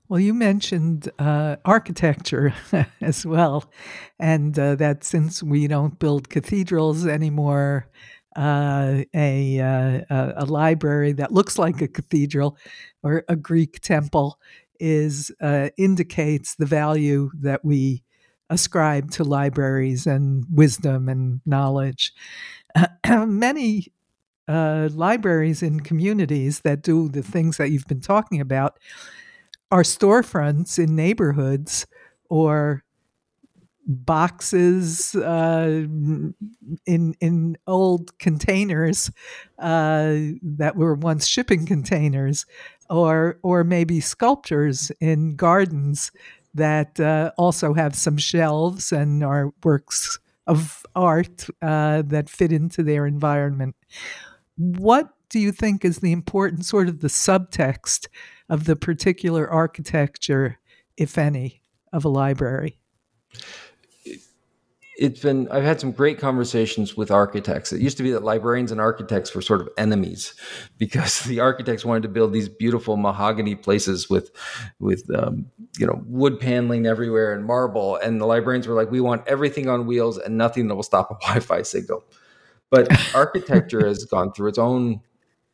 Well, 0.06 0.20
you 0.20 0.34
mentioned 0.34 1.10
uh, 1.18 1.56
architecture 1.64 2.54
as 3.00 3.24
well, 3.24 3.64
and 4.20 4.56
uh, 4.58 4.74
that 4.74 5.02
since 5.02 5.42
we 5.42 5.66
don't 5.66 5.98
build 5.98 6.28
cathedrals 6.28 7.06
anymore, 7.06 7.88
uh, 8.36 9.04
a, 9.14 9.60
uh, 9.60 10.32
a 10.36 10.44
library 10.44 11.12
that 11.12 11.32
looks 11.32 11.58
like 11.58 11.80
a 11.80 11.88
cathedral 11.88 12.58
or 13.02 13.24
a 13.28 13.36
Greek 13.36 13.80
temple 13.80 14.38
is 14.80 15.30
uh, 15.40 15.70
indicates 15.76 16.54
the 16.56 16.66
value 16.66 17.30
that 17.40 17.64
we 17.64 18.02
ascribe 18.50 19.10
to 19.12 19.24
libraries 19.24 20.06
and 20.06 20.44
wisdom 20.50 21.08
and 21.08 21.40
knowledge. 21.46 22.12
Many 23.08 23.88
uh, 24.46 24.88
libraries 24.92 25.62
in 25.62 25.80
communities 25.80 26.60
that 26.60 26.82
do 26.82 27.08
the 27.08 27.22
things 27.22 27.56
that 27.56 27.70
you've 27.70 27.86
been 27.86 28.00
talking 28.00 28.40
about 28.40 28.78
are 29.70 29.82
storefronts 29.82 30.78
in 30.78 30.94
neighborhoods 30.94 31.86
or 32.28 32.84
boxes 33.86 35.14
uh, 35.14 35.84
in 36.86 37.14
in 37.20 37.56
old 37.66 38.18
containers 38.18 39.10
uh, 39.58 40.14
that 40.42 40.74
were 40.76 40.94
once 40.94 41.26
shipping 41.26 41.66
containers, 41.66 42.46
or 42.90 43.38
or 43.42 43.64
maybe 43.64 44.00
sculptures 44.00 44.90
in 45.00 45.36
gardens 45.36 46.10
that 46.54 46.98
uh, 47.00 47.32
also 47.36 47.74
have 47.74 47.94
some 47.94 48.16
shelves 48.16 48.92
and 48.92 49.24
are 49.24 49.52
works 49.62 50.18
of 50.46 50.84
art 50.94 51.46
uh, 51.62 52.02
that 52.02 52.28
fit 52.28 52.52
into 52.52 52.82
their 52.82 53.06
environment. 53.06 53.74
What 54.56 55.10
do 55.30 55.38
you 55.38 55.50
think 55.50 55.84
is 55.84 55.98
the 55.98 56.12
important 56.12 56.64
sort 56.64 56.88
of 56.88 57.00
the 57.00 57.08
subtext 57.08 58.06
of 58.48 58.64
the 58.64 58.76
particular 58.76 59.50
architecture, 59.50 60.58
if 60.96 61.18
any, 61.18 61.62
of 61.92 62.04
a 62.04 62.08
library? 62.08 62.78
It's 64.96 65.20
been 65.20 65.48
I've 65.48 65.64
had 65.64 65.80
some 65.80 65.92
great 65.92 66.18
conversations 66.18 66.96
with 66.96 67.10
architects. 67.10 67.72
It 67.72 67.80
used 67.80 67.96
to 67.96 68.02
be 68.02 68.12
that 68.12 68.22
librarians 68.22 68.70
and 68.70 68.80
architects 68.80 69.34
were 69.34 69.42
sort 69.42 69.60
of 69.60 69.68
enemies 69.76 70.34
because 70.78 71.20
the 71.20 71.40
architects 71.40 71.84
wanted 71.84 72.02
to 72.04 72.08
build 72.08 72.32
these 72.32 72.48
beautiful 72.48 72.96
mahogany 72.96 73.54
places 73.54 74.08
with 74.08 74.30
with 74.78 75.04
um, 75.14 75.46
you 75.78 75.86
know 75.86 76.02
wood 76.06 76.38
paneling 76.38 76.86
everywhere 76.86 77.32
and 77.32 77.44
marble, 77.44 77.96
and 77.96 78.20
the 78.20 78.26
librarians 78.26 78.68
were 78.68 78.74
like, 78.74 78.90
we 78.90 79.00
want 79.00 79.26
everything 79.26 79.68
on 79.68 79.86
wheels 79.86 80.18
and 80.18 80.38
nothing 80.38 80.68
that 80.68 80.74
will 80.74 80.82
stop 80.82 81.10
a 81.10 81.14
Wi-Fi 81.26 81.62
signal. 81.62 82.04
But 82.70 82.88
architecture 83.14 83.86
has 83.86 84.04
gone 84.04 84.32
through 84.32 84.48
its 84.48 84.58
own 84.58 85.00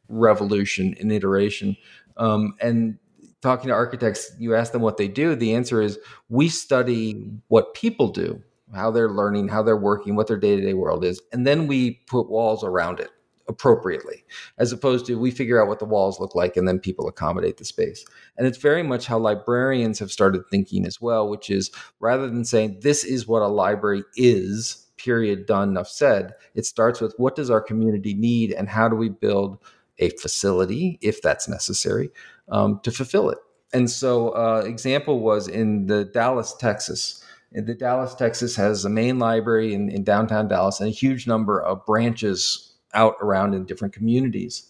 revolution 0.09 0.95
and 1.01 1.11
iteration, 1.12 1.76
um, 2.16 2.55
and 2.61 2.99
talking 3.41 3.68
to 3.68 3.74
architects, 3.74 4.32
you 4.38 4.55
ask 4.55 4.72
them 4.72 4.82
what 4.82 4.99
they 4.99 5.09
do. 5.09 5.34
The 5.34 5.55
answer 5.55 5.80
is 5.80 5.99
we 6.28 6.51
study 6.51 7.26
what 7.49 7.72
people 7.72 8.09
do 8.09 8.43
how 8.74 8.90
they're 8.90 9.10
learning, 9.10 9.48
how 9.48 9.62
they're 9.62 9.76
working, 9.76 10.16
what 10.16 10.26
their 10.26 10.38
day 10.38 10.56
to 10.56 10.62
day 10.62 10.74
world 10.74 11.04
is. 11.04 11.20
And 11.32 11.46
then 11.46 11.66
we 11.66 12.02
put 12.06 12.30
walls 12.30 12.64
around 12.64 13.00
it 13.00 13.10
appropriately, 13.50 14.24
as 14.58 14.72
opposed 14.72 15.04
to 15.06 15.18
we 15.18 15.30
figure 15.30 15.60
out 15.60 15.68
what 15.68 15.80
the 15.80 15.84
walls 15.84 16.20
look 16.20 16.34
like 16.34 16.56
and 16.56 16.66
then 16.66 16.78
people 16.78 17.08
accommodate 17.08 17.58
the 17.58 17.64
space. 17.64 18.04
And 18.38 18.46
it's 18.46 18.58
very 18.58 18.82
much 18.82 19.06
how 19.06 19.18
librarians 19.18 19.98
have 19.98 20.12
started 20.12 20.42
thinking 20.50 20.86
as 20.86 21.00
well, 21.00 21.28
which 21.28 21.50
is 21.50 21.70
rather 21.98 22.28
than 22.28 22.44
saying 22.44 22.78
this 22.80 23.04
is 23.04 23.26
what 23.26 23.42
a 23.42 23.48
library 23.48 24.04
is, 24.16 24.86
period, 24.96 25.46
done, 25.46 25.70
enough 25.70 25.88
said, 25.88 26.34
it 26.54 26.64
starts 26.64 27.00
with 27.00 27.14
what 27.18 27.34
does 27.34 27.50
our 27.50 27.60
community 27.60 28.14
need 28.14 28.52
and 28.52 28.68
how 28.68 28.88
do 28.88 28.96
we 28.96 29.08
build 29.08 29.58
a 29.98 30.10
facility, 30.10 30.98
if 31.02 31.20
that's 31.20 31.48
necessary, 31.48 32.10
um, 32.48 32.80
to 32.84 32.90
fulfill 32.90 33.30
it. 33.30 33.38
And 33.72 33.90
so, 33.90 34.30
uh, 34.30 34.62
example 34.64 35.20
was 35.20 35.46
in 35.46 35.86
the 35.86 36.04
Dallas, 36.04 36.54
Texas 36.58 37.19
the 37.53 37.74
Dallas, 37.74 38.14
Texas 38.14 38.55
has 38.57 38.84
a 38.84 38.90
main 38.90 39.18
library 39.18 39.74
in, 39.74 39.88
in 39.88 40.05
downtown 40.05 40.48
Dallas 40.48 40.80
and 40.80 40.88
a 40.88 40.92
huge 40.92 41.26
number 41.26 41.61
of 41.61 41.84
branches 41.84 42.74
out 42.94 43.16
around 43.20 43.55
in 43.55 43.64
different 43.64 43.94
communities. 43.94 44.66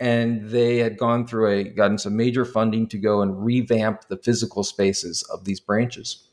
And 0.00 0.50
they 0.50 0.78
had 0.78 0.98
gone 0.98 1.26
through 1.26 1.48
a 1.48 1.64
gotten 1.64 1.98
some 1.98 2.16
major 2.16 2.44
funding 2.44 2.88
to 2.88 2.98
go 2.98 3.22
and 3.22 3.44
revamp 3.44 4.08
the 4.08 4.16
physical 4.16 4.64
spaces 4.64 5.22
of 5.32 5.44
these 5.44 5.60
branches. 5.60 6.28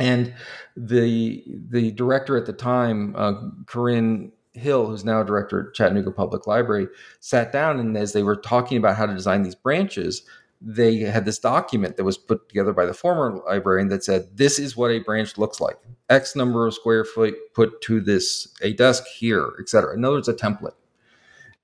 And 0.00 0.34
the 0.76 1.44
the 1.70 1.92
director 1.92 2.36
at 2.36 2.46
the 2.46 2.52
time, 2.52 3.14
uh, 3.16 3.34
Corinne 3.66 4.32
Hill, 4.54 4.86
who's 4.86 5.04
now 5.04 5.22
director 5.22 5.68
at 5.68 5.74
Chattanooga 5.74 6.10
Public 6.10 6.46
Library, 6.46 6.88
sat 7.20 7.52
down 7.52 7.78
and 7.78 7.96
as 7.96 8.12
they 8.12 8.22
were 8.22 8.36
talking 8.36 8.78
about 8.78 8.96
how 8.96 9.06
to 9.06 9.14
design 9.14 9.42
these 9.42 9.54
branches, 9.54 10.22
they 10.64 10.98
had 10.98 11.24
this 11.24 11.38
document 11.38 11.96
that 11.96 12.04
was 12.04 12.16
put 12.16 12.48
together 12.48 12.72
by 12.72 12.86
the 12.86 12.94
former 12.94 13.42
librarian 13.46 13.88
that 13.88 14.04
said 14.04 14.36
this 14.36 14.58
is 14.58 14.76
what 14.76 14.90
a 14.90 15.00
branch 15.00 15.36
looks 15.36 15.60
like. 15.60 15.76
X 16.08 16.36
number 16.36 16.66
of 16.66 16.74
square 16.74 17.04
foot 17.04 17.34
put 17.54 17.80
to 17.82 18.00
this 18.00 18.48
a 18.62 18.72
desk 18.72 19.04
here 19.06 19.52
etc 19.60 19.94
in 19.94 20.04
other 20.04 20.16
words 20.16 20.28
a 20.28 20.34
template. 20.34 20.74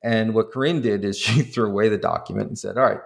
And 0.02 0.34
what 0.34 0.50
corinne 0.50 0.80
did 0.80 1.04
is 1.04 1.18
she 1.18 1.42
threw 1.42 1.68
away 1.68 1.88
the 1.88 1.98
document 1.98 2.48
and 2.48 2.58
said 2.58 2.76
all 2.76 2.84
right 2.84 3.00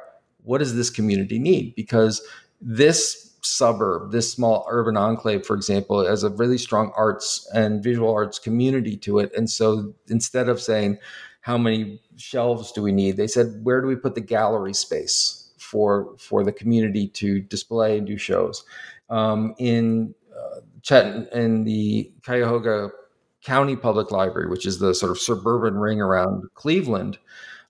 what 0.45 0.59
does 0.59 0.75
this 0.75 0.91
community 0.91 1.39
need? 1.39 1.75
Because 1.77 2.23
this 2.61 3.29
suburb 3.45 4.13
this 4.13 4.33
small 4.33 4.65
urban 4.71 4.97
enclave 4.97 5.45
for 5.45 5.57
example 5.57 6.07
has 6.07 6.23
a 6.23 6.31
really 6.31 6.57
strong 6.57 6.93
arts 6.97 7.49
and 7.53 7.83
visual 7.83 8.13
arts 8.13 8.39
community 8.39 8.97
to 8.97 9.19
it. 9.19 9.33
And 9.37 9.51
so 9.51 9.95
instead 10.09 10.49
of 10.49 10.61
saying 10.61 10.99
how 11.41 11.59
many 11.59 12.01
shelves 12.17 12.71
do 12.71 12.83
we 12.83 12.93
need? 12.93 13.17
They 13.17 13.27
said 13.27 13.61
where 13.65 13.81
do 13.81 13.89
we 13.89 13.97
put 13.97 14.15
the 14.15 14.21
gallery 14.21 14.73
space 14.73 15.42
for 15.73 16.15
for 16.19 16.45
the 16.45 16.53
community 16.53 17.09
to 17.09 17.41
display 17.41 17.97
and 17.97 18.07
do 18.07 18.19
shows. 18.19 18.63
Um, 19.09 19.55
in 19.59 20.15
uh, 20.37 20.61
Chet 20.83 21.33
in 21.33 21.65
the 21.65 22.13
Cuyahoga 22.23 22.91
County 23.43 23.75
Public 23.75 24.11
Library, 24.11 24.51
which 24.51 24.67
is 24.67 24.79
the 24.79 24.95
sort 24.95 25.11
of 25.11 25.19
suburban 25.19 25.79
ring 25.79 26.01
around 26.01 26.45
Cleveland, 26.55 27.19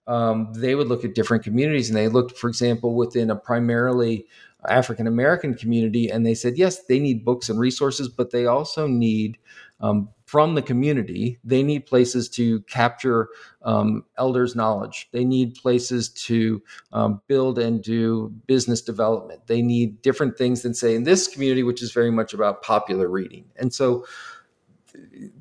um, 0.08 0.52
they 0.52 0.74
would 0.74 0.88
look 0.88 1.04
at 1.04 1.14
different 1.14 1.44
communities, 1.44 1.88
and 1.88 1.96
they 1.96 2.08
looked, 2.08 2.36
for 2.36 2.48
example, 2.48 2.96
within 2.96 3.30
a 3.30 3.36
primarily 3.36 4.26
African 4.68 5.06
American 5.06 5.54
community, 5.54 6.10
and 6.10 6.26
they 6.26 6.34
said 6.34 6.58
yes, 6.58 6.84
they 6.84 6.98
need 6.98 7.24
books 7.24 7.48
and 7.48 7.58
resources, 7.60 8.08
but 8.08 8.32
they 8.32 8.46
also 8.46 8.88
need 8.88 9.38
um, 9.80 10.08
from 10.32 10.54
the 10.54 10.62
community. 10.62 11.38
They 11.44 11.62
need 11.62 11.84
places 11.84 12.26
to 12.30 12.60
capture 12.62 13.28
um, 13.60 14.06
elders' 14.16 14.56
knowledge. 14.56 15.10
They 15.12 15.26
need 15.26 15.56
places 15.56 16.08
to 16.24 16.62
um, 16.90 17.20
build 17.26 17.58
and 17.58 17.82
do 17.82 18.32
business 18.46 18.80
development. 18.80 19.46
They 19.46 19.60
need 19.60 20.00
different 20.00 20.38
things 20.38 20.62
than, 20.62 20.72
say, 20.72 20.94
in 20.94 21.02
this 21.02 21.28
community, 21.28 21.62
which 21.62 21.82
is 21.82 21.92
very 21.92 22.10
much 22.10 22.32
about 22.32 22.62
popular 22.62 23.10
reading. 23.10 23.44
And 23.56 23.74
so 23.74 24.06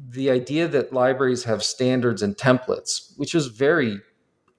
the 0.10 0.30
idea 0.30 0.68
that 0.68 0.92
libraries 0.92 1.46
have 1.46 1.64
standards 1.64 2.22
and 2.22 2.36
templates, 2.36 3.18
which 3.18 3.34
is 3.34 3.48
very 3.48 4.02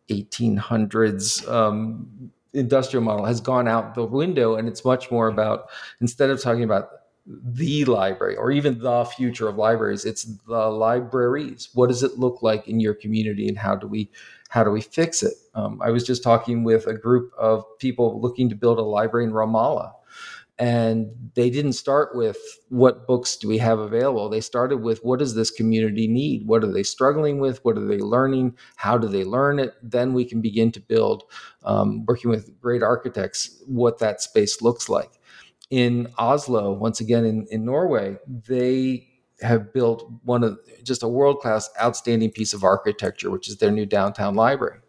1800s 0.08 1.46
um, 1.46 2.32
industrial 2.54 3.04
model, 3.04 3.26
has 3.26 3.42
gone 3.42 3.68
out 3.68 3.94
the 3.94 4.06
window. 4.06 4.54
And 4.54 4.66
it's 4.66 4.82
much 4.82 5.10
more 5.10 5.28
about, 5.28 5.68
instead 6.00 6.30
of 6.30 6.40
talking 6.40 6.64
about 6.64 6.88
the 7.26 7.84
library 7.84 8.36
or 8.36 8.50
even 8.50 8.80
the 8.80 9.04
future 9.04 9.48
of 9.48 9.56
libraries. 9.56 10.04
It's 10.04 10.24
the 10.24 10.68
libraries. 10.68 11.68
What 11.74 11.88
does 11.88 12.02
it 12.02 12.18
look 12.18 12.42
like 12.42 12.66
in 12.68 12.80
your 12.80 12.94
community 12.94 13.48
and 13.48 13.58
how 13.58 13.76
do 13.76 13.86
we 13.86 14.10
how 14.48 14.64
do 14.64 14.70
we 14.70 14.80
fix 14.82 15.22
it? 15.22 15.34
Um, 15.54 15.80
i 15.82 15.90
was 15.90 16.04
just 16.04 16.22
talking 16.22 16.64
with 16.64 16.86
a 16.86 16.94
group 16.94 17.32
of 17.38 17.64
people 17.78 18.20
looking 18.20 18.48
to 18.48 18.54
build 18.54 18.78
a 18.78 18.82
library 18.82 19.24
in 19.24 19.32
ramallah 19.32 19.92
and 20.58 21.10
they 21.34 21.50
didn't 21.50 21.72
start 21.72 22.14
with 22.14 22.36
what 22.68 23.06
books 23.06 23.36
do 23.36 23.48
we 23.48 23.58
have 23.58 23.78
available. 23.78 24.28
They 24.28 24.40
started 24.40 24.76
with 24.76 25.02
what 25.02 25.18
does 25.18 25.34
this 25.34 25.50
community 25.50 26.06
need? 26.06 26.46
What 26.46 26.62
are 26.62 26.72
they 26.72 26.82
struggling 26.82 27.40
with? 27.40 27.64
What 27.64 27.76
are 27.78 27.84
they 27.86 27.98
learning? 27.98 28.56
How 28.76 28.98
do 28.98 29.08
they 29.08 29.24
learn 29.24 29.58
it? 29.58 29.74
Then 29.82 30.12
we 30.12 30.24
can 30.24 30.40
begin 30.40 30.70
to 30.72 30.80
build 30.80 31.24
um, 31.64 32.04
working 32.06 32.30
with 32.30 32.60
great 32.60 32.82
architects 32.82 33.62
what 33.66 33.98
that 33.98 34.20
space 34.20 34.60
looks 34.62 34.88
like 34.88 35.18
in 35.72 36.06
Oslo, 36.18 36.70
once 36.70 37.00
again 37.00 37.24
in, 37.24 37.46
in 37.50 37.64
Norway, 37.64 38.18
they 38.28 39.08
have 39.40 39.72
built 39.72 40.06
one 40.22 40.44
of 40.44 40.58
just 40.84 41.02
a 41.02 41.08
world 41.08 41.40
class, 41.40 41.70
outstanding 41.80 42.30
piece 42.30 42.52
of 42.52 42.62
architecture, 42.62 43.30
which 43.30 43.48
is 43.48 43.56
their 43.56 43.70
new 43.70 43.86
downtown 43.86 44.34
library. 44.34 44.80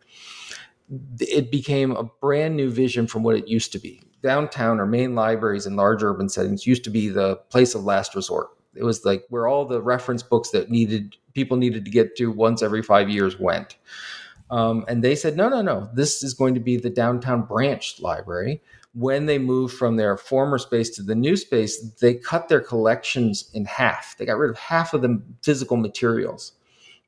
It 1.22 1.50
became 1.50 1.92
a 1.94 2.04
brand 2.04 2.58
new 2.58 2.70
vision 2.70 3.08
from 3.08 3.24
what 3.24 3.38
it 3.38 3.48
used 3.48 3.72
to 3.72 3.80
be. 3.80 4.02
Downtown 4.22 4.82
or 4.82 4.86
main 4.86 5.16
libraries 5.16 5.66
in 5.66 5.78
large 5.78 6.04
urban 6.04 6.28
settings 6.28 6.68
used 6.68 6.84
to 6.84 6.90
be 6.90 7.08
the 7.08 7.38
place 7.50 7.76
of 7.76 7.86
last 7.86 8.14
resort. 8.14 8.50
It 8.76 8.84
was 8.84 9.06
like 9.06 9.24
where 9.30 9.48
all 9.48 9.64
the 9.64 9.82
reference 9.82 10.22
books 10.22 10.50
that 10.50 10.70
needed 10.70 11.16
people 11.34 11.56
needed 11.56 11.86
to 11.86 11.92
get 11.92 12.18
to 12.18 12.30
once 12.30 12.62
every 12.62 12.84
five 12.84 13.10
years 13.10 13.40
went. 13.40 13.78
Um, 14.52 14.84
and 14.90 15.02
they 15.02 15.16
said, 15.16 15.38
no, 15.38 15.48
no, 15.48 15.62
no, 15.62 15.90
this 15.94 16.24
is 16.24 16.34
going 16.34 16.56
to 16.56 16.60
be 16.60 16.76
the 16.76 16.90
downtown 16.90 17.44
branch 17.44 18.02
library 18.02 18.62
when 18.94 19.26
they 19.26 19.40
moved 19.40 19.76
from 19.76 19.96
their 19.96 20.18
former 20.18 20.58
space 20.58 20.90
to 20.92 21.04
the 21.04 21.16
new 21.16 21.36
space, 21.36 21.80
they 22.02 22.14
cut 22.14 22.48
their 22.48 22.62
collections 22.62 23.50
in 23.54 23.66
half. 23.66 24.16
They 24.18 24.26
got 24.26 24.38
rid 24.38 24.52
of 24.52 24.58
half 24.58 24.94
of 24.94 25.02
the 25.02 25.22
physical 25.42 25.78
materials. 25.78 26.54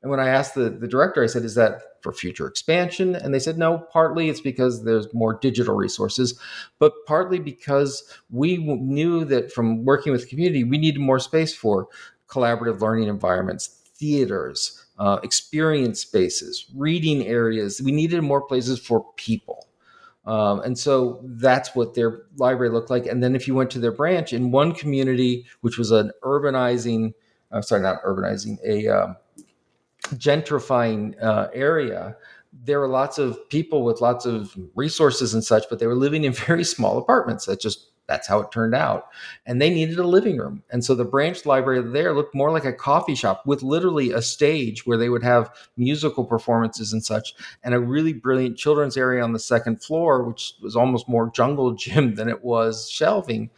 And 0.02 0.10
when 0.10 0.20
I 0.20 0.28
asked 0.28 0.54
the, 0.54 0.70
the 0.70 0.88
director, 0.88 1.22
I 1.22 1.26
said, 1.26 1.44
Is 1.44 1.54
that 1.54 1.80
for 2.02 2.12
future 2.12 2.46
expansion? 2.46 3.14
And 3.14 3.32
they 3.32 3.38
said, 3.38 3.56
No, 3.56 3.78
partly 3.92 4.28
it's 4.28 4.40
because 4.40 4.84
there's 4.84 5.12
more 5.14 5.34
digital 5.34 5.74
resources, 5.74 6.38
but 6.78 6.92
partly 7.06 7.38
because 7.38 8.04
we 8.30 8.58
knew 8.58 9.24
that 9.24 9.52
from 9.52 9.84
working 9.84 10.12
with 10.12 10.22
the 10.22 10.28
community, 10.28 10.64
we 10.64 10.78
needed 10.78 11.00
more 11.00 11.18
space 11.18 11.54
for 11.54 11.88
collaborative 12.28 12.80
learning 12.80 13.08
environments, 13.08 13.68
theaters, 13.94 14.84
uh, 14.98 15.18
experience 15.22 16.00
spaces, 16.00 16.66
reading 16.74 17.26
areas. 17.26 17.80
We 17.82 17.92
needed 17.92 18.22
more 18.22 18.42
places 18.42 18.78
for 18.78 19.06
people. 19.16 19.65
Um, 20.26 20.60
and 20.60 20.76
so 20.76 21.20
that's 21.22 21.74
what 21.74 21.94
their 21.94 22.22
library 22.36 22.72
looked 22.72 22.90
like. 22.90 23.06
And 23.06 23.22
then 23.22 23.36
if 23.36 23.46
you 23.46 23.54
went 23.54 23.70
to 23.72 23.78
their 23.78 23.92
branch 23.92 24.32
in 24.32 24.50
one 24.50 24.72
community, 24.72 25.46
which 25.60 25.78
was 25.78 25.92
an 25.92 26.10
urbanizing, 26.22 27.14
I'm 27.52 27.58
uh, 27.58 27.62
sorry, 27.62 27.82
not 27.82 28.02
urbanizing, 28.02 28.58
a 28.64 28.88
um, 28.88 29.16
gentrifying 30.14 31.22
uh, 31.22 31.48
area, 31.54 32.16
there 32.64 32.80
were 32.80 32.88
lots 32.88 33.18
of 33.18 33.48
people 33.50 33.84
with 33.84 34.00
lots 34.00 34.26
of 34.26 34.56
resources 34.74 35.34
and 35.34 35.44
such, 35.44 35.64
but 35.70 35.78
they 35.78 35.86
were 35.86 35.94
living 35.94 36.24
in 36.24 36.32
very 36.46 36.64
small 36.64 36.98
apartments 36.98 37.46
that 37.46 37.60
just 37.60 37.90
that's 38.06 38.28
how 38.28 38.40
it 38.40 38.52
turned 38.52 38.74
out. 38.74 39.08
And 39.46 39.60
they 39.60 39.70
needed 39.70 39.98
a 39.98 40.06
living 40.06 40.38
room. 40.38 40.62
And 40.70 40.84
so 40.84 40.94
the 40.94 41.04
branch 41.04 41.44
library 41.44 41.82
there 41.82 42.14
looked 42.14 42.34
more 42.34 42.50
like 42.50 42.64
a 42.64 42.72
coffee 42.72 43.14
shop 43.14 43.44
with 43.46 43.62
literally 43.62 44.12
a 44.12 44.22
stage 44.22 44.86
where 44.86 44.98
they 44.98 45.08
would 45.08 45.22
have 45.22 45.50
musical 45.76 46.24
performances 46.24 46.92
and 46.92 47.04
such, 47.04 47.34
and 47.62 47.74
a 47.74 47.80
really 47.80 48.12
brilliant 48.12 48.56
children's 48.56 48.96
area 48.96 49.22
on 49.22 49.32
the 49.32 49.38
second 49.38 49.82
floor, 49.82 50.22
which 50.22 50.54
was 50.62 50.76
almost 50.76 51.08
more 51.08 51.30
jungle 51.30 51.72
gym 51.74 52.14
than 52.14 52.28
it 52.28 52.44
was 52.44 52.88
shelving, 52.88 53.50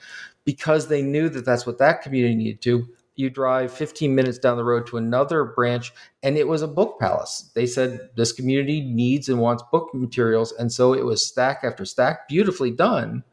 because 0.44 0.88
they 0.88 1.02
knew 1.02 1.28
that 1.28 1.44
that's 1.44 1.66
what 1.66 1.78
that 1.78 2.02
community 2.02 2.34
needed 2.34 2.62
to. 2.62 2.88
You 3.16 3.30
drive 3.30 3.72
15 3.72 4.14
minutes 4.14 4.38
down 4.38 4.56
the 4.56 4.64
road 4.64 4.86
to 4.86 4.96
another 4.96 5.42
branch, 5.42 5.92
and 6.22 6.38
it 6.38 6.46
was 6.46 6.62
a 6.62 6.68
book 6.68 7.00
palace. 7.00 7.50
They 7.52 7.66
said 7.66 8.10
this 8.14 8.30
community 8.30 8.80
needs 8.80 9.28
and 9.28 9.40
wants 9.40 9.64
book 9.72 9.92
materials. 9.92 10.52
And 10.52 10.72
so 10.72 10.94
it 10.94 11.04
was 11.04 11.26
stack 11.26 11.64
after 11.64 11.84
stack, 11.84 12.28
beautifully 12.28 12.70
done 12.70 13.24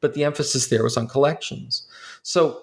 but 0.00 0.14
the 0.14 0.24
emphasis 0.24 0.68
there 0.68 0.82
was 0.82 0.96
on 0.96 1.08
collections. 1.08 1.86
So, 2.22 2.60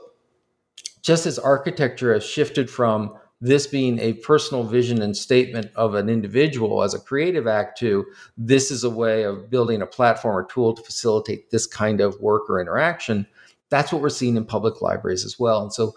just 1.01 1.25
as 1.25 1.39
architecture 1.39 2.13
has 2.13 2.25
shifted 2.25 2.69
from 2.69 3.15
this 3.39 3.67
being 3.67 3.99
a 3.99 4.13
personal 4.13 4.63
vision 4.63 5.01
and 5.01 5.15
statement 5.15 5.69
of 5.75 5.93
an 5.93 6.09
individual 6.09 6.83
as 6.83 6.93
a 6.93 6.99
creative 6.99 7.45
act 7.47 7.77
to 7.77 8.05
this 8.35 8.71
is 8.71 8.83
a 8.83 8.89
way 8.89 9.23
of 9.23 9.49
building 9.49 9.81
a 9.81 9.85
platform 9.85 10.35
or 10.35 10.45
tool 10.45 10.73
to 10.73 10.81
facilitate 10.81 11.51
this 11.51 11.67
kind 11.67 12.01
of 12.01 12.19
work 12.19 12.49
or 12.49 12.59
interaction, 12.59 13.27
that's 13.69 13.91
what 13.91 14.01
we're 14.01 14.09
seeing 14.09 14.37
in 14.37 14.45
public 14.45 14.81
libraries 14.81 15.23
as 15.23 15.39
well. 15.39 15.61
And 15.61 15.71
so, 15.71 15.93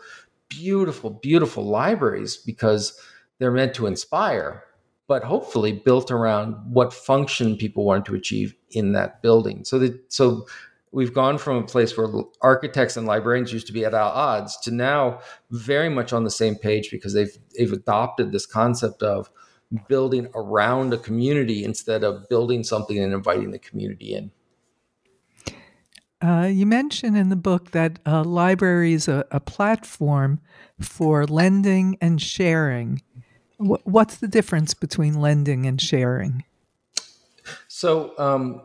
beautiful, 0.49 1.11
beautiful 1.11 1.65
libraries 1.65 2.37
because 2.37 2.99
they're 3.39 3.51
meant 3.51 3.75
to 3.75 3.87
inspire, 3.87 4.65
but 5.07 5.25
hopefully 5.25 5.73
built 5.73 6.11
around 6.11 6.55
what 6.71 6.93
function 6.93 7.57
people 7.57 7.85
want 7.85 8.05
to 8.07 8.15
achieve 8.15 8.55
in 8.71 8.93
that 8.93 9.23
building. 9.23 9.65
So 9.65 9.79
that 9.79 10.13
so 10.13 10.47
we've 10.93 11.15
gone 11.15 11.39
from 11.39 11.57
a 11.57 11.67
place 11.67 11.97
where 11.97 12.09
architects 12.41 12.97
and 12.97 13.07
librarians 13.07 13.53
used 13.53 13.67
to 13.67 13.73
be 13.73 13.85
at 13.85 13.95
odds 13.95 14.57
to 14.59 14.71
now 14.71 15.21
very 15.51 15.89
much 15.89 16.13
on 16.13 16.25
the 16.25 16.31
same 16.31 16.57
page 16.57 16.91
because 16.91 17.15
they've 17.15 17.37
they've 17.57 17.73
adopted 17.73 18.33
this 18.33 18.47
concept 18.47 19.03
of 19.03 19.31
building 19.89 20.29
around 20.35 20.93
a 20.93 20.99
community 20.99 21.65
instead 21.65 22.03
of 22.03 22.29
building 22.29 22.65
something 22.65 22.99
and 22.99 23.13
inviting 23.13 23.51
the 23.53 23.59
community 23.59 24.15
in. 24.15 24.31
Uh, 26.23 26.47
you 26.53 26.67
mentioned 26.67 27.17
in 27.17 27.31
the 27.31 27.37
book 27.37 27.71
that 27.71 27.99
a 28.05 28.23
library 28.23 28.93
is 28.93 29.09
a, 29.09 29.25
a 29.31 29.41
platform 29.41 30.41
for 30.79 31.25
lending 31.25 31.97
and 32.01 32.21
sharing. 32.21 33.01
W- 33.59 33.81
what's 33.85 34.19
the 34.19 34.29
difference 34.29 34.75
between 34.75 35.15
lending 35.15 35.65
and 35.65 35.81
sharing? 35.81 36.45
So, 37.69 38.13
um, 38.19 38.63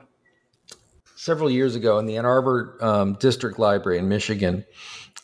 several 1.15 1.49
years 1.49 1.75
ago 1.75 1.97
in 1.99 2.05
the 2.05 2.17
Ann 2.17 2.25
Arbor 2.25 2.77
um, 2.81 3.13
District 3.13 3.57
Library 3.57 3.99
in 3.99 4.07
Michigan, 4.07 4.65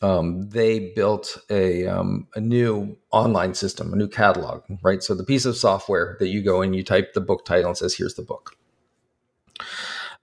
um, 0.02 0.50
they 0.50 0.92
built 0.96 1.38
a, 1.50 1.86
um, 1.86 2.28
a 2.36 2.42
new 2.42 2.98
online 3.12 3.54
system, 3.54 3.94
a 3.94 3.96
new 3.96 4.08
catalog, 4.08 4.64
right? 4.82 5.04
So 5.04 5.14
the 5.14 5.24
piece 5.24 5.46
of 5.46 5.56
software 5.56 6.18
that 6.20 6.30
you 6.30 6.42
go 6.42 6.62
in, 6.62 6.74
you 6.74 6.84
type 6.84 7.14
the 7.14 7.22
book 7.22 7.46
title 7.46 7.70
and 7.70 7.78
says, 7.78 7.94
here's 7.94 8.16
the 8.16 8.24
book. 8.24 8.56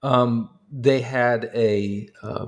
Um, 0.02 0.50
they 0.70 1.00
had 1.00 1.50
a, 1.54 2.08
uh, 2.22 2.46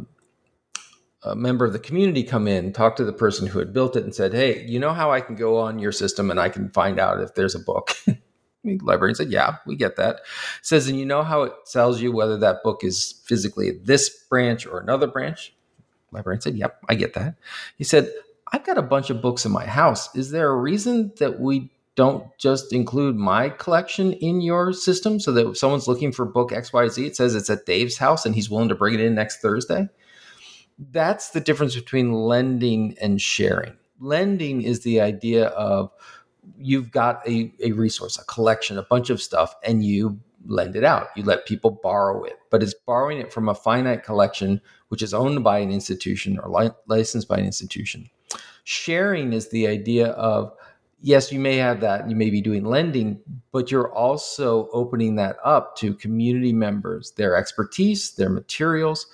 a 1.23 1.37
member 1.37 1.65
of 1.65 1.73
the 1.73 1.79
community 1.79 2.23
come 2.23 2.49
in, 2.49 2.73
talk 2.73 2.97
to 2.97 3.05
the 3.05 3.13
person 3.13 3.47
who 3.47 3.59
had 3.59 3.73
built 3.73 3.97
it, 3.97 4.05
and 4.05 4.15
said, 4.15 4.33
Hey, 4.33 4.65
you 4.67 4.79
know 4.79 4.93
how 4.93 5.11
I 5.11 5.21
can 5.21 5.35
go 5.35 5.59
on 5.59 5.79
your 5.79 5.93
system 5.93 6.31
and 6.31 6.41
I 6.41 6.49
can 6.49 6.71
find 6.71 6.99
out 6.99 7.21
if 7.21 7.35
there's 7.35 7.55
a 7.55 7.61
book? 7.61 7.95
librarian 8.65 9.15
said, 9.15 9.31
Yeah, 9.31 9.57
we 9.67 9.77
get 9.77 9.97
that. 9.97 10.17
It 10.17 10.23
says, 10.63 10.89
and 10.89 10.99
you 10.99 11.07
know 11.07 11.23
how 11.23 11.43
it 11.43 11.53
tells 11.71 12.01
you 12.01 12.13
whether 12.13 12.37
that 12.39 12.63
book 12.63 12.85
is 12.85 13.21
physically 13.25 13.71
this 13.71 14.09
branch 14.29 14.67
or 14.67 14.79
another 14.81 15.07
branch? 15.07 15.55
The 16.11 16.19
Librarian 16.19 16.41
said, 16.41 16.57
Yep, 16.57 16.85
I 16.89 16.95
get 16.95 17.15
that. 17.15 17.37
He 17.77 17.85
said, 17.85 18.13
I've 18.53 18.65
got 18.65 18.79
a 18.79 18.83
bunch 18.83 19.11
of 19.11 19.23
books 19.23 19.45
in 19.45 19.53
my 19.53 19.67
house. 19.67 20.15
Is 20.15 20.31
there 20.31 20.51
a 20.51 20.57
reason 20.57 21.13
that 21.19 21.41
we 21.41 21.71
don't 21.95 22.27
just 22.39 22.73
include 22.73 23.17
my 23.17 23.49
collection 23.49 24.13
in 24.15 24.41
your 24.41 24.73
system 24.73 25.21
so 25.21 25.33
that 25.33 25.47
if 25.47 25.59
someone's 25.59 25.89
looking 25.89 26.13
for 26.13 26.25
book 26.25 26.51
XYZ, 26.51 27.07
it 27.07 27.17
says 27.17 27.35
it's 27.35 27.51
at 27.51 27.67
Dave's 27.67 27.99
house 27.99 28.25
and 28.25 28.35
he's 28.35 28.51
willing 28.51 28.69
to 28.69 28.75
bring 28.75 28.95
it 28.95 29.01
in 29.01 29.15
next 29.15 29.41
Thursday? 29.41 29.89
That's 30.79 31.31
the 31.31 31.41
difference 31.41 31.75
between 31.75 32.13
lending 32.13 32.97
and 33.01 33.21
sharing. 33.21 33.77
Lending 33.99 34.63
is 34.63 34.81
the 34.81 35.01
idea 35.01 35.49
of 35.49 35.93
you've 36.61 36.91
got 36.91 37.27
a, 37.29 37.53
a 37.63 37.73
resource, 37.73 38.19
a 38.19 38.25
collection, 38.25 38.79
a 38.79 38.83
bunch 38.83 39.11
of 39.11 39.21
stuff, 39.21 39.55
and 39.65 39.85
you 39.85 40.21
lend 40.47 40.77
it 40.77 40.85
out. 40.85 41.09
You 41.17 41.25
let 41.25 41.47
people 41.47 41.71
borrow 41.83 42.23
it, 42.25 42.39
but 42.51 42.63
it's 42.63 42.75
borrowing 42.87 43.19
it 43.19 43.33
from 43.33 43.49
a 43.49 43.55
finite 43.55 44.05
collection, 44.05 44.61
which 44.89 45.03
is 45.03 45.13
owned 45.13 45.45
by 45.45 45.59
an 45.59 45.71
institution 45.71 46.39
or 46.39 46.51
li- 46.51 46.71
licensed 46.87 47.29
by 47.29 47.39
an 47.39 47.45
institution. 47.45 48.09
Sharing 48.65 49.33
is 49.33 49.49
the 49.49 49.67
idea 49.67 50.09
of 50.09 50.53
yes, 51.03 51.33
you 51.33 51.41
may 51.41 51.57
have 51.57 51.81
that, 51.81 52.09
you 52.09 52.17
may 52.17 52.31
be 52.31 52.41
doing 52.41 52.65
lending, 52.65 53.19
but 53.53 53.71
you're 53.71 53.93
also 53.93 54.69
opening 54.73 55.17
that 55.17 55.37
up 55.45 55.77
to 55.77 55.95
community 55.95 56.53
members, 56.53 57.13
their 57.13 57.37
expertise, 57.37 58.13
their 58.13 58.29
materials. 58.29 59.07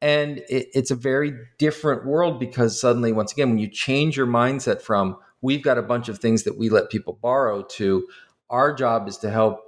And 0.00 0.38
it, 0.48 0.68
it's 0.72 0.90
a 0.90 0.96
very 0.96 1.34
different 1.58 2.06
world 2.06 2.38
because 2.38 2.80
suddenly, 2.80 3.12
once 3.12 3.32
again, 3.32 3.50
when 3.50 3.58
you 3.58 3.68
change 3.68 4.16
your 4.16 4.26
mindset 4.26 4.80
from 4.80 5.16
we've 5.42 5.62
got 5.62 5.78
a 5.78 5.82
bunch 5.82 6.08
of 6.08 6.18
things 6.18 6.44
that 6.44 6.56
we 6.56 6.70
let 6.70 6.90
people 6.90 7.18
borrow 7.20 7.62
to 7.62 8.08
our 8.50 8.72
job 8.72 9.08
is 9.08 9.18
to 9.18 9.30
help 9.30 9.60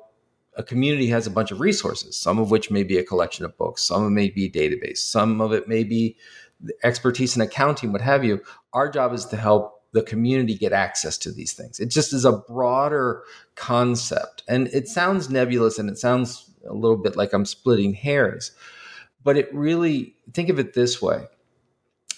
a 0.56 0.62
community 0.62 1.08
has 1.08 1.26
a 1.26 1.30
bunch 1.30 1.50
of 1.50 1.60
resources 1.60 2.16
some 2.16 2.38
of 2.38 2.50
which 2.50 2.70
may 2.70 2.82
be 2.82 2.96
a 2.96 3.04
collection 3.04 3.44
of 3.44 3.56
books 3.58 3.82
some 3.82 4.02
of 4.02 4.08
it 4.08 4.14
may 4.14 4.28
be 4.30 4.46
a 4.46 4.50
database 4.50 4.98
some 4.98 5.40
of 5.40 5.52
it 5.52 5.68
may 5.68 5.84
be 5.84 6.16
expertise 6.82 7.36
in 7.36 7.42
accounting 7.42 7.92
what 7.92 8.00
have 8.00 8.24
you. 8.24 8.40
Our 8.72 8.88
job 8.88 9.12
is 9.12 9.26
to 9.26 9.36
help 9.36 9.82
the 9.92 10.02
community 10.02 10.56
get 10.56 10.72
access 10.72 11.16
to 11.18 11.30
these 11.30 11.52
things. 11.52 11.78
It 11.78 11.86
just 11.90 12.12
is 12.12 12.24
a 12.24 12.32
broader 12.32 13.22
concept 13.54 14.42
and 14.48 14.66
it 14.68 14.88
sounds 14.88 15.30
nebulous 15.30 15.78
and 15.78 15.88
it 15.88 15.98
sounds 15.98 16.50
a 16.68 16.72
little 16.72 16.96
bit 16.96 17.14
like 17.14 17.34
i'm 17.34 17.44
splitting 17.44 17.92
hairs 17.92 18.52
but 19.22 19.36
it 19.36 19.54
really 19.54 20.16
think 20.32 20.48
of 20.48 20.58
it 20.58 20.72
this 20.72 21.00
way. 21.00 21.26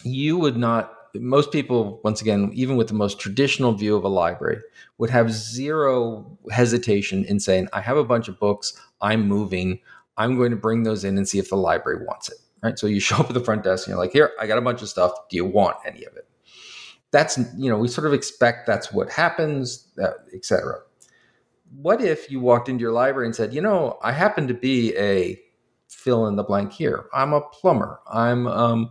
You 0.05 0.39
would 0.39 0.57
not 0.57 0.96
most 1.21 1.53
people 1.53 2.01
once 2.05 2.21
again 2.21 2.51
even 2.55 2.77
with 2.77 2.89
the 2.89 2.95
most 2.95 3.19
traditional 3.19 3.73
view 3.73 3.97
of 3.97 4.05
a 4.05 4.09
library 4.09 4.59
would 4.99 5.11
have 5.11 5.31
zero 5.33 6.39
hesitation 6.51 7.25
in 7.25 7.41
saying 7.41 7.69
i 7.73 7.81
have 7.81 7.97
a 7.97 8.05
bunch 8.05 8.29
of 8.29 8.39
books. 8.39 8.81
I'm 9.01 9.29
moving. 9.29 9.81
I'm 10.17 10.37
going 10.37 10.51
to 10.51 10.57
bring 10.57 10.85
those 10.85 11.05
in 11.05 11.19
and 11.19 11.29
see 11.29 11.39
if 11.39 11.51
the 11.51 11.57
library 11.57 12.05
wants 12.07 12.31
it. 12.31 12.39
Right? 12.62 12.79
So 12.79 12.87
you 12.87 13.01
show 13.09 13.17
up 13.17 13.29
at 13.29 13.35
the 13.35 13.45
front 13.45 13.64
desk 13.64 13.87
and 13.87 13.93
you're 13.93 14.03
like 14.03 14.12
here 14.12 14.33
i 14.41 14.47
got 14.47 14.59
a 14.59 14.62
bunch 14.62 14.83
of 14.83 14.89
stuff. 14.89 15.12
Do 15.29 15.37
you 15.37 15.45
want 15.45 15.77
any 15.87 16.05
of 16.05 16.17
it? 16.17 16.29
That's 17.11 17.39
you 17.57 17.71
know 17.71 17.79
we 17.79 17.89
sort 17.89 18.07
of 18.07 18.12
expect 18.12 18.67
that's 18.67 18.93
what 18.93 19.11
happens 19.11 19.89
etc 20.35 20.81
what 21.81 22.01
if 22.01 22.31
you 22.31 22.41
walked 22.41 22.69
into 22.69 22.83
your 22.83 22.93
library 22.93 23.27
and 23.27 23.35
said 23.35 23.53
you 23.53 23.61
know 23.61 23.99
i 24.03 24.12
happen 24.12 24.47
to 24.47 24.55
be 24.55 24.97
a 24.97 25.41
fill 26.07 26.29
in 26.29 26.37
the 26.37 26.45
blank 26.45 26.73
here. 26.73 27.07
I'm 27.12 27.33
a 27.33 27.41
plumber. 27.41 28.01
I'm 28.09 28.47
um, 28.47 28.91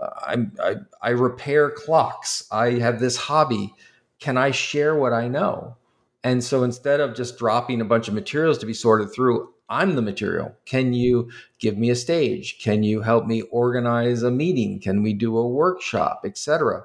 I, 0.00 0.46
I, 0.62 0.76
I 1.00 1.10
repair 1.10 1.70
clocks. 1.70 2.46
I 2.50 2.72
have 2.72 3.00
this 3.00 3.16
hobby. 3.16 3.74
Can 4.18 4.36
I 4.36 4.50
share 4.50 4.94
what 4.94 5.12
I 5.12 5.28
know? 5.28 5.76
And 6.24 6.42
so 6.42 6.62
instead 6.62 7.00
of 7.00 7.16
just 7.16 7.38
dropping 7.38 7.80
a 7.80 7.84
bunch 7.84 8.08
of 8.08 8.14
materials 8.14 8.58
to 8.58 8.66
be 8.66 8.74
sorted 8.74 9.12
through, 9.12 9.52
I'm 9.68 9.96
the 9.96 10.02
material. 10.02 10.54
Can 10.66 10.92
you 10.92 11.30
give 11.58 11.76
me 11.76 11.90
a 11.90 11.96
stage? 11.96 12.58
Can 12.60 12.82
you 12.82 13.00
help 13.00 13.26
me 13.26 13.42
organize 13.42 14.22
a 14.22 14.30
meeting? 14.30 14.80
Can 14.80 15.02
we 15.02 15.14
do 15.14 15.36
a 15.36 15.48
workshop, 15.48 16.22
etc.? 16.24 16.82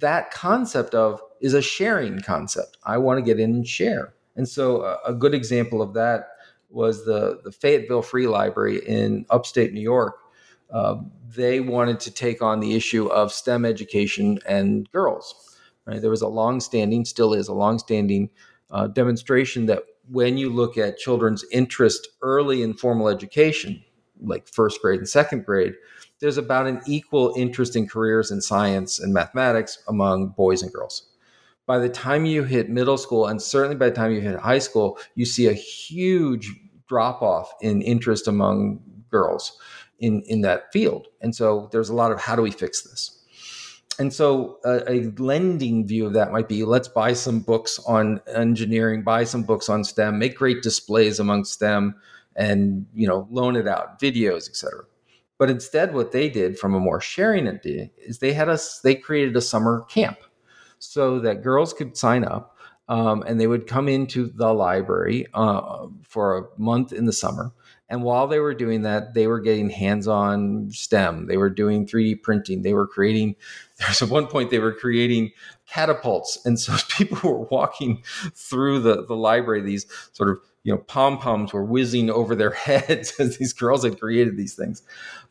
That 0.00 0.30
concept 0.30 0.94
of 0.94 1.22
is 1.40 1.54
a 1.54 1.62
sharing 1.62 2.20
concept. 2.20 2.76
I 2.84 2.98
want 2.98 3.18
to 3.18 3.22
get 3.22 3.40
in 3.40 3.54
and 3.54 3.66
share. 3.66 4.14
And 4.36 4.48
so 4.48 4.82
a, 4.82 4.98
a 5.06 5.14
good 5.14 5.32
example 5.32 5.80
of 5.80 5.94
that 5.94 6.28
was 6.70 7.04
the 7.06 7.40
the 7.44 7.52
Fayetteville 7.52 8.02
Free 8.02 8.26
Library 8.26 8.80
in 8.86 9.24
upstate 9.30 9.72
New 9.72 9.80
York 9.80 10.16
uh, 10.70 10.96
they 11.34 11.60
wanted 11.60 12.00
to 12.00 12.10
take 12.10 12.42
on 12.42 12.60
the 12.60 12.74
issue 12.74 13.06
of 13.06 13.32
STEM 13.32 13.64
education 13.64 14.38
and 14.46 14.90
girls. 14.92 15.56
Right? 15.86 16.00
There 16.00 16.10
was 16.10 16.22
a 16.22 16.28
long-standing, 16.28 17.04
still 17.04 17.32
is 17.34 17.48
a 17.48 17.54
long-standing 17.54 18.30
uh, 18.70 18.88
demonstration 18.88 19.66
that 19.66 19.84
when 20.10 20.38
you 20.38 20.50
look 20.50 20.78
at 20.78 20.98
children's 20.98 21.44
interest 21.52 22.08
early 22.22 22.62
in 22.62 22.74
formal 22.74 23.08
education, 23.08 23.82
like 24.20 24.48
first 24.48 24.80
grade 24.82 24.98
and 24.98 25.08
second 25.08 25.44
grade, 25.44 25.74
there's 26.20 26.38
about 26.38 26.66
an 26.66 26.80
equal 26.86 27.34
interest 27.36 27.76
in 27.76 27.86
careers 27.86 28.30
in 28.30 28.40
science 28.40 28.98
and 28.98 29.14
mathematics 29.14 29.82
among 29.88 30.28
boys 30.30 30.62
and 30.62 30.72
girls. 30.72 31.10
By 31.66 31.78
the 31.78 31.88
time 31.88 32.24
you 32.24 32.44
hit 32.44 32.70
middle 32.70 32.96
school, 32.96 33.26
and 33.26 33.40
certainly 33.40 33.76
by 33.76 33.90
the 33.90 33.94
time 33.94 34.12
you 34.12 34.20
hit 34.20 34.38
high 34.38 34.58
school, 34.58 34.98
you 35.14 35.26
see 35.26 35.46
a 35.46 35.52
huge 35.52 36.50
drop 36.88 37.20
off 37.22 37.52
in 37.60 37.82
interest 37.82 38.26
among 38.26 38.80
girls 39.10 39.58
in 39.98 40.22
in 40.26 40.42
that 40.42 40.72
field. 40.72 41.08
And 41.20 41.34
so 41.34 41.68
there's 41.72 41.88
a 41.88 41.94
lot 41.94 42.12
of 42.12 42.20
how 42.20 42.36
do 42.36 42.42
we 42.42 42.50
fix 42.50 42.82
this? 42.82 43.14
And 43.98 44.12
so 44.12 44.58
a, 44.64 44.90
a, 44.90 45.12
lending 45.18 45.84
view 45.84 46.06
of 46.06 46.12
that 46.12 46.30
might 46.30 46.48
be 46.48 46.64
let's 46.64 46.86
buy 46.86 47.14
some 47.14 47.40
books 47.40 47.80
on 47.80 48.20
engineering, 48.32 49.02
buy 49.02 49.24
some 49.24 49.42
books 49.42 49.68
on 49.68 49.82
STEM, 49.82 50.20
make 50.20 50.36
great 50.36 50.62
displays 50.62 51.18
among 51.18 51.44
STEM, 51.44 51.96
and 52.36 52.86
you 52.94 53.08
know 53.08 53.26
loan 53.30 53.56
it 53.56 53.66
out, 53.66 54.00
videos, 54.00 54.48
etc. 54.48 54.84
But 55.36 55.50
instead, 55.50 55.94
what 55.94 56.12
they 56.12 56.28
did 56.28 56.58
from 56.58 56.74
a 56.74 56.80
more 56.80 57.00
sharing 57.00 57.48
idea 57.48 57.90
is 57.96 58.18
they 58.18 58.32
had 58.32 58.48
us 58.48 58.80
they 58.80 58.94
created 58.94 59.36
a 59.36 59.40
summer 59.40 59.84
camp 59.88 60.18
so 60.78 61.18
that 61.20 61.42
girls 61.42 61.72
could 61.72 61.96
sign 61.96 62.24
up 62.24 62.56
um, 62.88 63.22
and 63.26 63.40
they 63.40 63.46
would 63.46 63.66
come 63.66 63.88
into 63.88 64.28
the 64.28 64.52
library 64.52 65.26
uh, 65.34 65.86
for 66.02 66.38
a 66.38 66.60
month 66.60 66.92
in 66.92 67.04
the 67.04 67.12
summer 67.12 67.52
and 67.88 68.02
while 68.02 68.26
they 68.26 68.38
were 68.38 68.54
doing 68.54 68.82
that, 68.82 69.14
they 69.14 69.26
were 69.26 69.40
getting 69.40 69.70
hands 69.70 70.06
on 70.06 70.70
STEM. 70.70 71.26
They 71.26 71.38
were 71.38 71.48
doing 71.48 71.86
3D 71.86 72.22
printing. 72.22 72.62
They 72.62 72.74
were 72.74 72.86
creating, 72.86 73.36
there's 73.78 74.02
at 74.02 74.10
one 74.10 74.26
point 74.26 74.50
they 74.50 74.58
were 74.58 74.74
creating 74.74 75.30
catapults. 75.66 76.38
And 76.44 76.60
so 76.60 76.76
people 76.90 77.30
were 77.30 77.46
walking 77.50 78.02
through 78.34 78.80
the, 78.80 79.06
the 79.06 79.16
library, 79.16 79.62
these 79.62 79.86
sort 80.12 80.30
of, 80.30 80.38
you 80.64 80.72
know, 80.72 80.80
pom 80.80 81.18
poms 81.18 81.52
were 81.52 81.64
whizzing 81.64 82.10
over 82.10 82.34
their 82.34 82.50
heads 82.66 83.18
as 83.18 83.38
these 83.38 83.52
girls 83.54 83.84
had 83.84 83.98
created 83.98 84.36
these 84.36 84.54
things. 84.54 84.82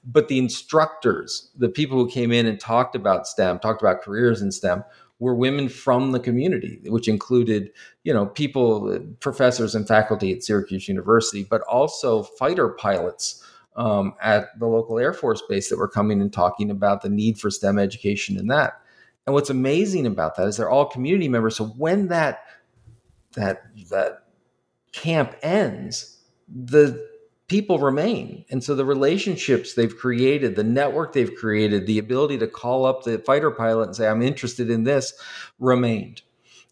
But 0.04 0.30
the 0.30 0.40
instructors, 0.40 1.52
the 1.56 1.70
people 1.70 1.98
who 1.98 2.10
came 2.10 2.32
in 2.32 2.48
and 2.48 2.60
talked 2.60 2.96
about 2.96 3.28
STEM, 3.28 3.60
talked 3.60 3.82
about 3.82 4.02
careers 4.02 4.42
in 4.42 4.52
STEM, 4.52 4.84
were 5.20 5.34
women 5.34 5.68
from 5.68 6.12
the 6.12 6.20
community, 6.20 6.80
which 6.86 7.08
included, 7.08 7.72
you 8.04 8.14
know, 8.14 8.28
people, 8.28 9.00
professors 9.20 9.74
and 9.74 9.88
faculty 9.88 10.32
at 10.32 10.44
Syracuse 10.44 10.88
University, 10.88 11.44
but 11.44 11.62
also 11.62 12.24
fighter 12.24 12.70
pilots 12.70 13.44
um, 13.76 14.14
at 14.22 14.58
the 14.60 14.68
local 14.68 15.00
Air 15.00 15.14
Force 15.14 15.42
base 15.48 15.70
that 15.70 15.78
were 15.78 15.88
coming 15.88 16.22
and 16.22 16.32
talking 16.32 16.70
about 16.70 17.02
the 17.02 17.10
need 17.10 17.40
for 17.40 17.50
STEM 17.50 17.80
education 17.80 18.38
and 18.38 18.50
that. 18.52 18.80
And 19.26 19.34
what's 19.34 19.50
amazing 19.50 20.06
about 20.06 20.36
that 20.36 20.48
is 20.48 20.58
they're 20.58 20.70
all 20.70 20.86
community 20.86 21.28
members. 21.28 21.56
So 21.56 21.66
when 21.66 22.08
that 22.08 22.44
that 23.34 23.64
that 23.90 24.24
camp 24.94 25.36
ends, 25.44 26.18
the 26.48 27.08
people 27.48 27.80
remain. 27.80 28.44
And 28.50 28.64
so 28.64 28.76
the 28.76 28.86
relationships 28.86 29.74
they've 29.74 29.96
created, 29.96 30.56
the 30.56 30.64
network 30.64 31.14
they've 31.14 31.34
created, 31.34 31.86
the 31.86 32.00
ability 32.00 32.38
to 32.40 32.48
call 32.48 32.86
up 32.86 33.04
the 33.04 33.20
fighter 33.20 33.52
pilot 33.52 33.88
and 33.88 33.96
say, 33.96 34.08
I'm 34.08 34.22
interested 34.22 34.70
in 34.70 34.84
this, 34.84 35.14
remained. 35.60 36.22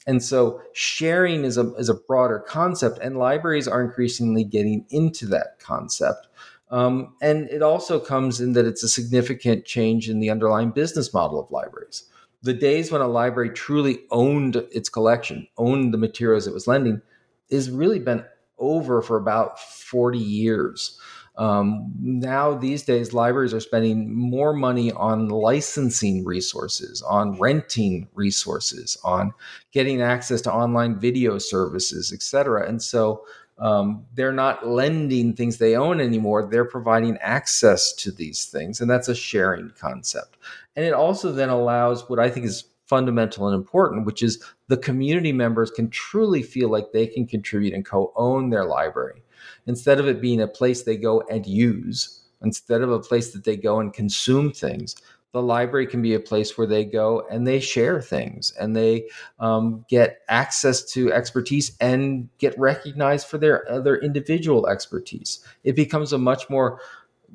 And 0.05 0.23
so 0.23 0.61
sharing 0.73 1.45
is 1.45 1.57
a, 1.57 1.73
is 1.75 1.89
a 1.89 1.95
broader 1.95 2.39
concept, 2.39 2.99
and 3.01 3.17
libraries 3.17 3.67
are 3.67 3.81
increasingly 3.81 4.43
getting 4.43 4.85
into 4.89 5.25
that 5.27 5.59
concept. 5.59 6.27
Um, 6.69 7.15
and 7.21 7.49
it 7.49 7.61
also 7.61 7.99
comes 7.99 8.41
in 8.41 8.53
that 8.53 8.65
it's 8.65 8.83
a 8.83 8.89
significant 8.89 9.65
change 9.65 10.09
in 10.09 10.19
the 10.19 10.29
underlying 10.29 10.71
business 10.71 11.13
model 11.13 11.39
of 11.39 11.49
libraries. 11.51 12.03
The 12.43 12.53
days 12.53 12.91
when 12.91 13.01
a 13.01 13.07
library 13.07 13.49
truly 13.51 13.99
owned 14.11 14.57
its 14.71 14.89
collection, 14.89 15.47
owned 15.57 15.93
the 15.93 15.97
materials 15.97 16.45
it 16.45 16.53
was 16.53 16.67
lending, 16.67 17.01
is 17.49 17.71
really 17.71 17.99
been 17.99 18.25
over 18.57 19.01
for 19.01 19.17
about 19.17 19.59
40 19.59 20.17
years. 20.17 20.99
Um, 21.37 21.91
now, 21.99 22.53
these 22.53 22.83
days, 22.83 23.13
libraries 23.13 23.53
are 23.53 23.59
spending 23.59 24.13
more 24.13 24.53
money 24.53 24.91
on 24.93 25.27
licensing 25.27 26.23
resources, 26.23 27.01
on 27.01 27.37
renting 27.39 28.07
resources, 28.13 28.97
on 29.03 29.33
getting 29.71 30.01
access 30.01 30.41
to 30.41 30.53
online 30.53 30.97
video 30.97 31.37
services, 31.37 32.13
et 32.13 32.21
cetera. 32.21 32.67
And 32.67 32.81
so 32.81 33.25
um, 33.57 34.05
they're 34.13 34.31
not 34.31 34.67
lending 34.67 35.33
things 35.33 35.57
they 35.57 35.75
own 35.75 35.99
anymore. 35.99 36.47
They're 36.49 36.65
providing 36.65 37.17
access 37.17 37.93
to 37.93 38.11
these 38.11 38.45
things. 38.45 38.79
And 38.79 38.89
that's 38.89 39.09
a 39.09 39.15
sharing 39.15 39.71
concept. 39.77 40.37
And 40.75 40.85
it 40.85 40.93
also 40.93 41.31
then 41.31 41.49
allows 41.49 42.09
what 42.09 42.19
I 42.19 42.29
think 42.29 42.45
is 42.45 42.65
fundamental 42.87 43.47
and 43.47 43.55
important, 43.55 44.05
which 44.05 44.21
is 44.21 44.43
the 44.67 44.77
community 44.77 45.31
members 45.31 45.71
can 45.71 45.89
truly 45.89 46.43
feel 46.43 46.69
like 46.69 46.91
they 46.91 47.07
can 47.07 47.25
contribute 47.25 47.73
and 47.73 47.85
co 47.85 48.13
own 48.15 48.49
their 48.49 48.65
library. 48.65 49.23
Instead 49.67 49.99
of 49.99 50.07
it 50.07 50.21
being 50.21 50.41
a 50.41 50.47
place 50.47 50.83
they 50.83 50.97
go 50.97 51.21
and 51.29 51.45
use, 51.45 52.21
instead 52.41 52.81
of 52.81 52.91
a 52.91 52.99
place 52.99 53.31
that 53.33 53.43
they 53.43 53.57
go 53.57 53.79
and 53.79 53.93
consume 53.93 54.51
things, 54.51 54.95
the 55.33 55.41
library 55.41 55.85
can 55.85 56.01
be 56.01 56.13
a 56.13 56.19
place 56.19 56.57
where 56.57 56.65
they 56.65 56.85
go 56.85 57.27
and 57.29 57.45
they 57.45 57.59
share 57.59 58.01
things 58.01 58.53
and 58.57 58.73
they 58.73 59.09
um, 59.39 59.85
get 59.89 60.19
access 60.29 60.81
to 60.93 61.11
expertise 61.11 61.75
and 61.81 62.29
get 62.37 62.57
recognized 62.57 63.27
for 63.27 63.37
their 63.37 63.69
other 63.69 63.97
individual 63.97 64.65
expertise. 64.69 65.45
It 65.65 65.75
becomes 65.75 66.13
a 66.13 66.17
much 66.17 66.49
more 66.49 66.79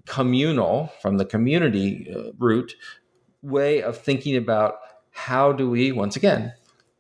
communal, 0.07 0.91
from 1.03 1.19
the 1.19 1.27
community 1.27 2.11
uh, 2.15 2.33
route, 2.39 2.75
way 3.43 3.83
of 3.83 3.99
thinking 3.99 4.37
about 4.37 4.77
how 5.21 5.53
do 5.53 5.69
we, 5.69 5.93
once 5.93 6.17
again, 6.17 6.51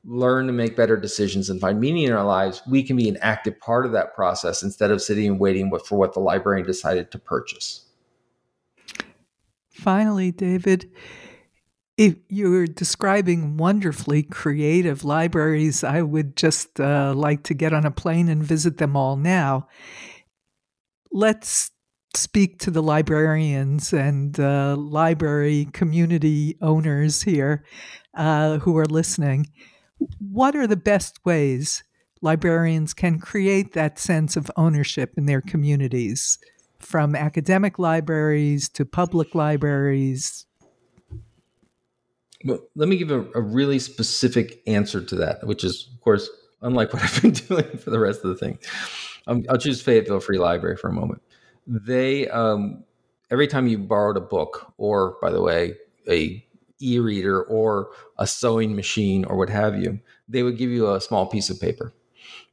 learn 0.04 0.46
to 0.46 0.52
make 0.52 0.76
better 0.76 0.96
decisions 0.96 1.48
and 1.48 1.58
find 1.58 1.80
meaning 1.80 2.04
in 2.04 2.12
our 2.12 2.24
lives, 2.24 2.60
we 2.68 2.82
can 2.82 2.96
be 2.96 3.08
an 3.08 3.16
active 3.22 3.58
part 3.60 3.86
of 3.86 3.92
that 3.92 4.14
process 4.14 4.62
instead 4.62 4.90
of 4.90 5.00
sitting 5.00 5.26
and 5.26 5.40
waiting 5.40 5.70
for 5.86 5.98
what 5.98 6.12
the 6.12 6.20
librarian 6.20 6.66
decided 6.66 7.10
to 7.10 7.18
purchase. 7.18 7.86
Finally, 9.70 10.32
David, 10.32 10.90
if 11.96 12.16
you're 12.28 12.66
describing 12.66 13.56
wonderfully 13.56 14.22
creative 14.22 15.02
libraries, 15.02 15.82
I 15.82 16.02
would 16.02 16.36
just 16.36 16.78
uh, 16.78 17.14
like 17.16 17.42
to 17.44 17.54
get 17.54 17.72
on 17.72 17.86
a 17.86 17.90
plane 17.90 18.28
and 18.28 18.42
visit 18.42 18.76
them 18.76 18.96
all 18.96 19.16
now. 19.16 19.66
Let's 21.10 21.70
speak 22.14 22.58
to 22.58 22.70
the 22.70 22.82
librarians 22.82 23.92
and 23.92 24.38
uh, 24.38 24.76
library 24.76 25.68
community 25.72 26.56
owners 26.60 27.22
here 27.22 27.64
uh, 28.14 28.58
who 28.58 28.76
are 28.76 28.86
listening. 28.86 29.46
what 30.18 30.56
are 30.56 30.66
the 30.66 30.76
best 30.76 31.18
ways 31.24 31.82
librarians 32.22 32.92
can 32.92 33.18
create 33.18 33.72
that 33.72 33.98
sense 33.98 34.36
of 34.36 34.50
ownership 34.56 35.14
in 35.16 35.26
their 35.26 35.40
communities, 35.40 36.38
from 36.78 37.14
academic 37.14 37.78
libraries 37.78 38.68
to 38.68 38.84
public 38.84 39.34
libraries? 39.34 40.46
Well, 42.44 42.60
let 42.74 42.88
me 42.88 42.96
give 42.96 43.10
a, 43.10 43.26
a 43.34 43.40
really 43.40 43.78
specific 43.78 44.62
answer 44.66 45.02
to 45.02 45.14
that, 45.16 45.46
which 45.46 45.62
is, 45.62 45.88
of 45.94 46.00
course, 46.00 46.28
unlike 46.62 46.92
what 46.92 47.02
I've 47.02 47.22
been 47.22 47.30
doing 47.48 47.78
for 47.78 47.90
the 47.90 47.98
rest 47.98 48.24
of 48.24 48.30
the 48.30 48.36
thing. 48.36 48.58
Um, 49.26 49.44
I'll 49.48 49.58
choose 49.58 49.82
Fayetteville 49.82 50.20
Free 50.20 50.38
Library 50.38 50.76
for 50.76 50.88
a 50.88 50.92
moment. 50.92 51.22
They 51.66 52.28
um, 52.28 52.84
every 53.30 53.46
time 53.46 53.66
you 53.66 53.78
borrowed 53.78 54.16
a 54.16 54.20
book, 54.20 54.72
or 54.78 55.16
by 55.20 55.30
the 55.30 55.42
way, 55.42 55.74
a 56.08 56.44
e-reader 56.80 57.42
or 57.42 57.90
a 58.18 58.26
sewing 58.26 58.74
machine 58.74 59.24
or 59.24 59.36
what 59.36 59.50
have 59.50 59.80
you, 59.80 60.00
they 60.28 60.42
would 60.42 60.58
give 60.58 60.70
you 60.70 60.92
a 60.92 61.00
small 61.00 61.26
piece 61.26 61.50
of 61.50 61.60
paper, 61.60 61.92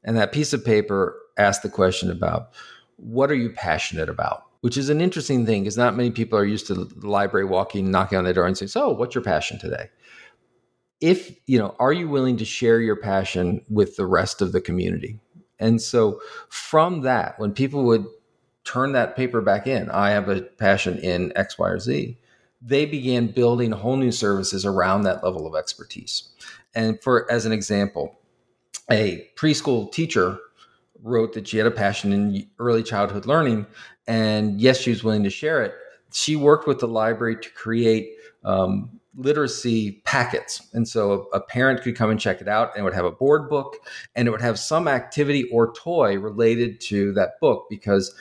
and 0.03 0.17
that 0.17 0.31
piece 0.31 0.53
of 0.53 0.63
paper 0.63 1.17
asked 1.37 1.63
the 1.63 1.69
question 1.69 2.11
about 2.11 2.49
what 2.97 3.29
are 3.29 3.35
you 3.35 3.49
passionate 3.51 4.09
about 4.09 4.47
which 4.61 4.77
is 4.77 4.89
an 4.89 5.01
interesting 5.01 5.45
thing 5.45 5.63
because 5.63 5.77
not 5.77 5.95
many 5.95 6.11
people 6.11 6.37
are 6.37 6.45
used 6.45 6.67
to 6.67 6.73
the 6.73 7.07
library 7.07 7.45
walking, 7.45 7.91
knocking 7.91 8.17
on 8.17 8.23
the 8.23 8.33
door 8.33 8.45
and 8.45 8.57
saying, 8.57 8.69
So, 8.69 8.89
what's 8.89 9.15
your 9.15 9.23
passion 9.23 9.59
today? 9.59 9.89
If, 10.99 11.37
you 11.45 11.59
know, 11.59 11.75
are 11.79 11.93
you 11.93 12.09
willing 12.09 12.37
to 12.37 12.45
share 12.45 12.81
your 12.81 12.95
passion 12.95 13.63
with 13.69 13.97
the 13.97 14.05
rest 14.05 14.41
of 14.41 14.51
the 14.51 14.61
community? 14.61 15.19
And 15.59 15.81
so 15.81 16.19
from 16.49 17.01
that, 17.01 17.39
when 17.39 17.53
people 17.53 17.83
would 17.83 18.05
turn 18.63 18.93
that 18.93 19.15
paper 19.15 19.41
back 19.41 19.67
in, 19.67 19.89
I 19.91 20.09
have 20.11 20.27
a 20.27 20.41
passion 20.41 20.97
in 20.97 21.31
X, 21.35 21.57
Y, 21.57 21.69
or 21.69 21.79
Z, 21.79 22.17
they 22.61 22.85
began 22.85 23.27
building 23.27 23.71
whole 23.71 23.97
new 23.97 24.11
services 24.11 24.65
around 24.65 25.03
that 25.03 25.23
level 25.23 25.45
of 25.45 25.55
expertise. 25.55 26.29
And 26.75 27.01
for 27.01 27.29
as 27.31 27.45
an 27.45 27.51
example, 27.51 28.19
a 28.89 29.29
preschool 29.35 29.91
teacher 29.91 30.39
wrote 31.03 31.33
that 31.33 31.47
she 31.47 31.57
had 31.57 31.67
a 31.67 31.71
passion 31.71 32.11
in 32.11 32.47
early 32.59 32.83
childhood 32.83 33.25
learning, 33.25 33.67
and 34.07 34.59
yes, 34.59 34.79
she 34.79 34.89
was 34.89 35.03
willing 35.03 35.23
to 35.23 35.29
share 35.29 35.63
it. 35.63 35.73
She 36.11 36.35
worked 36.35 36.67
with 36.67 36.79
the 36.79 36.87
library 36.87 37.37
to 37.37 37.49
create 37.51 38.13
um, 38.43 38.97
literacy 39.17 40.01
packets. 40.05 40.67
And 40.73 40.87
so 40.87 41.27
a, 41.33 41.37
a, 41.37 41.41
parent 41.41 41.81
could 41.81 41.95
come 41.95 42.11
and 42.11 42.19
check 42.19 42.39
it 42.39 42.47
out 42.47 42.71
and 42.73 42.81
it 42.81 42.83
would 42.83 42.93
have 42.93 43.05
a 43.05 43.11
board 43.11 43.49
book 43.49 43.75
and 44.15 44.27
it 44.27 44.31
would 44.31 44.41
have 44.41 44.59
some 44.59 44.87
activity 44.87 45.49
or 45.51 45.73
toy 45.73 46.17
related 46.19 46.79
to 46.81 47.11
that 47.13 47.39
book 47.41 47.65
because 47.69 48.13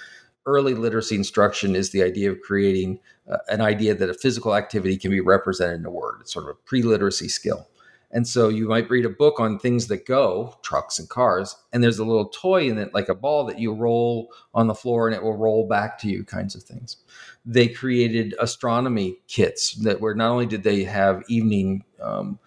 early 0.47 0.75
literacy 0.75 1.17
instruction 1.17 1.77
is 1.77 1.91
the 1.91 2.03
idea 2.03 2.31
of 2.31 2.41
creating 2.41 3.01
uh, 3.31 3.39
an 3.49 3.61
idea 3.61 3.95
that 3.95 4.11
a 4.11 4.15
physical 4.15 4.55
activity 4.55 4.97
can 4.97 5.11
be 5.11 5.21
represented 5.21 5.81
in 5.81 5.87
a 5.87 5.91
word. 5.91 6.19
It's 6.21 6.33
sort 6.33 6.47
of 6.47 6.51
a 6.51 6.59
pre 6.67 6.83
literacy 6.83 7.29
skill. 7.29 7.69
And 8.13 8.27
so 8.27 8.49
you 8.49 8.69
might 8.69 8.89
read 8.89 9.05
a 9.05 9.11
book 9.11 9.41
on 9.41 9.59
things 9.59 9.89
that 9.89 10.07
go, 10.07 10.57
trucks 10.63 10.99
and 10.99 11.09
cars, 11.09 11.57
and 11.73 11.83
there's 11.83 11.99
a 11.99 12.05
little 12.05 12.29
toy 12.29 12.69
in 12.69 12.79
it, 12.79 12.95
like 12.95 13.09
a 13.09 13.15
ball 13.15 13.45
that 13.47 13.59
you 13.59 13.75
roll 13.75 14.33
on 14.55 14.69
the 14.69 14.75
floor 14.75 15.09
and 15.09 15.15
it 15.15 15.23
will 15.23 15.37
roll 15.37 15.67
back 15.67 15.99
to 15.99 16.09
you, 16.09 16.23
kinds 16.25 16.55
of 16.55 16.63
things. 16.63 16.99
They 17.45 17.67
created 17.67 18.35
astronomy 18.41 19.19
kits 19.27 19.73
that 19.83 20.01
where 20.01 20.15
not 20.15 20.31
only 20.31 20.47
did 20.47 20.63
they 20.63 20.85
have 20.85 21.25
evening 21.29 21.85
um, 22.01 22.39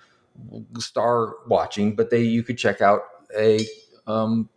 star 0.78 1.36
watching, 1.48 1.96
but 1.96 2.10
they 2.10 2.24
you 2.24 2.42
could 2.42 2.58
check 2.58 2.82
out 2.82 3.02
a 3.38 3.68
um, 4.08 4.50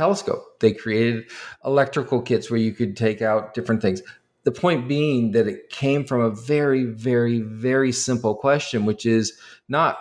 telescope. 0.00 0.58
They 0.60 0.72
created 0.72 1.30
electrical 1.62 2.22
kits 2.22 2.50
where 2.50 2.58
you 2.58 2.72
could 2.72 2.96
take 2.96 3.20
out 3.20 3.52
different 3.52 3.82
things. 3.82 4.00
The 4.44 4.50
point 4.50 4.88
being 4.88 5.32
that 5.32 5.46
it 5.46 5.68
came 5.68 6.06
from 6.06 6.22
a 6.22 6.30
very, 6.30 6.84
very, 6.84 7.40
very 7.40 7.92
simple 7.92 8.34
question, 8.34 8.86
which 8.86 9.04
is 9.04 9.38
not 9.68 9.98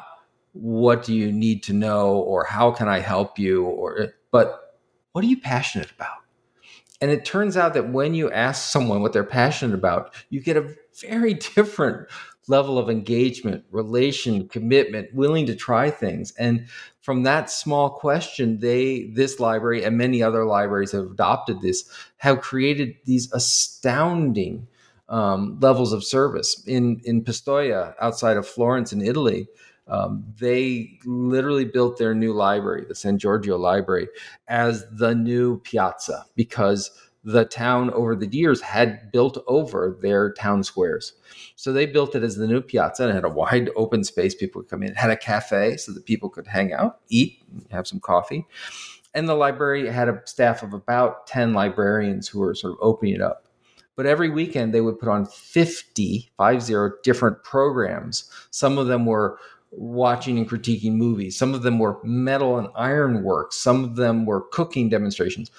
what 0.54 1.04
do 1.04 1.14
you 1.14 1.34
need 1.34 1.64
to 1.64 1.74
know 1.74 2.14
or 2.14 2.46
how 2.46 2.72
can 2.72 2.88
I 2.88 3.00
help 3.00 3.38
you 3.38 3.66
or 3.66 4.14
but 4.32 4.78
what 5.12 5.26
are 5.26 5.28
you 5.28 5.42
passionate 5.42 5.92
about? 5.92 6.20
And 7.02 7.12
it 7.12 7.26
turns 7.26 7.58
out 7.58 7.74
that 7.74 7.90
when 7.90 8.14
you 8.14 8.32
ask 8.32 8.72
someone 8.72 9.02
what 9.02 9.12
they're 9.12 9.24
passionate 9.26 9.74
about, 9.74 10.14
you 10.30 10.40
get 10.42 10.56
a 10.56 10.74
very 11.02 11.34
different 11.56 12.08
level 12.50 12.78
of 12.78 12.90
engagement, 12.90 13.64
relation, 13.72 14.48
commitment, 14.50 15.14
willing 15.14 15.46
to 15.46 15.56
try 15.56 15.90
things. 15.90 16.34
And 16.38 16.68
from 17.00 17.24
that 17.24 17.50
small 17.50 17.92
question, 17.92 18.60
they 18.60 19.12
this 19.14 19.40
library 19.40 19.84
and 19.84 19.98
many 19.98 20.22
other 20.22 20.46
libraries 20.46 20.92
have 20.92 21.12
adopted 21.12 21.62
this, 21.62 21.90
have 22.18 22.42
created 22.42 22.96
these 23.06 23.32
astounding 23.32 24.68
um, 25.08 25.60
levels 25.60 25.94
of 25.94 26.04
service 26.04 26.64
in 26.66 27.02
in 27.06 27.24
Pistoia, 27.24 27.94
outside 28.02 28.38
of 28.38 28.48
Florence 28.48 28.92
in 28.92 29.02
Italy. 29.02 29.48
Um, 29.88 30.24
they 30.40 31.00
literally 31.04 31.66
built 31.66 31.98
their 31.98 32.14
new 32.14 32.32
library, 32.32 32.86
the 32.88 32.94
San 32.94 33.18
Giorgio 33.18 33.58
Library, 33.58 34.08
as 34.48 34.86
the 34.92 35.16
new 35.16 35.60
piazza 35.62 36.26
because 36.36 36.92
the 37.32 37.46
town 37.46 37.92
over 37.92 38.16
the 38.16 38.28
years 38.28 38.60
had 38.60 39.12
built 39.12 39.38
over 39.46 39.96
their 40.02 40.34
town 40.34 40.64
squares. 40.64 41.14
So 41.56 41.72
they 41.72 41.86
built 41.86 42.16
it 42.16 42.24
as 42.24 42.36
the 42.38 42.48
new 42.48 42.60
piazza 42.60 43.04
and 43.04 43.14
had 43.14 43.24
a 43.24 43.30
wide 43.30 43.70
open 43.76 44.04
space. 44.04 44.34
People 44.34 44.62
could 44.62 44.70
come 44.70 44.84
in. 44.84 44.90
It 44.90 44.98
had 44.98 45.12
a 45.12 45.18
cafe 45.18 45.78
so 45.78 45.92
that 45.92 46.06
people 46.06 46.30
could 46.30 46.48
hang 46.48 46.74
out, 46.74 47.00
eat, 47.10 47.44
have 47.70 47.88
some 47.88 48.00
coffee. 48.00 48.48
And 49.14 49.30
the 49.30 49.36
library 49.36 49.88
had 49.88 50.10
a 50.10 50.22
staff 50.26 50.64
of 50.64 50.74
about 50.74 51.28
10 51.28 51.54
librarians 51.54 52.28
who 52.28 52.40
were 52.40 52.56
sort 52.56 52.74
of 52.74 52.80
opening 52.82 53.16
it 53.16 53.22
up. 53.22 53.46
But 53.96 54.06
every 54.06 54.30
weekend 54.30 54.74
they 54.74 54.82
would 54.82 55.00
put 55.00 55.10
on 55.10 55.26
50, 55.26 56.32
50 56.40 56.74
different 57.04 57.44
programs. 57.44 58.32
Some 58.50 58.78
of 58.78 58.88
them 58.88 59.06
were 59.06 59.38
watching 59.72 60.40
and 60.40 60.50
critiquing 60.50 60.94
movies. 60.94 61.38
Some 61.38 61.54
of 61.54 61.62
them 61.62 61.78
were 61.78 62.00
metal 62.04 62.58
and 62.58 62.70
iron 62.76 63.24
work. 63.24 63.54
Some 63.54 63.84
of 63.84 63.98
them 63.98 64.26
were 64.26 64.42
cooking 64.42 64.90
demonstrations. 64.90 65.52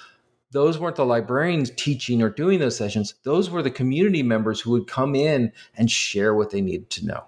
Those 0.53 0.78
weren't 0.78 0.96
the 0.96 1.07
librarians 1.07 1.70
teaching 1.70 2.22
or 2.22 2.30
doing 2.30 2.59
those 2.59 2.76
sessions. 2.76 3.14
Those 3.22 3.51
were 3.51 3.62
the 3.62 3.70
community 3.70 4.22
members 4.22 4.61
who 4.61 4.72
would 4.72 4.88
come 4.88 5.14
in 5.14 5.53
and 5.76 5.90
share 5.90 6.34
what 6.34 6.51
they 6.51 6.61
needed 6.61 6.90
to 6.90 7.07
know. 7.07 7.24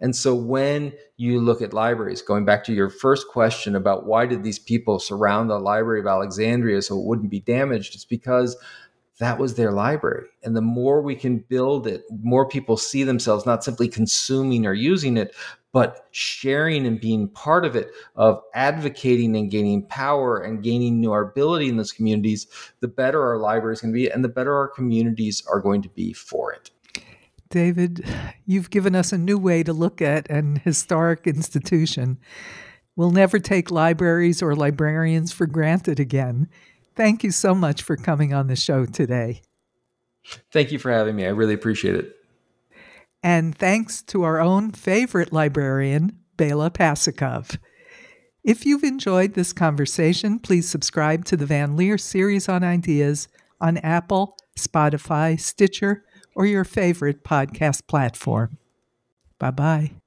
And 0.00 0.14
so 0.14 0.34
when 0.34 0.92
you 1.16 1.40
look 1.40 1.62
at 1.62 1.72
libraries, 1.72 2.22
going 2.22 2.44
back 2.44 2.64
to 2.64 2.72
your 2.72 2.90
first 2.90 3.28
question 3.28 3.74
about 3.76 4.06
why 4.06 4.26
did 4.26 4.42
these 4.42 4.58
people 4.58 4.98
surround 4.98 5.48
the 5.48 5.58
Library 5.58 6.00
of 6.00 6.06
Alexandria 6.06 6.82
so 6.82 6.98
it 6.98 7.04
wouldn't 7.04 7.30
be 7.30 7.40
damaged, 7.40 7.94
it's 7.94 8.04
because 8.04 8.56
that 9.18 9.38
was 9.38 9.54
their 9.54 9.70
library. 9.70 10.26
And 10.42 10.56
the 10.56 10.60
more 10.60 11.00
we 11.00 11.14
can 11.14 11.38
build 11.38 11.86
it, 11.86 12.02
more 12.22 12.48
people 12.48 12.76
see 12.76 13.04
themselves 13.04 13.46
not 13.46 13.62
simply 13.62 13.88
consuming 13.88 14.66
or 14.66 14.74
using 14.74 15.16
it, 15.16 15.34
but 15.74 16.06
sharing 16.12 16.86
and 16.86 17.00
being 17.00 17.26
part 17.26 17.64
of 17.64 17.74
it, 17.74 17.90
of 18.14 18.40
advocating 18.54 19.34
and 19.36 19.50
gaining 19.50 19.84
power 19.88 20.38
and 20.38 20.62
gaining 20.62 21.00
new 21.00 21.12
ability 21.12 21.68
in 21.68 21.76
those 21.76 21.90
communities, 21.90 22.46
the 22.78 22.86
better 22.86 23.20
our 23.20 23.38
library 23.38 23.74
is 23.74 23.80
going 23.80 23.92
to 23.92 23.96
be 23.96 24.08
and 24.08 24.22
the 24.22 24.28
better 24.28 24.54
our 24.54 24.68
communities 24.68 25.42
are 25.50 25.58
going 25.58 25.82
to 25.82 25.88
be 25.88 26.12
for 26.12 26.52
it. 26.52 26.70
David, 27.50 28.06
you've 28.46 28.70
given 28.70 28.94
us 28.94 29.12
a 29.12 29.18
new 29.18 29.36
way 29.36 29.64
to 29.64 29.72
look 29.72 30.00
at 30.00 30.30
an 30.30 30.60
historic 30.64 31.26
institution. 31.26 32.18
We'll 32.94 33.10
never 33.10 33.40
take 33.40 33.72
libraries 33.72 34.42
or 34.42 34.54
librarians 34.54 35.32
for 35.32 35.46
granted 35.48 35.98
again. 35.98 36.48
Thank 36.94 37.24
you 37.24 37.32
so 37.32 37.52
much 37.52 37.82
for 37.82 37.96
coming 37.96 38.32
on 38.32 38.46
the 38.46 38.54
show 38.54 38.86
today. 38.86 39.42
Thank 40.52 40.70
you 40.70 40.78
for 40.78 40.92
having 40.92 41.16
me. 41.16 41.26
I 41.26 41.30
really 41.30 41.54
appreciate 41.54 41.96
it. 41.96 42.14
And 43.24 43.56
thanks 43.56 44.02
to 44.02 44.22
our 44.22 44.38
own 44.38 44.70
favorite 44.72 45.32
librarian, 45.32 46.18
Bela 46.36 46.70
Pasikov. 46.70 47.58
If 48.44 48.66
you've 48.66 48.84
enjoyed 48.84 49.32
this 49.32 49.54
conversation, 49.54 50.38
please 50.38 50.68
subscribe 50.68 51.24
to 51.24 51.36
the 51.38 51.46
Van 51.46 51.74
Leer 51.74 51.96
series 51.96 52.50
on 52.50 52.62
ideas 52.62 53.28
on 53.62 53.78
Apple, 53.78 54.36
Spotify, 54.58 55.40
Stitcher, 55.40 56.04
or 56.36 56.44
your 56.44 56.64
favorite 56.64 57.24
podcast 57.24 57.86
platform. 57.86 58.58
Bye 59.38 59.52
bye. 59.52 60.03